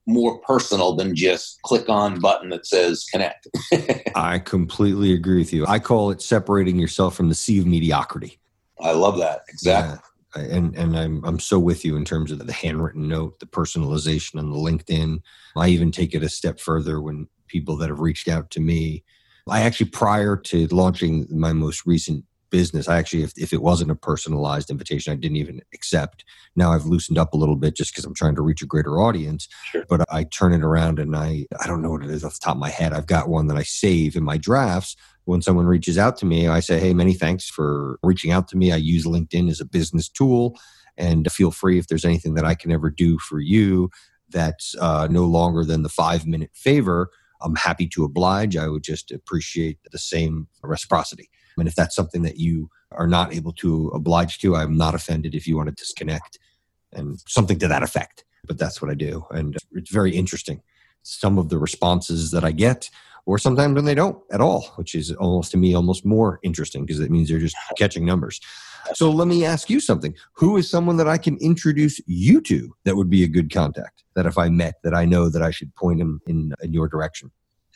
more 0.07 0.39
personal 0.39 0.95
than 0.95 1.15
just 1.15 1.61
click 1.63 1.89
on 1.89 2.19
button 2.19 2.49
that 2.49 2.65
says 2.65 3.05
connect. 3.11 3.47
I 4.15 4.39
completely 4.39 5.13
agree 5.13 5.39
with 5.39 5.53
you. 5.53 5.65
I 5.67 5.79
call 5.79 6.11
it 6.11 6.21
separating 6.21 6.77
yourself 6.77 7.15
from 7.15 7.29
the 7.29 7.35
sea 7.35 7.59
of 7.59 7.65
mediocrity. 7.65 8.39
I 8.81 8.91
love 8.91 9.17
that. 9.19 9.41
Exactly. 9.49 9.95
Yeah. 9.95 10.12
And 10.35 10.75
and 10.75 10.97
I'm 10.97 11.23
I'm 11.23 11.39
so 11.39 11.59
with 11.59 11.85
you 11.85 11.95
in 11.95 12.05
terms 12.05 12.31
of 12.31 12.45
the 12.45 12.53
handwritten 12.53 13.07
note, 13.07 13.39
the 13.39 13.45
personalization 13.45 14.39
on 14.39 14.49
the 14.49 14.57
LinkedIn. 14.57 15.19
I 15.55 15.69
even 15.69 15.91
take 15.91 16.15
it 16.15 16.23
a 16.23 16.29
step 16.29 16.59
further 16.59 17.01
when 17.01 17.27
people 17.47 17.77
that 17.77 17.89
have 17.89 17.99
reached 17.99 18.27
out 18.27 18.49
to 18.51 18.59
me. 18.59 19.03
I 19.47 19.61
actually 19.61 19.89
prior 19.89 20.37
to 20.37 20.67
launching 20.67 21.27
my 21.29 21.53
most 21.53 21.85
recent 21.85 22.25
business. 22.53 22.87
I 22.87 22.99
actually, 22.99 23.23
if, 23.23 23.33
if 23.35 23.51
it 23.51 23.63
wasn't 23.63 23.89
a 23.89 23.95
personalized 23.95 24.69
invitation, 24.69 25.11
I 25.11 25.15
didn't 25.15 25.37
even 25.37 25.59
accept. 25.73 26.23
Now 26.55 26.71
I've 26.71 26.85
loosened 26.85 27.17
up 27.17 27.33
a 27.33 27.37
little 27.37 27.55
bit 27.55 27.75
just 27.75 27.91
because 27.91 28.05
I'm 28.05 28.13
trying 28.13 28.35
to 28.35 28.43
reach 28.43 28.61
a 28.61 28.67
greater 28.67 29.01
audience. 29.01 29.47
Sure. 29.71 29.83
But 29.89 30.05
I 30.11 30.25
turn 30.25 30.53
it 30.53 30.63
around 30.63 30.99
and 30.99 31.15
I, 31.15 31.47
I 31.59 31.65
don't 31.65 31.81
know 31.81 31.89
what 31.89 32.03
it 32.03 32.11
is 32.11 32.23
off 32.23 32.35
the 32.35 32.39
top 32.43 32.55
of 32.55 32.59
my 32.61 32.69
head. 32.69 32.93
I've 32.93 33.07
got 33.07 33.27
one 33.27 33.47
that 33.47 33.57
I 33.57 33.63
save 33.63 34.15
in 34.15 34.23
my 34.23 34.37
drafts. 34.37 34.95
When 35.25 35.41
someone 35.41 35.65
reaches 35.65 35.97
out 35.97 36.17
to 36.17 36.25
me, 36.25 36.47
I 36.47 36.59
say, 36.59 36.79
hey, 36.79 36.93
many 36.93 37.13
thanks 37.13 37.49
for 37.49 37.97
reaching 38.03 38.31
out 38.31 38.47
to 38.49 38.57
me. 38.57 38.71
I 38.71 38.77
use 38.77 39.05
LinkedIn 39.05 39.49
as 39.49 39.61
a 39.61 39.65
business 39.65 40.09
tool. 40.09 40.57
And 40.97 41.31
feel 41.31 41.51
free 41.51 41.79
if 41.79 41.87
there's 41.87 42.05
anything 42.05 42.35
that 42.35 42.45
I 42.45 42.55
can 42.55 42.71
ever 42.71 42.89
do 42.89 43.17
for 43.19 43.39
you 43.39 43.89
that's 44.29 44.75
uh, 44.79 45.07
no 45.09 45.25
longer 45.25 45.63
than 45.63 45.83
the 45.83 45.89
five 45.89 46.25
minute 46.25 46.51
favor. 46.53 47.09
I'm 47.41 47.55
happy 47.55 47.87
to 47.89 48.03
oblige. 48.03 48.55
I 48.55 48.67
would 48.67 48.83
just 48.83 49.11
appreciate 49.11 49.79
the 49.91 49.97
same 49.97 50.47
reciprocity. 50.61 51.29
And 51.57 51.67
if 51.67 51.75
that's 51.75 51.95
something 51.95 52.23
that 52.23 52.37
you 52.37 52.69
are 52.91 53.07
not 53.07 53.33
able 53.33 53.51
to 53.53 53.89
oblige 53.89 54.39
to, 54.39 54.55
I'm 54.55 54.77
not 54.77 54.95
offended 54.95 55.35
if 55.35 55.47
you 55.47 55.57
want 55.57 55.69
to 55.69 55.75
disconnect 55.75 56.39
and 56.91 57.19
something 57.27 57.59
to 57.59 57.67
that 57.67 57.83
effect. 57.83 58.23
But 58.45 58.57
that's 58.57 58.81
what 58.81 58.91
I 58.91 58.93
do. 58.93 59.25
And 59.31 59.57
it's 59.71 59.91
very 59.91 60.15
interesting. 60.15 60.61
Some 61.01 61.37
of 61.37 61.49
the 61.49 61.57
responses 61.57 62.31
that 62.31 62.43
I 62.43 62.51
get, 62.51 62.89
or 63.25 63.37
sometimes 63.37 63.75
when 63.75 63.85
they 63.85 63.95
don't 63.95 64.17
at 64.31 64.41
all, 64.41 64.73
which 64.75 64.95
is 64.95 65.11
almost 65.13 65.51
to 65.51 65.57
me 65.57 65.73
almost 65.73 66.05
more 66.05 66.39
interesting 66.43 66.85
because 66.85 66.99
it 66.99 67.11
means 67.11 67.29
they're 67.29 67.39
just 67.39 67.55
catching 67.77 68.05
numbers. 68.05 68.39
So 68.95 69.09
let 69.09 69.27
me 69.27 69.45
ask 69.45 69.69
you 69.69 69.79
something. 69.79 70.13
Who 70.33 70.57
is 70.57 70.69
someone 70.69 70.97
that 70.97 71.07
I 71.07 71.17
can 71.17 71.37
introduce 71.37 72.01
you 72.05 72.41
to 72.41 72.75
that 72.83 72.95
would 72.95 73.09
be 73.09 73.23
a 73.23 73.27
good 73.27 73.51
contact 73.51 74.03
that 74.15 74.25
if 74.25 74.37
I 74.37 74.49
met 74.49 74.75
that 74.83 74.93
I 74.93 75.05
know 75.05 75.29
that 75.29 75.41
I 75.41 75.51
should 75.51 75.73
point 75.75 76.01
him 76.01 76.19
in, 76.27 76.53
in 76.61 76.73
your 76.73 76.87
direction? 76.87 77.31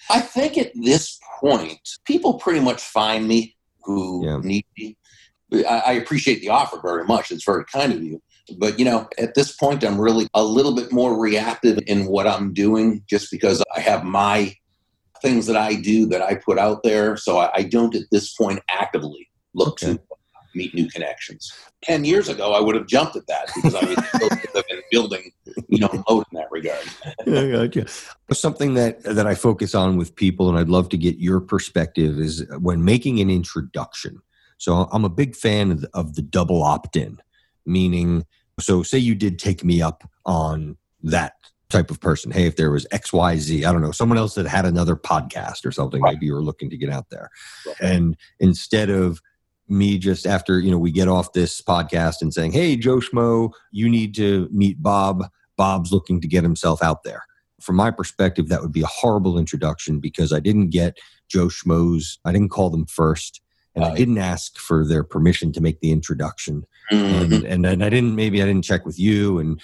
I 0.09 0.19
think 0.19 0.57
at 0.57 0.71
this 0.75 1.17
point, 1.39 1.79
people 2.05 2.35
pretty 2.35 2.59
much 2.59 2.81
find 2.81 3.27
me 3.27 3.55
who 3.83 4.25
yeah. 4.25 4.39
need 4.43 4.65
me. 4.77 4.97
I, 5.53 5.81
I 5.85 5.91
appreciate 5.93 6.41
the 6.41 6.49
offer 6.49 6.79
very 6.81 7.05
much. 7.05 7.31
It's 7.31 7.45
very 7.45 7.63
kind 7.65 7.93
of 7.93 8.03
you. 8.03 8.21
But, 8.57 8.79
you 8.79 8.85
know, 8.85 9.07
at 9.17 9.33
this 9.33 9.55
point, 9.55 9.83
I'm 9.83 9.99
really 9.99 10.27
a 10.33 10.43
little 10.43 10.75
bit 10.75 10.91
more 10.91 11.19
reactive 11.19 11.79
in 11.87 12.05
what 12.05 12.27
I'm 12.27 12.53
doing 12.53 13.03
just 13.09 13.31
because 13.31 13.63
I 13.75 13.79
have 13.79 14.03
my 14.03 14.55
things 15.21 15.45
that 15.47 15.55
I 15.55 15.75
do 15.75 16.05
that 16.07 16.21
I 16.21 16.35
put 16.35 16.57
out 16.57 16.83
there. 16.83 17.17
So 17.17 17.37
I, 17.39 17.51
I 17.55 17.63
don't 17.63 17.95
at 17.95 18.03
this 18.11 18.33
point 18.33 18.59
actively 18.69 19.29
look 19.53 19.81
okay. 19.83 19.93
to 19.93 19.99
meet 20.55 20.73
new 20.73 20.89
connections. 20.89 21.53
Ten 21.83 22.03
years 22.03 22.29
ago, 22.29 22.53
I 22.53 22.59
would 22.59 22.75
have 22.75 22.87
jumped 22.87 23.15
at 23.15 23.27
that 23.27 23.49
because 23.55 23.75
I 23.75 23.85
was 23.85 24.63
in 24.69 24.81
building, 24.91 25.31
you 25.67 25.79
know, 25.79 26.03
mode 26.09 26.25
in 26.31 26.39
that 26.39 26.47
regard. 26.51 26.83
yeah, 27.25 27.65
gotcha. 27.65 27.85
Something 28.33 28.73
that 28.73 29.03
that 29.03 29.27
I 29.27 29.35
focus 29.35 29.75
on 29.75 29.97
with 29.97 30.15
people, 30.15 30.49
and 30.49 30.57
I'd 30.57 30.69
love 30.69 30.89
to 30.89 30.97
get 30.97 31.17
your 31.17 31.39
perspective, 31.39 32.19
is 32.19 32.45
when 32.59 32.83
making 32.83 33.19
an 33.19 33.29
introduction. 33.29 34.21
So 34.57 34.89
I'm 34.91 35.05
a 35.05 35.09
big 35.09 35.35
fan 35.35 35.71
of 35.71 35.81
the, 35.81 35.89
of 35.93 36.15
the 36.15 36.23
double 36.23 36.63
opt-in, 36.63 37.19
meaning, 37.65 38.25
so 38.59 38.81
say 38.81 38.97
you 38.97 39.13
did 39.13 39.37
take 39.37 39.63
me 39.63 39.83
up 39.83 40.09
on 40.25 40.77
that 41.03 41.36
type 41.69 41.91
of 41.91 41.99
person. 41.99 42.31
Hey, 42.31 42.45
if 42.45 42.55
there 42.55 42.71
was 42.71 42.87
X, 42.91 43.11
Y, 43.11 43.37
Z, 43.37 43.65
I 43.65 43.71
don't 43.71 43.81
know, 43.81 43.91
someone 43.91 44.17
else 44.17 44.35
that 44.35 44.47
had 44.47 44.65
another 44.65 44.95
podcast 44.95 45.65
or 45.65 45.71
something, 45.71 46.01
right. 46.01 46.13
maybe 46.13 46.27
you 46.27 46.33
were 46.33 46.43
looking 46.43 46.69
to 46.69 46.77
get 46.77 46.89
out 46.89 47.09
there. 47.09 47.29
Right. 47.65 47.75
And 47.81 48.17
instead 48.39 48.89
of 48.89 49.21
me 49.69 49.97
just 49.97 50.25
after 50.25 50.59
you 50.59 50.71
know 50.71 50.77
we 50.77 50.91
get 50.91 51.07
off 51.07 51.33
this 51.33 51.61
podcast 51.61 52.21
and 52.21 52.33
saying 52.33 52.51
hey 52.51 52.75
joe 52.75 52.97
schmo 52.97 53.51
you 53.71 53.89
need 53.89 54.15
to 54.15 54.47
meet 54.51 54.81
bob 54.81 55.25
bob's 55.57 55.91
looking 55.91 56.21
to 56.21 56.27
get 56.27 56.43
himself 56.43 56.81
out 56.81 57.03
there 57.03 57.23
from 57.59 57.75
my 57.75 57.91
perspective 57.91 58.47
that 58.47 58.61
would 58.61 58.71
be 58.71 58.81
a 58.81 58.87
horrible 58.87 59.37
introduction 59.37 59.99
because 59.99 60.31
i 60.31 60.39
didn't 60.39 60.69
get 60.69 60.97
joe 61.27 61.47
schmo's 61.47 62.19
i 62.25 62.31
didn't 62.31 62.49
call 62.49 62.69
them 62.69 62.85
first 62.85 63.41
and 63.75 63.83
i 63.83 63.93
didn't 63.93 64.17
ask 64.17 64.57
for 64.57 64.85
their 64.85 65.03
permission 65.03 65.51
to 65.51 65.61
make 65.61 65.79
the 65.81 65.91
introduction 65.91 66.63
mm-hmm. 66.91 67.33
and, 67.33 67.43
and, 67.43 67.65
and 67.65 67.83
i 67.83 67.89
didn't 67.89 68.15
maybe 68.15 68.41
i 68.41 68.45
didn't 68.45 68.63
check 68.63 68.85
with 68.85 68.97
you 68.97 69.39
and 69.39 69.61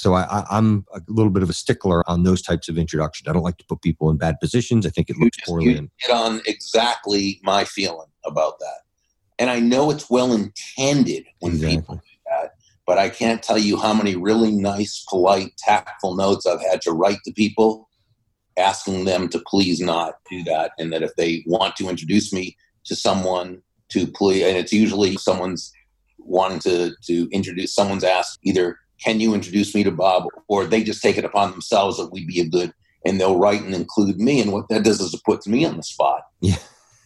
so 0.00 0.14
I, 0.14 0.46
am 0.50 0.86
a 0.94 1.00
little 1.08 1.30
bit 1.30 1.42
of 1.42 1.50
a 1.50 1.52
stickler 1.52 2.08
on 2.08 2.22
those 2.22 2.40
types 2.40 2.70
of 2.70 2.78
introductions. 2.78 3.28
I 3.28 3.34
don't 3.34 3.42
like 3.42 3.58
to 3.58 3.66
put 3.66 3.82
people 3.82 4.08
in 4.08 4.16
bad 4.16 4.40
positions. 4.40 4.86
I 4.86 4.88
think 4.88 5.10
it 5.10 5.18
looks 5.18 5.36
poorly. 5.44 5.72
You 5.74 5.90
hit 5.98 6.10
on 6.10 6.40
exactly 6.46 7.38
my 7.42 7.64
feeling 7.64 8.08
about 8.24 8.58
that. 8.60 8.78
And 9.38 9.50
I 9.50 9.60
know 9.60 9.90
it's 9.90 10.08
well 10.08 10.32
intended 10.32 11.26
when 11.40 11.52
exactly. 11.52 11.76
people 11.76 11.94
do 11.96 12.30
that, 12.30 12.52
but 12.86 12.96
I 12.96 13.10
can't 13.10 13.42
tell 13.42 13.58
you 13.58 13.76
how 13.76 13.92
many 13.92 14.16
really 14.16 14.52
nice, 14.52 15.04
polite, 15.06 15.54
tactful 15.58 16.16
notes 16.16 16.46
I've 16.46 16.62
had 16.62 16.80
to 16.82 16.92
write 16.92 17.18
to 17.26 17.32
people 17.32 17.86
asking 18.58 19.04
them 19.04 19.28
to 19.28 19.38
please 19.46 19.82
not 19.82 20.14
do 20.30 20.42
that. 20.44 20.72
And 20.78 20.94
that 20.94 21.02
if 21.02 21.14
they 21.16 21.44
want 21.46 21.76
to 21.76 21.90
introduce 21.90 22.32
me 22.32 22.56
to 22.86 22.96
someone, 22.96 23.60
to 23.90 24.06
please, 24.06 24.44
and 24.44 24.56
it's 24.56 24.72
usually 24.72 25.18
someone's 25.18 25.70
wanting 26.16 26.60
to, 26.60 26.94
to 27.04 27.28
introduce, 27.32 27.74
someone's 27.74 28.04
asked 28.04 28.38
either, 28.44 28.78
can 29.02 29.20
you 29.20 29.34
introduce 29.34 29.74
me 29.74 29.82
to 29.84 29.90
Bob? 29.90 30.24
Or 30.48 30.66
they 30.66 30.82
just 30.82 31.02
take 31.02 31.16
it 31.16 31.24
upon 31.24 31.50
themselves 31.50 31.98
that 31.98 32.12
we'd 32.12 32.26
be 32.26 32.40
a 32.40 32.48
good, 32.48 32.72
and 33.04 33.20
they'll 33.20 33.38
write 33.38 33.62
and 33.62 33.74
include 33.74 34.18
me. 34.18 34.40
And 34.40 34.52
what 34.52 34.68
that 34.68 34.84
does 34.84 35.00
is 35.00 35.14
it 35.14 35.24
puts 35.24 35.46
me 35.46 35.64
on 35.64 35.76
the 35.76 35.82
spot. 35.82 36.22
Yeah 36.40 36.58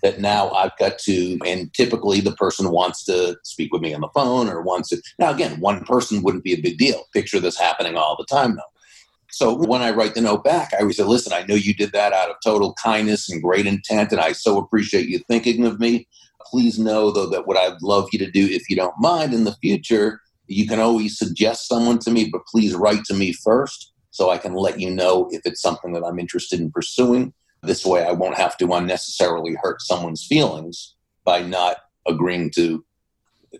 that 0.04 0.20
now 0.20 0.50
I've 0.50 0.76
got 0.78 0.98
to, 0.98 1.38
and 1.46 1.72
typically 1.72 2.20
the 2.20 2.32
person 2.32 2.70
wants 2.70 3.04
to 3.04 3.38
speak 3.42 3.72
with 3.72 3.80
me 3.80 3.94
on 3.94 4.02
the 4.02 4.10
phone 4.14 4.48
or 4.48 4.60
wants 4.60 4.90
to. 4.90 5.02
Now, 5.18 5.32
again, 5.32 5.58
one 5.60 5.82
person 5.84 6.22
wouldn't 6.22 6.44
be 6.44 6.52
a 6.52 6.60
big 6.60 6.76
deal. 6.76 7.04
Picture 7.12 7.40
this 7.40 7.58
happening 7.58 7.96
all 7.96 8.14
the 8.14 8.26
time, 8.26 8.54
though. 8.54 8.62
So 9.30 9.54
when 9.54 9.80
I 9.80 9.92
write 9.92 10.14
the 10.14 10.20
note 10.20 10.44
back, 10.44 10.72
I 10.74 10.82
always 10.82 10.98
say, 10.98 11.04
listen, 11.04 11.32
I 11.32 11.44
know 11.46 11.54
you 11.54 11.74
did 11.74 11.92
that 11.92 12.12
out 12.12 12.28
of 12.28 12.36
total 12.44 12.74
kindness 12.74 13.30
and 13.30 13.42
great 13.42 13.66
intent, 13.66 14.12
and 14.12 14.20
I 14.20 14.32
so 14.32 14.58
appreciate 14.58 15.08
you 15.08 15.20
thinking 15.20 15.66
of 15.66 15.80
me. 15.80 16.06
Please 16.44 16.78
know, 16.78 17.10
though, 17.10 17.30
that 17.30 17.46
what 17.46 17.56
I'd 17.56 17.80
love 17.80 18.10
you 18.12 18.18
to 18.18 18.30
do, 18.30 18.46
if 18.46 18.68
you 18.68 18.76
don't 18.76 18.94
mind 19.00 19.32
in 19.32 19.44
the 19.44 19.56
future, 19.62 20.20
you 20.46 20.66
can 20.66 20.80
always 20.80 21.18
suggest 21.18 21.68
someone 21.68 21.98
to 22.00 22.10
me, 22.10 22.28
but 22.30 22.46
please 22.46 22.74
write 22.74 23.04
to 23.04 23.14
me 23.14 23.32
first 23.32 23.92
so 24.10 24.30
I 24.30 24.38
can 24.38 24.54
let 24.54 24.80
you 24.80 24.90
know 24.90 25.28
if 25.32 25.42
it's 25.44 25.62
something 25.62 25.92
that 25.92 26.04
I'm 26.04 26.18
interested 26.18 26.60
in 26.60 26.70
pursuing. 26.70 27.32
This 27.62 27.84
way, 27.84 28.04
I 28.04 28.12
won't 28.12 28.36
have 28.36 28.56
to 28.58 28.72
unnecessarily 28.72 29.56
hurt 29.60 29.80
someone's 29.80 30.24
feelings 30.24 30.94
by 31.24 31.42
not 31.42 31.78
agreeing 32.06 32.50
to 32.56 32.84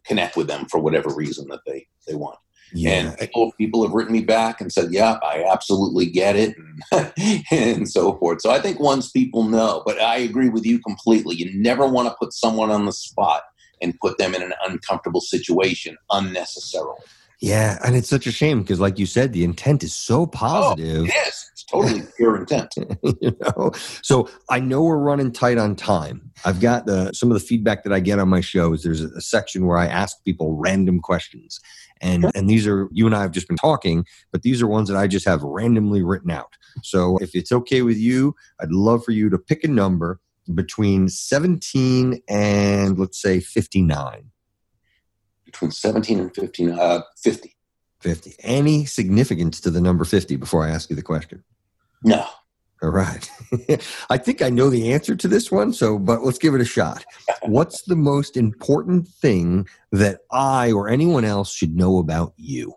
connect 0.05 0.37
with 0.37 0.47
them 0.47 0.67
for 0.67 0.79
whatever 0.79 1.15
reason 1.15 1.49
that 1.49 1.61
they 1.67 1.87
they 2.07 2.15
want. 2.15 2.39
Yeah. 2.73 2.91
And 2.91 3.19
people, 3.19 3.53
people 3.53 3.83
have 3.85 3.93
written 3.93 4.13
me 4.13 4.23
back 4.23 4.61
and 4.61 4.73
said, 4.73 4.93
"Yeah, 4.93 5.19
I 5.23 5.45
absolutely 5.51 6.07
get 6.07 6.37
it," 6.37 6.55
and, 6.93 7.45
and 7.51 7.89
so 7.89 8.17
forth. 8.19 8.43
So 8.43 8.51
I 8.51 8.61
think 8.61 8.81
once 8.81 9.11
people 9.11 9.45
know, 9.45 9.83
but 9.87 10.01
I 10.01 10.19
agree 10.19 10.49
with 10.49 10.67
you 10.67 10.81
completely. 10.81 11.37
You 11.37 11.51
never 11.55 11.87
want 11.87 12.09
to 12.09 12.17
put 12.19 12.33
someone 12.33 12.71
on 12.71 12.85
the 12.85 12.93
spot 12.93 13.43
and 13.85 13.99
put 14.01 14.19
them 14.19 14.35
in 14.35 14.43
an 14.43 14.55
uncomfortable 14.67 15.21
situation 15.21 15.97
unnecessarily. 16.11 16.99
Yeah, 17.41 17.79
and 17.85 17.95
it's 17.95 18.09
such 18.09 18.27
a 18.27 18.33
shame 18.33 18.63
because, 18.63 18.81
like 18.81 18.99
you 18.99 19.05
said, 19.05 19.35
the 19.35 19.45
intent 19.45 19.83
is 19.83 19.95
so 19.95 20.23
oh, 20.23 20.27
positive. 20.27 21.03
Oh, 21.03 21.05
yes, 21.05 21.51
it's 21.53 21.65
totally 21.65 22.03
pure 22.17 22.39
intent. 22.39 22.75
you 23.21 23.37
know, 23.41 23.71
so 24.03 24.31
I 24.49 24.61
know 24.61 24.83
we're 24.83 24.97
running 24.97 25.31
tight 25.31 25.59
on 25.59 25.77
time. 25.77 26.31
I've 26.47 26.61
got 26.61 26.87
the 26.87 27.13
some 27.13 27.31
of 27.31 27.35
the 27.35 27.45
feedback 27.45 27.85
that 27.85 27.93
I 27.93 28.01
get 28.01 28.19
on 28.19 28.31
my 28.31 28.41
shows. 28.41 28.83
There's 28.83 29.03
a, 29.03 29.09
a 29.09 29.21
section 29.21 29.67
where 29.67 29.77
I 29.77 29.87
ask 29.87 30.25
people 30.25 30.57
random 30.57 31.01
questions, 31.01 31.61
and 32.01 32.31
and 32.35 32.49
these 32.49 32.67
are 32.67 32.89
you 32.93 33.05
and 33.05 33.15
I 33.15 33.21
have 33.21 33.33
just 33.33 33.49
been 33.49 33.59
talking, 33.59 34.07
but 34.33 34.41
these 34.41 34.63
are 34.63 34.67
ones 34.67 34.89
that 34.89 34.97
I 34.97 35.07
just 35.07 35.27
have 35.27 35.43
randomly 35.43 36.03
written 36.03 36.31
out. 36.31 36.57
So 36.83 37.19
if 37.19 37.35
it's 37.35 37.53
okay 37.53 37.83
with 37.83 37.99
you, 37.99 38.35
I'd 38.61 38.73
love 38.73 39.05
for 39.05 39.13
you 39.13 39.29
to 39.29 39.39
pick 39.39 39.65
a 39.65 39.69
number 39.69 40.19
between 40.53 41.09
17 41.09 42.21
and 42.29 42.99
let's 42.99 43.21
say 43.21 43.41
59 43.41 44.31
between 45.55 45.71
17 45.71 46.19
and 46.19 46.35
15, 46.35 46.71
uh, 46.73 47.03
50. 47.17 47.57
50. 48.01 48.35
Any 48.41 48.85
significance 48.85 49.61
to 49.61 49.71
the 49.71 49.81
number 49.81 50.05
50 50.05 50.37
before 50.37 50.67
I 50.67 50.71
ask 50.71 50.91
you 50.91 50.97
the 50.97 51.03
question? 51.03 51.45
No. 52.03 52.27
All 52.83 52.91
right. 52.91 53.31
I 54.11 54.19
think 54.19 54.43
I 54.43 54.51
know 54.51 54.69
the 54.69 54.93
answer 54.93 55.15
to 55.15 55.29
this 55.29 55.53
one, 55.53 55.73
so 55.73 55.99
but 55.99 56.23
let's 56.23 56.39
give 56.39 56.55
it 56.55 56.61
a 56.61 56.67
shot. 56.67 57.05
What's 57.43 57.83
the 57.83 57.97
most 57.97 58.37
important 58.37 59.07
thing 59.07 59.69
that 59.93 60.21
I 60.33 60.73
or 60.73 60.89
anyone 60.89 61.25
else 61.25 61.55
should 61.55 61.77
know 61.77 61.99
about 61.99 62.35
you? 62.37 62.75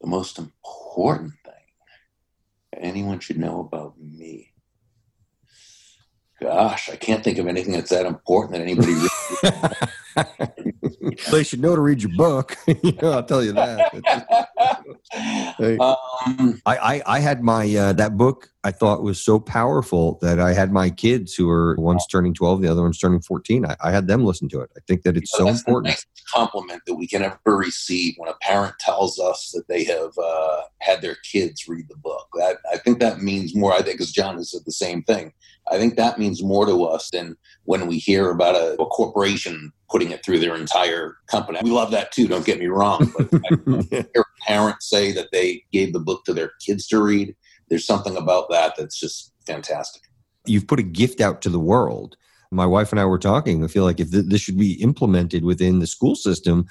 The 0.00 0.06
most 0.06 0.38
important 0.38 1.32
thing 1.44 1.52
anyone 2.78 3.18
should 3.18 3.38
know 3.38 3.60
about 3.60 3.98
me. 3.98 4.52
Gosh, 6.40 6.90
I 6.90 6.96
can't 6.96 7.24
think 7.24 7.38
of 7.38 7.46
anything 7.46 7.72
that's 7.72 7.90
that 7.90 8.04
important 8.04 8.52
that 8.52 8.60
anybody 8.60 8.92
really 8.92 9.08
they 11.30 11.42
should 11.42 11.60
know 11.60 11.74
to 11.74 11.80
read 11.80 12.02
your 12.02 12.12
book. 12.14 12.56
you 12.66 12.92
know, 13.00 13.12
I'll 13.12 13.24
tell 13.24 13.42
you 13.42 13.52
that. 13.52 13.94
um, 15.80 16.60
I, 16.66 16.76
I, 16.76 17.02
I 17.06 17.20
had 17.20 17.42
my 17.42 17.74
uh, 17.74 17.92
that 17.94 18.16
book 18.16 18.50
I 18.64 18.70
thought 18.70 19.02
was 19.02 19.22
so 19.22 19.38
powerful 19.38 20.18
that 20.22 20.40
I 20.40 20.52
had 20.52 20.72
my 20.72 20.90
kids 20.90 21.34
who 21.34 21.48
are 21.48 21.74
one's 21.78 22.06
turning 22.06 22.34
twelve, 22.34 22.60
the 22.60 22.68
other 22.68 22.82
one's 22.82 22.98
turning 22.98 23.20
fourteen. 23.20 23.64
I, 23.64 23.76
I 23.82 23.90
had 23.90 24.06
them 24.06 24.24
listen 24.24 24.48
to 24.50 24.60
it. 24.60 24.70
I 24.76 24.80
think 24.86 25.02
that 25.02 25.16
it's 25.16 25.32
you 25.38 25.44
know, 25.44 25.52
so 25.52 25.56
important. 25.56 26.04
compliment 26.34 26.82
that 26.86 26.96
we 26.96 27.06
can 27.06 27.22
ever 27.22 27.38
receive 27.56 28.14
when 28.18 28.28
a 28.28 28.36
parent 28.42 28.78
tells 28.78 29.18
us 29.18 29.52
that 29.54 29.68
they 29.68 29.84
have 29.84 30.12
uh, 30.22 30.62
had 30.80 31.00
their 31.00 31.16
kids 31.30 31.66
read 31.68 31.86
the 31.88 31.96
book. 31.96 32.28
That 32.34 32.58
I 32.72 32.78
think 32.78 33.00
that 33.00 33.20
means 33.20 33.54
more. 33.54 33.72
I 33.72 33.82
think, 33.82 34.00
as 34.00 34.12
John 34.12 34.36
has 34.36 34.50
said 34.50 34.62
the 34.66 34.72
same 34.72 35.02
thing. 35.02 35.32
I 35.70 35.78
think 35.78 35.96
that 35.96 36.18
means 36.18 36.42
more 36.42 36.66
to 36.66 36.84
us 36.84 37.10
than 37.10 37.36
when 37.64 37.86
we 37.86 37.98
hear 37.98 38.30
about 38.30 38.54
a, 38.54 38.80
a 38.80 38.86
corporation 38.86 39.72
putting 39.90 40.10
it 40.10 40.24
through 40.24 40.38
their 40.38 40.54
entire 40.54 41.16
company. 41.28 41.58
We 41.62 41.70
love 41.70 41.90
that 41.90 42.12
too. 42.12 42.28
Don't 42.28 42.46
get 42.46 42.58
me 42.58 42.66
wrong. 42.66 43.12
But 43.16 44.06
parents 44.46 44.88
say 44.88 45.12
that 45.12 45.28
they 45.32 45.64
gave 45.72 45.92
the 45.92 46.00
book 46.00 46.24
to 46.24 46.34
their 46.34 46.52
kids 46.64 46.86
to 46.88 47.02
read. 47.02 47.34
There's 47.68 47.86
something 47.86 48.16
about 48.16 48.48
that 48.50 48.74
that's 48.76 48.98
just 48.98 49.32
fantastic. 49.46 50.02
You've 50.46 50.68
put 50.68 50.78
a 50.78 50.84
gift 50.84 51.20
out 51.20 51.42
to 51.42 51.50
the 51.50 51.58
world. 51.58 52.16
My 52.52 52.66
wife 52.66 52.92
and 52.92 53.00
I 53.00 53.04
were 53.04 53.18
talking. 53.18 53.64
I 53.64 53.66
feel 53.66 53.84
like 53.84 53.98
if 53.98 54.10
th- 54.12 54.26
this 54.26 54.40
should 54.40 54.56
be 54.56 54.80
implemented 54.80 55.44
within 55.44 55.80
the 55.80 55.86
school 55.86 56.14
system, 56.14 56.66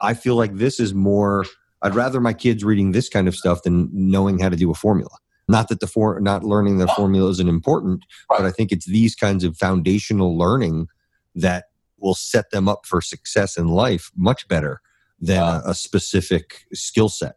I 0.00 0.14
feel 0.14 0.34
like 0.34 0.56
this 0.56 0.80
is 0.80 0.92
more. 0.92 1.44
I'd 1.82 1.94
rather 1.94 2.20
my 2.20 2.32
kids 2.32 2.64
reading 2.64 2.92
this 2.92 3.08
kind 3.08 3.28
of 3.28 3.36
stuff 3.36 3.62
than 3.62 3.88
knowing 3.92 4.38
how 4.40 4.48
to 4.48 4.56
do 4.56 4.70
a 4.70 4.74
formula. 4.74 5.10
Not 5.50 5.68
that 5.68 5.80
the 5.80 5.86
for 5.86 6.20
not 6.20 6.44
learning 6.44 6.78
the 6.78 6.86
formula 6.88 7.28
isn't 7.30 7.48
important, 7.48 8.04
but 8.28 8.42
I 8.42 8.50
think 8.50 8.70
it's 8.70 8.86
these 8.86 9.16
kinds 9.16 9.42
of 9.42 9.56
foundational 9.56 10.38
learning 10.38 10.86
that 11.34 11.64
will 11.98 12.14
set 12.14 12.50
them 12.50 12.68
up 12.68 12.86
for 12.86 13.00
success 13.00 13.56
in 13.56 13.66
life 13.66 14.10
much 14.16 14.46
better 14.48 14.80
than 15.20 15.42
a, 15.42 15.62
a 15.66 15.74
specific 15.74 16.66
skill 16.72 17.08
set. 17.08 17.36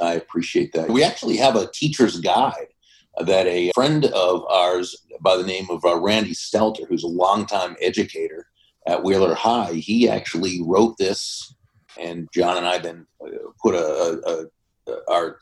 I 0.00 0.12
appreciate 0.14 0.72
that. 0.74 0.90
We 0.90 1.02
actually 1.02 1.38
have 1.38 1.56
a 1.56 1.68
teacher's 1.72 2.20
guide 2.20 2.68
that 3.18 3.46
a 3.46 3.72
friend 3.74 4.04
of 4.04 4.44
ours 4.46 4.94
by 5.20 5.36
the 5.36 5.42
name 5.42 5.66
of 5.70 5.84
uh, 5.84 5.98
Randy 5.98 6.34
Stelter, 6.34 6.86
who's 6.86 7.02
a 7.02 7.08
longtime 7.08 7.76
educator 7.80 8.46
at 8.86 9.02
Wheeler 9.02 9.34
High, 9.34 9.72
he 9.72 10.08
actually 10.08 10.60
wrote 10.62 10.96
this, 10.98 11.54
and 11.98 12.28
John 12.32 12.56
and 12.56 12.66
I 12.66 12.78
then 12.78 13.06
uh, 13.24 13.30
put 13.60 13.74
a, 13.74 14.20
a, 14.86 14.92
a, 14.92 15.10
our 15.10 15.38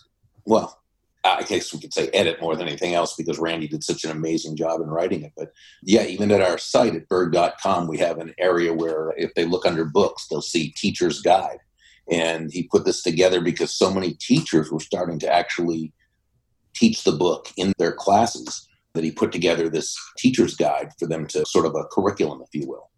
well, 0.46 0.80
I 1.26 1.42
guess 1.42 1.72
we 1.72 1.80
could 1.80 1.94
say 1.94 2.08
edit 2.08 2.40
more 2.40 2.56
than 2.56 2.68
anything 2.68 2.94
else 2.94 3.14
because 3.14 3.38
Randy 3.38 3.68
did 3.68 3.84
such 3.84 4.04
an 4.04 4.10
amazing 4.10 4.56
job 4.56 4.80
in 4.80 4.88
writing 4.88 5.22
it. 5.22 5.32
But 5.36 5.52
yeah, 5.82 6.04
even 6.04 6.30
at 6.30 6.42
our 6.42 6.58
site 6.58 6.94
at 6.94 7.08
burg.com, 7.08 7.88
we 7.88 7.98
have 7.98 8.18
an 8.18 8.34
area 8.38 8.72
where 8.72 9.14
if 9.16 9.34
they 9.34 9.44
look 9.44 9.66
under 9.66 9.84
books, 9.84 10.26
they'll 10.28 10.42
see 10.42 10.72
teacher's 10.76 11.20
guide. 11.20 11.58
And 12.10 12.52
he 12.52 12.64
put 12.64 12.84
this 12.84 13.02
together 13.02 13.40
because 13.40 13.74
so 13.74 13.92
many 13.92 14.14
teachers 14.14 14.70
were 14.70 14.80
starting 14.80 15.18
to 15.20 15.32
actually 15.32 15.92
teach 16.74 17.04
the 17.04 17.12
book 17.12 17.48
in 17.56 17.72
their 17.78 17.92
classes 17.92 18.68
that 18.94 19.04
he 19.04 19.10
put 19.10 19.32
together 19.32 19.68
this 19.68 19.96
teacher's 20.18 20.54
guide 20.54 20.90
for 20.98 21.06
them 21.06 21.26
to 21.28 21.44
sort 21.46 21.66
of 21.66 21.74
a 21.74 21.84
curriculum, 21.92 22.42
if 22.42 22.48
you 22.52 22.68
will. 22.68 22.90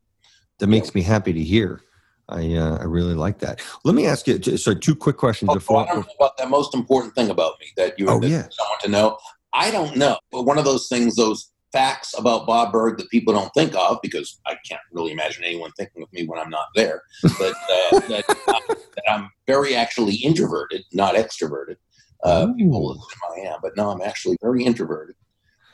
That 0.59 0.66
makes 0.66 0.95
me 0.95 1.03
happy 1.03 1.33
to 1.33 1.43
hear. 1.43 1.81
I 2.29 2.55
uh, 2.55 2.79
I 2.79 2.85
really 2.85 3.14
like 3.14 3.39
that. 3.39 3.61
Let 3.85 3.95
me 3.95 4.07
ask 4.07 4.26
you. 4.26 4.41
So, 4.57 4.74
two 4.74 4.95
quick 4.95 5.16
questions. 5.16 5.49
Oh, 5.51 5.55
before, 5.55 5.83
about 5.83 6.37
the 6.37 6.47
most 6.47 6.74
important 6.74 7.14
thing 7.14 7.31
about 7.31 7.55
me 7.61 7.66
that 7.76 7.99
you 7.99 8.09
oh, 8.09 8.20
that 8.20 8.29
yeah. 8.29 8.49
want 8.61 8.81
to 8.83 8.91
know. 8.91 9.18
I 9.53 9.70
don't 9.70 9.97
know, 9.97 10.18
but 10.31 10.43
one 10.43 10.59
of 10.59 10.64
those 10.64 10.89
things, 10.89 11.16
those 11.16 11.51
facts 11.72 12.14
about 12.18 12.47
Bob 12.47 12.72
Burg 12.72 12.99
that 12.99 13.09
people 13.11 13.33
don't 13.33 13.53
think 13.55 13.74
of, 13.74 13.99
because 14.03 14.41
I 14.47 14.57
can't 14.68 14.81
really 14.93 15.12
imagine 15.12 15.45
anyone 15.45 15.72
thinking 15.72 16.03
of 16.03 16.12
me 16.12 16.26
when 16.26 16.39
I'm 16.39 16.51
not 16.51 16.66
there. 16.74 17.03
But 17.22 17.55
uh, 17.55 17.99
that, 18.09 18.24
uh, 18.29 18.61
that, 18.68 19.03
I'm 19.09 19.31
very 19.47 19.74
actually 19.74 20.16
introverted, 20.16 20.85
not 20.93 21.14
extroverted. 21.14 21.76
Uh, 22.22 22.53
people 22.55 22.93
assume 22.93 23.47
I 23.47 23.49
am, 23.49 23.61
but 23.62 23.76
no, 23.76 23.91
I'm 23.91 24.03
actually 24.03 24.37
very 24.43 24.64
introverted. 24.64 25.16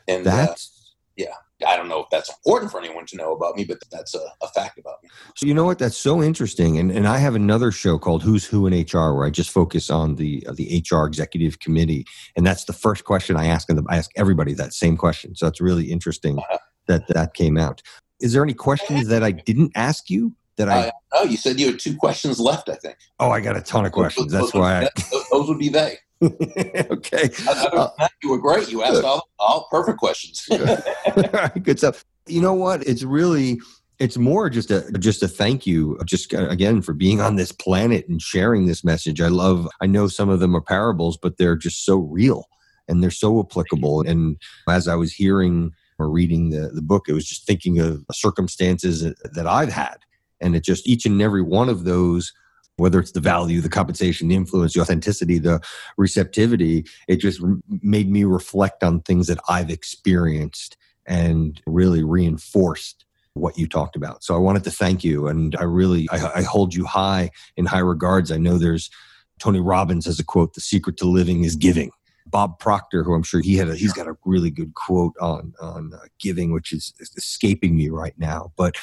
And 0.07 0.27
uh, 0.27 0.31
that's 0.31 0.95
yeah. 1.17 1.35
I 1.67 1.77
don't 1.77 1.89
know 1.89 2.01
if 2.01 2.07
that's 2.11 2.29
important 2.29 2.71
for 2.71 2.79
anyone 2.79 3.07
to 3.07 3.17
know 3.17 3.33
about 3.33 3.57
me, 3.57 3.65
but 3.65 3.79
that's 3.91 4.15
a, 4.15 4.21
a, 4.43 4.49
fact 4.49 4.79
about 4.79 5.03
me. 5.03 5.09
So 5.37 5.47
you 5.47 5.55
know 5.55 5.65
what? 5.65 5.79
That's 5.79 5.97
so 5.97 6.23
interesting. 6.23 6.79
And 6.79 6.91
and 6.91 7.07
I 7.07 7.19
have 7.19 7.35
another 7.35 7.71
show 7.73 7.99
called 7.99 8.23
Who's 8.23 8.45
Who 8.45 8.67
in 8.67 8.73
HR 8.73 9.15
where 9.15 9.27
I 9.27 9.31
just 9.31 9.51
focus 9.51 9.91
on 9.91 10.17
the 10.17 10.45
uh, 10.47 10.53
the 10.53 10.85
HR 10.91 11.05
executive 11.07 11.59
committee, 11.59 12.07
and 12.37 12.47
that's 12.47 12.65
the 12.65 12.73
first 12.73 13.05
question 13.05 13.37
I 13.37 13.47
ask. 13.47 13.69
And 13.69 13.85
I 13.89 13.97
ask 13.97 14.11
everybody 14.17 14.55
that 14.55 14.73
same 14.73 14.97
question. 14.97 15.35
So 15.35 15.47
it's 15.47 15.61
really 15.61 15.91
interesting 15.91 16.39
uh-huh. 16.39 16.59
that 16.87 17.09
that 17.09 17.35
came 17.35 17.57
out. 17.57 17.83
Is 18.21 18.33
there 18.33 18.43
any 18.43 18.55
questions 18.55 19.09
that 19.09 19.23
I 19.23 19.33
didn't 19.33 19.73
ask 19.75 20.09
you? 20.11 20.35
That 20.57 20.69
I 20.69 20.89
uh, 20.89 20.91
no, 21.15 21.23
you 21.25 21.37
said 21.37 21.59
you 21.59 21.67
had 21.67 21.81
two 21.81 21.97
questions 21.97 22.39
left. 22.39 22.69
I 22.69 22.77
think. 22.77 22.97
Oh, 23.19 23.31
I 23.31 23.41
got 23.41 23.57
a 23.57 23.61
ton 23.61 23.85
of 23.85 23.93
questions. 23.93 24.33
That's 24.33 24.55
why 24.55 24.85
I, 24.85 24.89
those 25.33 25.49
would 25.49 25.59
be 25.59 25.69
they. 25.69 25.99
okay. 26.91 27.31
Uh, 27.49 27.89
you 28.23 28.31
were 28.31 28.39
great. 28.39 28.71
You 28.71 28.83
asked 28.83 29.05
all, 29.05 29.29
all 29.39 29.69
perfect 29.71 29.99
questions. 29.99 30.47
Good 31.63 31.79
stuff. 31.79 32.05
You 32.27 32.41
know 32.41 32.55
what? 32.55 32.87
It's 32.87 33.03
really 33.03 33.59
it's 33.99 34.17
more 34.17 34.51
just 34.51 34.71
a 34.71 34.91
just 34.99 35.23
a 35.23 35.29
thank 35.29 35.67
you 35.67 35.99
just 36.05 36.33
again 36.33 36.83
for 36.83 36.93
being 36.93 37.21
on 37.21 37.37
this 37.37 37.53
planet 37.53 38.09
and 38.09 38.21
sharing 38.21 38.67
this 38.67 38.83
message 38.83 39.21
i 39.21 39.29
love 39.29 39.69
i 39.81 39.87
know 39.87 40.09
some 40.09 40.29
of 40.29 40.41
them 40.41 40.57
are 40.57 40.61
parables 40.61 41.17
but 41.17 41.39
they're 41.39 41.57
just 41.57 41.85
so 41.85 41.99
real 41.99 42.49
and 42.89 43.03
they're 43.03 43.11
so 43.11 43.39
applicable 43.39 44.01
and 44.01 44.37
as 44.69 44.89
i 44.89 44.97
was 44.97 45.13
hearing 45.13 45.73
or 46.01 46.11
reading 46.11 46.51
the, 46.51 46.71
the 46.71 46.83
book 46.83 47.09
it 47.09 47.13
was 47.13 47.25
just 47.25 47.47
thinking 47.47 47.79
of 47.79 48.05
circumstances 48.11 49.03
that 49.23 49.47
i've 49.47 49.73
had 49.73 49.99
and 50.41 50.57
it 50.57 50.65
just 50.65 50.89
each 50.89 51.07
and 51.07 51.23
every 51.23 51.43
one 51.43 51.69
of 51.69 51.85
those 51.85 52.33
whether 52.77 52.99
it's 52.99 53.13
the 53.13 53.21
value, 53.21 53.61
the 53.61 53.69
compensation, 53.69 54.29
the 54.29 54.35
influence, 54.35 54.75
the 54.75 54.81
authenticity, 54.81 55.39
the 55.39 55.61
receptivity, 55.97 56.85
it 57.09 57.17
just 57.17 57.41
made 57.83 58.11
me 58.11 58.25
reflect 58.25 58.83
on 58.83 59.01
things 59.01 59.27
that 59.29 59.39
I've 59.49 59.71
experienced 59.71 60.77
and 61.07 61.61
really 61.67 62.03
reinforced 62.03 63.05
what 63.35 63.59
you 63.59 63.67
talked 63.67 63.97
about. 63.97 64.25
So 64.25 64.35
I 64.35 64.39
wanted 64.39 64.65
to 64.65 64.71
thank 64.71 65.05
you. 65.05 65.27
And 65.27 65.57
I 65.57 65.65
really, 65.65 66.09
I, 66.11 66.39
I 66.39 66.43
hold 66.43 66.75
you 66.75 66.85
high 66.85 67.31
in 67.57 67.67
high 67.67 67.81
regards. 67.81 68.31
I 68.31 68.37
know 68.37 68.59
there's 68.59 68.91
Tony 69.39 69.61
Robbins 69.61 70.07
has 70.07 70.21
a 70.21 70.25
quote, 70.25 70.55
the 70.55 70.61
secret 70.61 70.97
to 70.99 71.07
living 71.07 71.45
is 71.45 71.57
giving. 71.57 71.91
Bob 72.27 72.59
Proctor, 72.59 73.03
who 73.03 73.15
I'm 73.15 73.23
sure 73.23 73.41
he 73.41 73.57
had, 73.57 73.69
a, 73.69 73.77
he's 73.77 73.93
got 73.93 74.07
a 74.07 74.17
really 74.25 74.51
good 74.51 74.75
quote 74.75 75.15
on 75.21 75.53
on 75.61 75.93
uh, 75.95 76.07
giving, 76.19 76.53
which 76.53 76.73
is 76.73 76.95
escaping 77.17 77.77
me 77.77 77.91
right 77.91 78.15
now. 78.19 78.53
But 78.57 78.77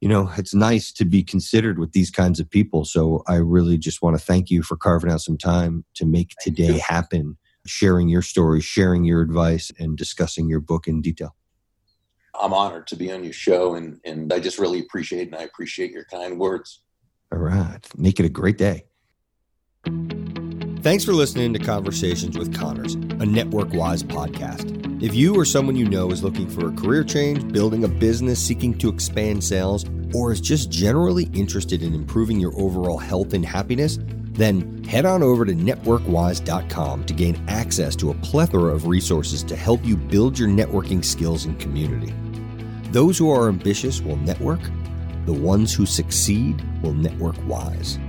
you 0.00 0.08
know, 0.08 0.30
it's 0.36 0.54
nice 0.54 0.92
to 0.92 1.04
be 1.04 1.22
considered 1.22 1.78
with 1.78 1.92
these 1.92 2.10
kinds 2.10 2.38
of 2.38 2.48
people. 2.48 2.84
So 2.84 3.22
I 3.26 3.36
really 3.36 3.76
just 3.78 4.00
want 4.00 4.18
to 4.18 4.24
thank 4.24 4.50
you 4.50 4.62
for 4.62 4.76
carving 4.76 5.10
out 5.10 5.20
some 5.20 5.36
time 5.36 5.84
to 5.94 6.06
make 6.06 6.34
thank 6.44 6.56
today 6.56 6.74
you. 6.74 6.80
happen, 6.80 7.36
sharing 7.66 8.08
your 8.08 8.22
story, 8.22 8.60
sharing 8.60 9.04
your 9.04 9.20
advice, 9.20 9.72
and 9.78 9.96
discussing 9.96 10.48
your 10.48 10.60
book 10.60 10.86
in 10.86 11.02
detail. 11.02 11.34
I'm 12.40 12.54
honored 12.54 12.86
to 12.88 12.96
be 12.96 13.10
on 13.10 13.24
your 13.24 13.32
show, 13.32 13.74
and, 13.74 13.98
and 14.04 14.32
I 14.32 14.38
just 14.38 14.60
really 14.60 14.78
appreciate 14.78 15.22
it, 15.22 15.26
and 15.32 15.36
I 15.36 15.42
appreciate 15.42 15.90
your 15.90 16.04
kind 16.04 16.38
words. 16.38 16.82
All 17.32 17.38
right. 17.38 17.80
Make 17.96 18.20
it 18.20 18.26
a 18.26 18.28
great 18.28 18.58
day. 18.58 18.84
Thanks 20.82 21.04
for 21.04 21.12
listening 21.12 21.52
to 21.54 21.58
Conversations 21.58 22.38
with 22.38 22.54
Connors, 22.54 22.94
a 22.94 23.26
NetworkWise 23.26 24.04
podcast. 24.04 24.87
If 25.00 25.14
you 25.14 25.36
or 25.36 25.44
someone 25.44 25.76
you 25.76 25.88
know 25.88 26.10
is 26.10 26.24
looking 26.24 26.48
for 26.48 26.66
a 26.66 26.72
career 26.72 27.04
change, 27.04 27.52
building 27.52 27.84
a 27.84 27.88
business, 27.88 28.44
seeking 28.44 28.76
to 28.78 28.88
expand 28.88 29.44
sales, 29.44 29.84
or 30.12 30.32
is 30.32 30.40
just 30.40 30.72
generally 30.72 31.30
interested 31.32 31.84
in 31.84 31.94
improving 31.94 32.40
your 32.40 32.52
overall 32.60 32.98
health 32.98 33.32
and 33.32 33.46
happiness, 33.46 34.00
then 34.32 34.82
head 34.82 35.06
on 35.06 35.22
over 35.22 35.44
to 35.44 35.52
networkwise.com 35.52 37.04
to 37.04 37.14
gain 37.14 37.40
access 37.46 37.94
to 37.94 38.10
a 38.10 38.14
plethora 38.14 38.74
of 38.74 38.88
resources 38.88 39.44
to 39.44 39.54
help 39.54 39.84
you 39.84 39.96
build 39.96 40.36
your 40.36 40.48
networking 40.48 41.04
skills 41.04 41.44
and 41.44 41.60
community. 41.60 42.12
Those 42.90 43.16
who 43.16 43.30
are 43.30 43.48
ambitious 43.48 44.00
will 44.00 44.16
network, 44.16 44.60
the 45.26 45.32
ones 45.32 45.72
who 45.72 45.86
succeed 45.86 46.60
will 46.82 46.94
network 46.94 47.36
wise. 47.46 48.00